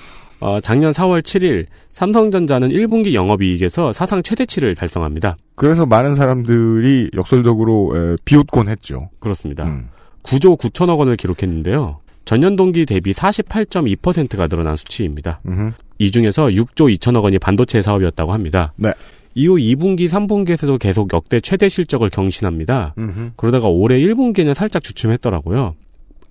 어, 0.43 0.61
작년 0.61 0.91
4월 0.91 1.23
7일 1.23 1.67
삼성전자는 1.93 2.71
1분기 2.71 3.15
영업이익에서 3.15 3.93
사상 3.93 4.23
최대치를 4.23 4.75
달성합니다. 4.75 5.37
그래서 5.55 5.87
많은 5.87 6.15
사람들이 6.15 7.11
역설적으로 7.15 7.93
에, 7.95 8.17
비웃곤 8.25 8.69
했죠. 8.69 9.09
그렇습니다. 9.21 9.65
음. 9.65 9.89
9조 10.25 10.59
9천억 10.59 10.99
원을 10.99 11.17
기록했는데요. 11.17 11.99
전년 12.25 12.57
동기 12.57 12.87
대비 12.87 13.13
48.2%가 13.13 14.49
늘어난 14.49 14.77
수치입니다. 14.77 15.41
음흠. 15.47 15.73
이 15.99 16.11
중에서 16.11 16.47
6조 16.47 16.93
2천억 16.97 17.23
원이 17.23 17.39
반도체 17.39 17.81
사업이었다고 17.81 18.33
합니다. 18.33 18.73
네. 18.77 18.93
이후 19.35 19.57
2분기, 19.57 20.09
3분기에서도 20.09 20.79
계속 20.79 21.13
역대 21.13 21.41
최대 21.41 21.69
실적을 21.69 22.11
경신합니다. 22.11 22.95
음흠. 22.99 23.31
그러다가 23.37 23.69
올해 23.69 23.99
1분기에는 24.01 24.55
살짝 24.55 24.83
주춤했더라고요. 24.83 25.75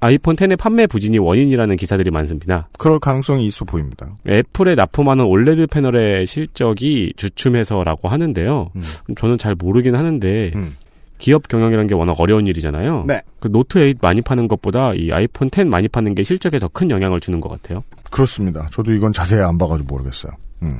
아이폰 0.02 0.36
10의 0.36 0.58
판매 0.58 0.88
부진이 0.88 1.20
원인이라는 1.20 1.76
기사들이 1.78 2.10
많습니다. 2.12 2.68
그럴 2.78 2.99
가능성이 2.99 3.45
있어 3.47 3.66
보입니다. 3.66 4.18
애플에 4.28 4.74
납품하는 4.76 5.24
올레드 5.26 5.68
패널의 5.68 6.26
실적이 6.28 7.14
주춤해서라고 7.18 8.10
하는데요. 8.10 8.72
음. 8.76 8.84
저는 9.16 9.38
잘 9.38 9.54
모르긴 9.56 9.95
하는데 9.95 10.52
음. 10.56 10.76
기업 11.20 11.47
경영이라는 11.47 11.86
게 11.86 11.93
워낙 11.93 12.20
어려운 12.20 12.47
일이잖아요. 12.47 13.06
네. 13.08 13.22
그 13.39 13.52
노트 13.52 13.78
8 13.78 13.93
많이 14.02 14.22
파는 14.22 14.47
것보다 14.47 14.95
이 14.95 15.12
아이폰 15.12 15.52
10 15.54 15.68
많이 15.68 15.88
파는 15.88 16.16
게 16.16 16.24
실적에 16.24 16.58
더 16.58 16.68
큰 16.68 16.89
영향을 16.89 17.20
주는 17.20 17.39
것 17.39 17.49
같아요. 17.49 17.84
그렇습니다. 18.10 18.68
저도 18.72 18.91
이건 18.93 19.14
자세히 19.14 19.41
안 19.41 19.58
봐가지고 19.60 19.88
모르겠어요. 19.93 20.32
음. 20.64 20.80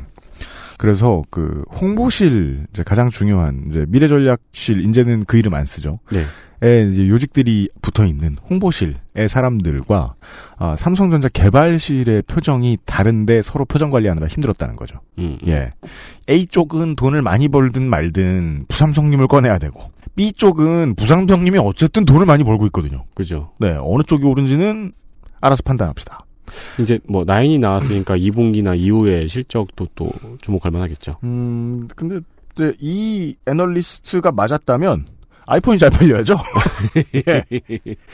그래서 0.78 1.22
그 1.30 1.64
홍보실 1.80 2.66
이제 2.74 2.82
가장 2.82 3.12
중요한 3.12 3.66
이제 3.70 3.86
미래 3.88 4.08
전략실 4.08 4.82
이제는 4.90 5.26
그 5.26 5.38
이름 5.38 5.54
안 5.54 5.64
쓰죠. 5.66 6.00
네. 6.12 6.24
에 6.64 6.84
이제 6.92 7.08
요직들이 7.08 7.70
붙어 7.82 8.06
있는 8.06 8.38
홍보실의 8.48 9.28
사람들과 9.28 10.14
아, 10.58 10.76
삼성전자 10.78 11.28
개발실의 11.28 12.22
표정이 12.24 12.78
다른데 12.86 13.42
서로 13.42 13.66
표정 13.66 13.90
관리하느라 13.90 14.28
힘들었다는 14.28 14.76
거죠. 14.76 15.00
음, 15.18 15.40
음. 15.42 15.48
예. 15.48 15.74
A 16.30 16.46
쪽은 16.46 16.96
돈을 16.96 17.24
많이 17.24 17.48
벌든 17.48 17.90
말든 17.90 18.66
부삼성님을 18.68 19.28
꺼내야 19.28 19.58
되고 19.58 19.82
B 20.16 20.34
쪽은 20.34 20.94
부상병님이 20.96 21.58
어쨌든 21.58 22.06
돈을 22.06 22.28
많이 22.28 22.44
벌고 22.44 22.68
있거든요. 22.68 23.06
그죠. 23.16 23.52
네, 23.60 23.76
어느 23.82 24.04
쪽이 24.04 24.24
옳은지는 24.24 24.92
알아서 25.40 25.64
판단합시다. 25.64 26.26
이제 26.80 27.00
뭐 27.08 27.24
나인이 27.26 27.58
나왔으니까 27.58 28.18
2분기나 28.18 28.78
이후의 28.78 29.28
실적도 29.28 29.88
또 29.96 30.12
주목할 30.42 30.72
만하겠죠. 30.72 31.16
음, 31.24 31.88
근데 31.96 32.20
이 32.80 33.36
애널리스트가 33.48 34.32
맞았다면 34.32 35.06
아이폰이 35.52 35.78
잘 35.78 35.90
팔려야죠. 35.90 36.36
예. 37.28 37.44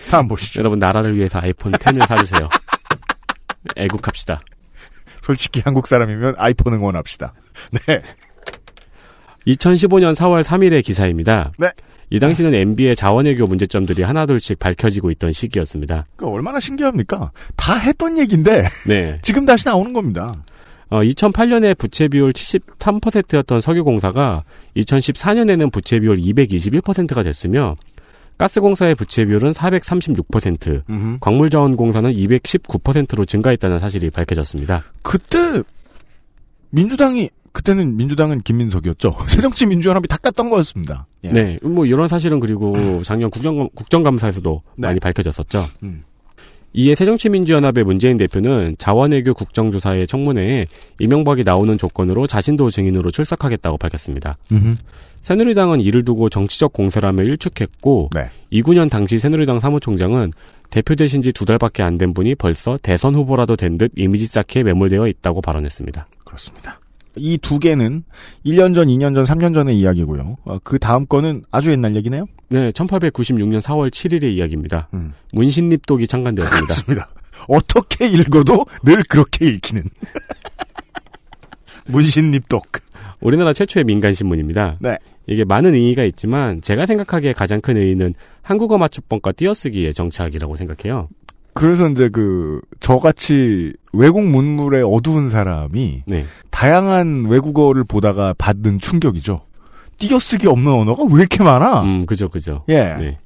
다음 0.09 0.27
보시죠. 0.27 0.59
여러분 0.59 0.79
나라를 0.79 1.15
위해서 1.15 1.39
아이폰 1.39 1.71
10을 1.73 2.07
사주세요. 2.07 2.49
애국합시다. 3.75 4.39
솔직히 5.21 5.61
한국 5.63 5.85
사람이면 5.85 6.35
아이폰 6.38 6.73
응원합시다. 6.73 7.33
네. 7.88 8.01
2015년 9.45 10.15
4월 10.15 10.43
3일의 10.43 10.83
기사입니다. 10.83 11.51
네. 11.59 11.69
이 12.09 12.19
당시는 12.19 12.55
MB의 12.55 12.95
자원외교 12.95 13.45
문제점들이 13.45 14.01
하나둘씩 14.01 14.57
밝혀지고 14.57 15.11
있던 15.11 15.31
시기였습니다. 15.31 16.07
그 16.15 16.27
얼마나 16.27 16.59
신기합니까? 16.59 17.31
다 17.55 17.75
했던 17.75 18.17
얘기인데 18.17 18.63
네. 18.88 19.19
지금 19.23 19.45
다시 19.45 19.67
나오는 19.67 19.93
겁니다. 19.93 20.41
어, 20.89 21.01
2008년에 21.01 21.77
부채 21.77 22.07
비율 22.07 22.31
73%였던 22.31 23.61
석유공사가 23.61 24.43
2014년에는 24.77 25.71
부채 25.71 25.99
비율 25.99 26.17
221%가 26.17 27.23
됐으며 27.23 27.75
가스공사의 28.38 28.95
부채 28.95 29.25
비율은 29.25 29.51
436%, 29.51 30.83
음흠. 30.89 31.17
광물자원공사는 31.19 32.11
219%로 32.13 33.25
증가했다는 33.25 33.79
사실이 33.79 34.11
밝혀졌습니다. 34.11 34.83
그때 35.01 35.63
민주당이 36.69 37.29
그때는 37.51 37.97
민주당은 37.97 38.41
김민석이었죠. 38.41 39.17
새정치 39.27 39.65
민주연합이 39.65 40.07
다 40.07 40.17
깠던 40.17 40.51
거였습니다. 40.51 41.07
예. 41.23 41.29
네, 41.29 41.57
뭐 41.63 41.88
이런 41.88 42.07
사실은 42.07 42.39
그리고 42.39 42.75
작년 43.03 43.31
국정, 43.31 43.67
국정감사에서도 43.73 44.61
네. 44.75 44.88
많이 44.88 44.99
밝혀졌었죠. 44.99 45.65
음. 45.81 46.03
이에 46.74 46.93
새정치민주연합의 46.95 47.84
문재인 47.86 48.18
대표는 48.18 48.76
자원외교 48.78 49.34
국정조사의 49.34 50.05
청문회에 50.05 50.68
이명박이 50.99 51.43
나오는 51.43 51.76
조건으로 51.78 52.28
자신도 52.28 52.70
증인으로 52.70 53.09
출석하겠다고 53.09 53.78
밝혔습니다. 53.78 54.38
음흠. 54.51 54.76
새누리당은 55.22 55.82
이를 55.82 56.05
두고 56.05 56.30
정치적 56.30 56.74
공세라며 56.74 57.24
일축했고 57.24 58.09
네. 58.13 58.30
이구년 58.51 58.89
당시 58.89 59.18
새누리당 59.18 59.59
사무총장은 59.59 60.32
대표 60.70 60.95
되신 60.95 61.22
지 61.24 61.32
두 61.32 61.45
달밖에 61.45 61.82
안 61.84 61.97
된 61.97 62.13
분이 62.13 62.36
벌써 62.36 62.78
대선 62.82 63.15
후보라도 63.15 63.55
된 63.55 63.78
듯 63.78 63.91
이미지 63.95 64.28
쌓기에 64.28 64.63
매몰되어 64.63 65.07
있다고 65.07 65.41
발언했습니다. 65.41 66.05
그렇습니다. 66.26 66.80
이 67.18 67.38
두 67.38 67.59
개는 67.59 68.03
1년 68.45 68.76
전, 68.76 68.88
2년 68.88 69.15
전, 69.15 69.24
3년 69.24 69.53
전의 69.53 69.80
이야기고요. 69.80 70.38
어, 70.45 70.57
그 70.63 70.80
다음 70.80 71.05
거는 71.05 71.43
아주 71.51 71.72
옛날 71.72 71.95
얘기네요. 71.95 72.26
네, 72.49 72.72
1896년 72.72 73.61
4월 73.61 73.89
7일의 73.89 74.36
이야기입니다. 74.36 74.89
음. 74.93 75.13
문신립독이 75.34 76.07
창간되었습니다. 76.07 76.65
그렇습니다. 76.65 77.09
어떻게 77.47 78.07
읽어도 78.07 78.65
늘 78.84 79.03
그렇게 79.03 79.45
읽히는. 79.47 79.84
문신립독. 81.88 82.65
우리나라 83.22 83.53
최초의 83.53 83.86
민간 83.86 84.13
신문입니다. 84.13 84.78
네. 84.80 84.97
이게 85.28 85.43
많은 85.43 85.74
의의가 85.74 86.03
있지만 86.03 86.61
제가 86.61 86.86
생각하기에 86.86 87.34
가장 87.34 87.61
큰 87.61 87.78
의의는 87.78 88.11
한국어 88.41 88.78
맞춤법과 88.78 89.34
띄어쓰기의 89.34 89.93
정착이라고 89.93 90.55
생각해요. 90.55 91.09
그래서 91.53 91.89
이제 91.89 92.07
그 92.09 92.61
저같이 92.80 93.74
외국 93.91 94.24
문물에 94.24 94.84
어두운 94.86 95.32
사람이 95.32 96.03
네. 96.05 96.26
다양한 96.58 97.26
외국어를 97.30 97.84
보다가 97.84 98.34
받는 98.36 98.80
충격이죠. 98.80 99.41
띄어쓰기 99.99 100.47
없는 100.47 100.72
언어가 100.72 101.03
왜 101.03 101.20
이렇게 101.20 101.43
많아? 101.43 101.84
음, 101.84 102.03
그죠, 102.08 102.28
그죠. 102.30 102.64
예. 102.68 102.95
네. 102.95 103.18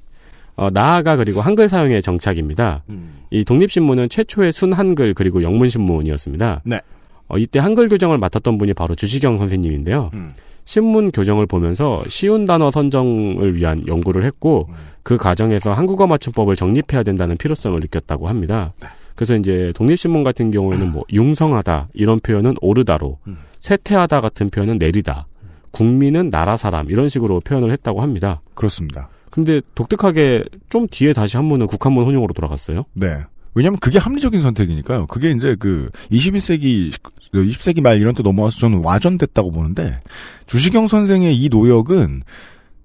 어, 0.54 0.68
나아가 0.70 1.16
그리고 1.16 1.40
한글 1.40 1.70
사용의 1.70 2.02
정착입니다. 2.02 2.84
음. 2.90 3.22
이 3.30 3.42
독립신문은 3.42 4.10
최초의 4.10 4.52
순한글 4.52 5.14
그리고 5.14 5.42
영문신문이었습니다. 5.42 6.60
네. 6.66 6.80
어, 7.28 7.38
이때 7.38 7.58
한글 7.58 7.88
교정을 7.88 8.18
맡았던 8.18 8.58
분이 8.58 8.74
바로 8.74 8.94
주시경 8.94 9.38
선생님인데요. 9.38 10.10
음. 10.12 10.30
신문 10.66 11.10
교정을 11.10 11.46
보면서 11.46 12.02
쉬운 12.08 12.44
단어 12.44 12.70
선정을 12.70 13.56
위한 13.56 13.82
연구를 13.86 14.24
했고 14.24 14.66
음. 14.68 14.74
그 15.02 15.16
과정에서 15.16 15.72
한국어 15.72 16.06
맞춤법을 16.06 16.54
정립해야 16.54 17.02
된다는 17.02 17.38
필요성을 17.38 17.80
느꼈다고 17.80 18.28
합니다. 18.28 18.74
네. 18.78 18.88
그래서 19.22 19.36
이제 19.36 19.72
독립신문 19.76 20.24
같은 20.24 20.50
경우에는 20.50 20.90
뭐 20.90 21.04
융성하다 21.12 21.90
이런 21.94 22.18
표현은 22.18 22.56
오르다로 22.60 23.20
음. 23.28 23.38
쇠퇴하다 23.60 24.20
같은 24.20 24.50
표현은 24.50 24.78
내리다 24.78 25.28
국민은 25.70 26.28
나라 26.28 26.56
사람 26.56 26.90
이런 26.90 27.08
식으로 27.08 27.38
표현을 27.38 27.70
했다고 27.70 28.02
합니다. 28.02 28.38
그렇습니다. 28.54 29.08
근데 29.30 29.60
독특하게 29.76 30.42
좀 30.70 30.88
뒤에 30.90 31.12
다시 31.12 31.36
한문은 31.36 31.68
국한문 31.68 32.04
혼용으로 32.04 32.34
돌아갔어요. 32.34 32.84
네. 32.94 33.18
왜냐면 33.54 33.78
그게 33.78 34.00
합리적인 34.00 34.42
선택이니까요. 34.42 35.06
그게 35.06 35.30
이제 35.30 35.54
그 35.56 35.88
21세기, 36.10 36.92
20세기 37.32 37.80
말 37.80 38.00
이런 38.00 38.16
때 38.16 38.24
넘어와서 38.24 38.58
저는 38.58 38.82
와전됐다고 38.82 39.52
보는데 39.52 40.00
주시경 40.46 40.88
선생의 40.88 41.36
이 41.40 41.48
노력은 41.48 42.24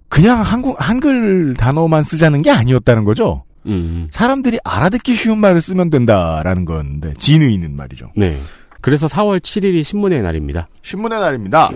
그냥 0.07 0.43
한국, 0.43 0.75
한글 0.79 1.55
단어만 1.55 2.03
쓰자는 2.03 2.43
게 2.43 2.51
아니었다는 2.51 3.05
거죠. 3.05 3.43
음. 3.65 4.07
사람들이 4.11 4.59
알아듣기 4.63 5.15
쉬운 5.15 5.39
말을 5.39 5.61
쓰면 5.61 5.89
된다라는 5.89 6.65
건데, 6.65 7.13
진의는 7.17 7.75
말이죠. 7.75 8.11
네. 8.15 8.39
그래서 8.81 9.07
4월 9.07 9.39
7일이 9.39 9.83
신문의 9.83 10.21
날입니다. 10.21 10.67
신문의 10.81 11.19
날입니다. 11.19 11.69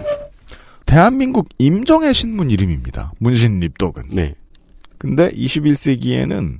대한민국 0.85 1.47
임정의 1.57 2.13
신문 2.13 2.49
이름입니다. 2.49 3.13
문신 3.19 3.59
립독은. 3.59 4.03
네. 4.11 4.35
근데 4.97 5.29
21세기에는 5.29 6.59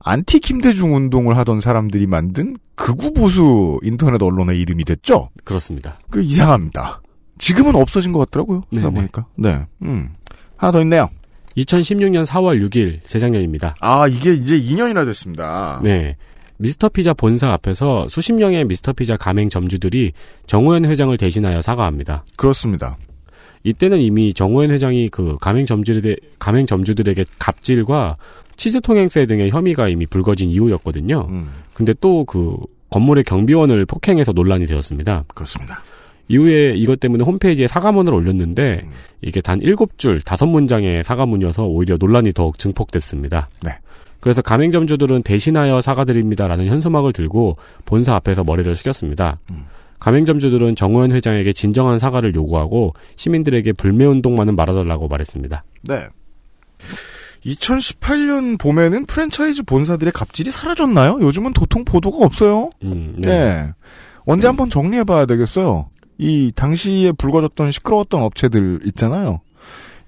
안티 0.00 0.40
김대중 0.40 0.94
운동을 0.94 1.36
하던 1.38 1.60
사람들이 1.60 2.06
만든 2.06 2.56
극우 2.76 3.12
보수 3.12 3.78
인터넷 3.82 4.22
언론의 4.22 4.58
이름이 4.60 4.84
됐죠. 4.84 5.30
그렇습니다. 5.44 5.98
그 6.10 6.22
이상합니다. 6.22 7.02
지금은 7.38 7.74
없어진 7.74 8.12
것 8.12 8.20
같더라고요. 8.20 8.62
그러다 8.70 8.88
네네. 8.88 8.94
보니까. 8.94 9.26
네. 9.36 9.66
음. 9.82 10.10
하나 10.56 10.72
더 10.72 10.80
있네요. 10.82 11.08
2016년 11.58 12.24
4월 12.26 12.62
6일 12.68 13.00
재작년입니다. 13.04 13.74
아, 13.80 14.06
이게 14.08 14.32
이제 14.32 14.58
2년이나 14.58 15.04
됐습니다. 15.06 15.80
네. 15.82 16.16
미스터 16.58 16.88
피자 16.88 17.12
본사 17.14 17.48
앞에서 17.52 18.08
수십 18.08 18.32
명의 18.32 18.64
미스터 18.64 18.92
피자 18.92 19.16
가맹 19.16 19.48
점주들이 19.48 20.12
정우현 20.46 20.84
회장을 20.86 21.16
대신하여 21.16 21.60
사과합니다. 21.60 22.24
그렇습니다. 22.36 22.96
이때는 23.62 24.00
이미 24.00 24.34
정우현 24.34 24.70
회장이 24.70 25.08
그 25.08 25.36
가맹 25.40 25.66
점주들의 25.66 26.16
가맹 26.38 26.66
점주들에게 26.66 27.22
갑질과 27.38 28.16
치즈 28.56 28.80
통행세 28.80 29.26
등의 29.26 29.50
혐의가 29.50 29.88
이미 29.88 30.06
불거진 30.06 30.50
이후였거든요. 30.50 31.26
음. 31.28 31.50
근데 31.74 31.94
또 32.00 32.24
그 32.24 32.56
건물의 32.90 33.24
경비원을 33.24 33.86
폭행해서 33.86 34.32
논란이 34.32 34.66
되었습니다. 34.66 35.24
그렇습니다. 35.34 35.82
이후에 36.28 36.74
이것 36.76 37.00
때문에 37.00 37.24
홈페이지에 37.24 37.66
사과문을 37.66 38.14
올렸는데 38.14 38.82
음. 38.84 38.90
이게 39.22 39.40
단 39.40 39.60
7줄, 39.60 40.20
5문장의 40.20 41.02
사과문이어서 41.02 41.64
오히려 41.64 41.96
논란이 41.98 42.32
더욱 42.32 42.58
증폭됐습니다. 42.58 43.48
네. 43.62 43.72
그래서 44.20 44.42
가맹점주들은 44.42 45.22
대신하여 45.22 45.80
사과드립니다라는 45.80 46.66
현수막을 46.66 47.12
들고 47.12 47.56
본사 47.84 48.14
앞에서 48.16 48.44
머리를 48.44 48.74
숙였습니다. 48.74 49.38
음. 49.50 49.64
가맹점주들은 50.00 50.76
정우현 50.76 51.12
회장에게 51.12 51.52
진정한 51.52 51.98
사과를 51.98 52.34
요구하고 52.34 52.94
시민들에게 53.16 53.72
불매운동만은 53.72 54.54
말아달라고 54.54 55.08
말했습니다. 55.08 55.64
네. 55.82 56.06
2018년 57.44 58.58
봄에는 58.58 59.06
프랜차이즈 59.06 59.62
본사들의 59.64 60.12
갑질이 60.12 60.50
사라졌나요? 60.50 61.18
요즘은 61.20 61.52
도통 61.52 61.84
보도가 61.84 62.24
없어요. 62.24 62.70
음, 62.82 63.16
네. 63.18 63.68
언제 64.24 64.46
한번 64.46 64.70
정리해봐야 64.70 65.26
되겠어요. 65.26 65.88
이 66.18 66.52
당시에 66.54 67.12
불거졌던 67.12 67.70
시끄러웠던 67.72 68.22
업체들 68.22 68.80
있잖아요. 68.86 69.40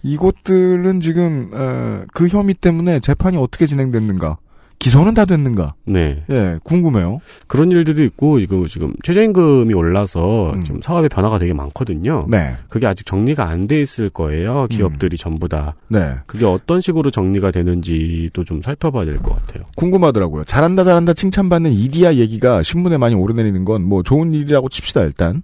이곳들은 0.03 1.01
지금 1.01 1.51
어, 1.53 2.03
그 2.13 2.29
혐의 2.29 2.55
때문에 2.55 3.01
재판이 3.01 3.37
어떻게 3.37 3.67
진행됐는가, 3.67 4.39
기소는 4.79 5.13
다 5.13 5.27
됐는가, 5.27 5.75
네. 5.85 6.25
예 6.31 6.57
궁금해요. 6.65 7.21
그런 7.47 7.71
일들도 7.71 8.03
있고 8.05 8.39
이거 8.39 8.67
지금 8.67 8.95
최저임금이 9.03 9.75
올라서 9.75 10.55
지금 10.65 10.81
사업의 10.81 11.11
변화가 11.11 11.39
되게 11.39 11.53
많거든요. 11.53 12.21
음. 12.25 12.31
네. 12.31 12.55
그게 12.71 12.87
아직 12.87 13.05
정리가 13.05 13.47
안 13.47 13.69
돼 13.69 13.79
있을 13.83 14.09
거예요. 14.09 14.67
기업들이 14.69 15.19
전부 15.19 15.49
다. 15.49 15.75
네. 15.89 16.15
그게 16.27 16.47
어떤 16.47 16.81
식으로 16.81 17.11
정리가 17.11 17.51
되는지도 17.51 18.43
좀 18.45 18.63
살펴봐야 18.63 19.05
될 19.05 19.19
것 19.19 19.37
같아요. 19.47 19.65
궁금하더라고요. 19.77 20.45
잘한다 20.45 20.83
잘한다 20.85 21.13
칭찬받는 21.13 21.73
이디야 21.73 22.15
얘기가 22.15 22.63
신문에 22.63 22.97
많이 22.97 23.15
오르내리는 23.15 23.65
건 23.67 23.83
뭐 23.83 24.03
좋은 24.03 24.33
일이라고 24.33 24.71
칩시다 24.71 25.03
일단. 25.03 25.43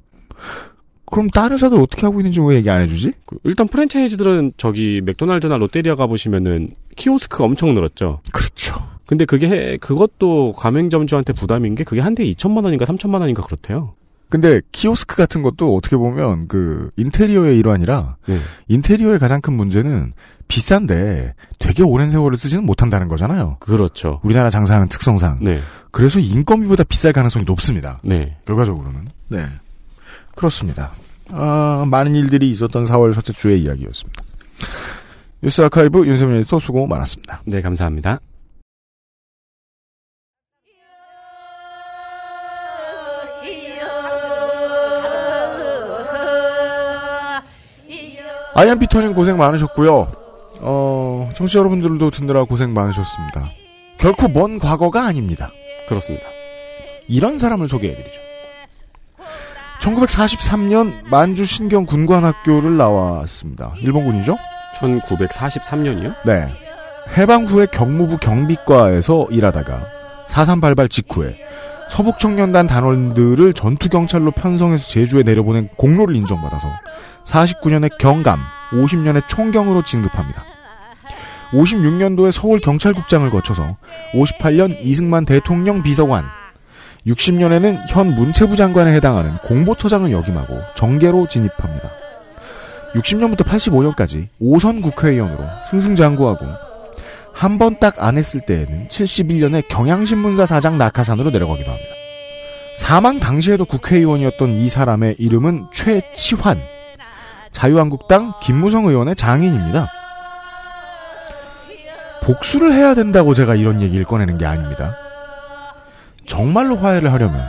그럼 1.08 1.28
다른 1.30 1.54
회사들 1.54 1.78
어떻게 1.80 2.02
하고 2.04 2.18
있는지 2.20 2.40
왜 2.40 2.56
얘기 2.56 2.68
안 2.68 2.80
해주지? 2.82 3.12
그 3.26 3.38
일단 3.44 3.68
프랜차이즈들은 3.68 4.54
저기 4.56 5.00
맥도날드나 5.04 5.56
롯데리아 5.56 5.94
가보시면은 5.94 6.70
키오스크가 6.96 7.44
엄청 7.44 7.74
늘었죠. 7.74 8.20
그렇죠. 8.32 8.74
근데 9.06 9.24
그게 9.24 9.48
해- 9.48 9.76
그것도 9.76 10.52
가맹점주한테 10.54 11.32
부담인 11.32 11.76
게 11.76 11.84
그게 11.84 12.00
한 12.00 12.16
대에 12.16 12.26
2천만 12.32 12.64
원인가 12.64 12.84
3천만 12.86 13.20
원인가 13.20 13.42
그렇대요. 13.42 13.94
근데 14.28 14.60
키오스크 14.72 15.14
같은 15.14 15.42
것도 15.42 15.76
어떻게 15.76 15.96
보면 15.96 16.48
그 16.48 16.90
인테리어의 16.96 17.56
일환이라 17.58 18.16
네. 18.26 18.38
인테리어의 18.66 19.20
가장 19.20 19.40
큰 19.40 19.52
문제는 19.52 20.12
비싼데 20.48 21.34
되게 21.60 21.84
오랜 21.84 22.10
세월을 22.10 22.36
쓰지는 22.36 22.66
못한다는 22.66 23.06
거잖아요. 23.06 23.58
그렇죠. 23.60 24.20
우리나라 24.24 24.50
장사하는 24.50 24.88
특성상. 24.88 25.38
네. 25.42 25.60
그래서 25.92 26.18
인건비보다 26.18 26.82
비쌀 26.84 27.12
가능성이 27.12 27.44
높습니다. 27.44 28.00
네. 28.02 28.36
결과적으로는. 28.46 29.06
네. 29.28 29.44
그렇습니다. 30.36 30.92
아, 31.32 31.84
많은 31.90 32.14
일들이 32.14 32.48
있었던 32.50 32.84
4월 32.84 33.12
첫째 33.12 33.32
주의 33.32 33.60
이야기였습니다. 33.62 34.22
뉴스 35.42 35.62
아카이브 35.62 36.06
윤세민 36.06 36.36
에디터 36.36 36.60
수고 36.60 36.86
많았습니다. 36.86 37.42
네, 37.46 37.60
감사합니다. 37.60 38.20
아이엠피터님 48.54 49.12
고생 49.12 49.36
많으셨고요. 49.36 50.12
어, 50.60 51.30
청취자 51.36 51.58
여러분들도 51.58 52.10
듣느라 52.10 52.44
고생 52.44 52.72
많으셨습니다. 52.72 53.50
결코 53.98 54.28
먼 54.28 54.58
과거가 54.58 55.04
아닙니다. 55.04 55.50
그렇습니다. 55.88 56.24
이런 57.06 57.36
사람을 57.38 57.68
소개해드리죠. 57.68 58.25
1943년 59.80 61.08
만주 61.08 61.44
신경 61.44 61.86
군관학교를 61.86 62.76
나왔습니다. 62.76 63.74
일본군이죠? 63.80 64.36
1943년이요? 64.78 66.14
네. 66.24 66.48
해방 67.16 67.44
후에 67.44 67.66
경무부 67.66 68.18
경비과에서 68.18 69.28
일하다가 69.30 69.86
4.3 70.28 70.60
발발 70.60 70.88
직후에 70.88 71.36
서북청년단 71.90 72.66
단원들을 72.66 73.52
전투경찰로 73.52 74.32
편성해서 74.32 74.88
제주에 74.88 75.22
내려보낸 75.22 75.68
공로를 75.76 76.16
인정받아서 76.16 76.68
49년에 77.24 77.96
경감, 77.98 78.38
50년에 78.72 79.26
총경으로 79.28 79.82
진급합니다. 79.82 80.44
56년도에 81.52 82.32
서울경찰국장을 82.32 83.30
거쳐서 83.30 83.76
58년 84.14 84.76
이승만 84.82 85.24
대통령 85.24 85.82
비서관, 85.82 86.24
60년에는 87.06 87.78
현 87.88 88.14
문체부 88.14 88.56
장관에 88.56 88.92
해당하는 88.94 89.36
공보처장을 89.38 90.10
역임하고 90.10 90.60
정계로 90.74 91.28
진입합니다. 91.28 91.90
60년부터 92.94 93.42
85년까지 93.44 94.28
5선 94.40 94.82
국회의원으로 94.82 95.44
승승장구하고 95.70 96.46
한 97.32 97.58
번 97.58 97.76
딱 97.78 97.96
안 98.02 98.16
했을 98.16 98.40
때에는 98.40 98.88
71년에 98.88 99.68
경향신문사 99.68 100.46
사장 100.46 100.78
낙하산으로 100.78 101.30
내려가기도 101.30 101.70
합니다. 101.70 101.90
사망 102.78 103.20
당시에도 103.20 103.64
국회의원이었던 103.66 104.50
이 104.54 104.68
사람의 104.68 105.16
이름은 105.18 105.66
최치환. 105.72 106.60
자유한국당 107.52 108.32
김무성 108.42 108.86
의원의 108.86 109.16
장인입니다. 109.16 109.88
복수를 112.22 112.72
해야 112.72 112.94
된다고 112.94 113.34
제가 113.34 113.54
이런 113.54 113.80
얘기를 113.82 114.04
꺼내는 114.04 114.38
게 114.38 114.46
아닙니다. 114.46 114.96
정말로 116.26 116.76
화해를 116.76 117.12
하려면 117.12 117.46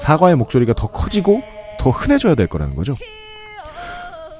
사과의 0.00 0.36
목소리가 0.36 0.72
더 0.74 0.86
커지고 0.88 1.42
더 1.78 1.90
흔해져야 1.90 2.34
될 2.34 2.46
거라는 2.46 2.74
거죠. 2.74 2.94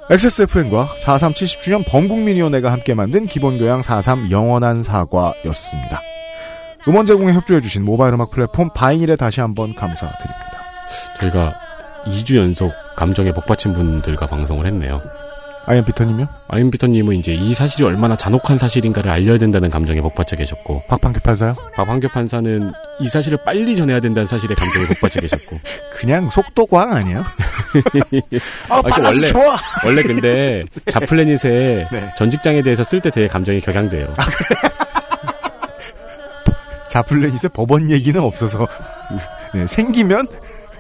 XSFN과 0.09 0.87
4.3 1.01 1.33
70주년 1.33 1.85
범국민위원회가 1.87 2.71
함께 2.71 2.95
만든 2.95 3.27
기본교양 3.27 3.81
4.3 3.81 4.31
영원한 4.31 4.83
사과였습니다. 4.83 6.01
음원 6.89 7.07
제공에 7.07 7.33
협조해주신 7.33 7.85
모바일 7.85 8.15
음악 8.15 8.31
플랫폼 8.31 8.71
바이닐에 8.71 9.17
다시 9.17 9.41
한번 9.41 9.75
감사드립니다. 9.75 10.63
저희가 11.19 11.55
2주 12.05 12.37
연속 12.37 12.73
감정에 12.95 13.33
복받친 13.33 13.73
분들과 13.73 14.27
방송을 14.27 14.67
했네요. 14.67 15.03
아이엠피터님요? 15.69 16.29
아이엠피터님은 16.49 17.17
이제 17.17 17.33
이 17.33 17.53
사실이 17.53 17.85
얼마나 17.85 18.15
잔혹한 18.15 18.57
사실인가를 18.57 19.11
알려야 19.11 19.37
된다는 19.37 19.69
감정에 19.69 20.01
복받쳐 20.01 20.37
계셨고. 20.37 20.85
박판규 20.87 21.21
판사요? 21.21 21.57
박판규 21.75 22.09
판사는 22.09 22.73
이 23.01 23.09
사실을 23.09 23.39
빨리 23.45 23.75
전해야 23.75 23.99
된다는 23.99 24.29
사실에 24.29 24.55
감정에 24.55 24.87
복받쳐 24.87 25.21
계셨고. 25.21 25.59
그냥 25.99 26.29
속도광 26.31 26.93
아니에요? 26.93 27.25
아, 28.71 28.81
그 28.81 29.03
원래 29.03 29.27
좋아. 29.27 29.57
원래 29.85 30.03
근데 30.05 30.65
잡플래닛에 30.87 31.89
네. 31.91 32.15
전 32.17 32.31
직장에 32.31 32.63
대해서 32.63 32.85
쓸 32.85 33.01
때 33.01 33.11
되게 33.11 33.27
감정이 33.27 33.61
격양돼요. 33.61 34.07
잡플래닛에 36.89 37.49
법원 37.53 37.91
얘기는 37.91 38.19
없어서 38.21 38.69
네, 39.53 39.67
생기면 39.67 40.27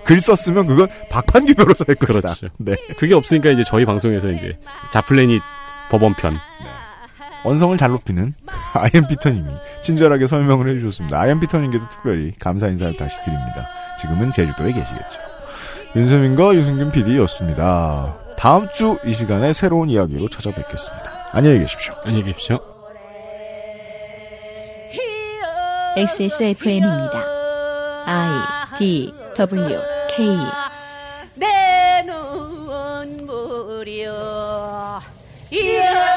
글 0.06 0.20
썼으면 0.20 0.66
그건 0.66 0.88
박판규 1.10 1.54
변호사일 1.54 1.96
것이다. 1.96 2.20
그렇죠. 2.34 2.48
네. 2.58 2.74
그게 2.98 3.14
없으니까 3.14 3.50
이제 3.50 3.62
저희 3.64 3.84
방송에서 3.84 4.30
이제 4.30 4.58
잡플래닛 4.92 5.42
법원편. 5.90 6.38
원성을 7.44 7.76
잘 7.78 7.90
높이는 7.90 8.34
아이엠피터님이 8.74 9.48
친절하게 9.82 10.26
설명을 10.26 10.68
해주셨습니다. 10.68 11.20
아이엠피터님께도 11.20 11.88
특별히 11.88 12.32
감사 12.40 12.66
인사를 12.68 12.96
다시 12.96 13.20
드립니다. 13.20 13.68
지금은 14.00 14.32
제주도에 14.32 14.72
계시겠죠. 14.72 15.20
윤세민과 15.94 16.54
유승균 16.56 16.90
PD였습니다. 16.90 18.16
다음 18.36 18.68
주 18.72 18.98
이 19.04 19.14
시간에 19.14 19.52
새로운 19.52 19.88
이야기로 19.90 20.28
찾아뵙겠습니다. 20.28 21.28
안녕히 21.32 21.60
계십시오. 21.60 21.94
안녕히 22.04 22.24
계십시오. 22.24 22.58
XSFM입니다. 25.96 27.24
I 28.06 28.78
D 28.78 29.12
W 29.36 29.95
K 30.16 30.22
내놓은 31.34 33.26
무료 33.26 34.14
예. 35.52 36.15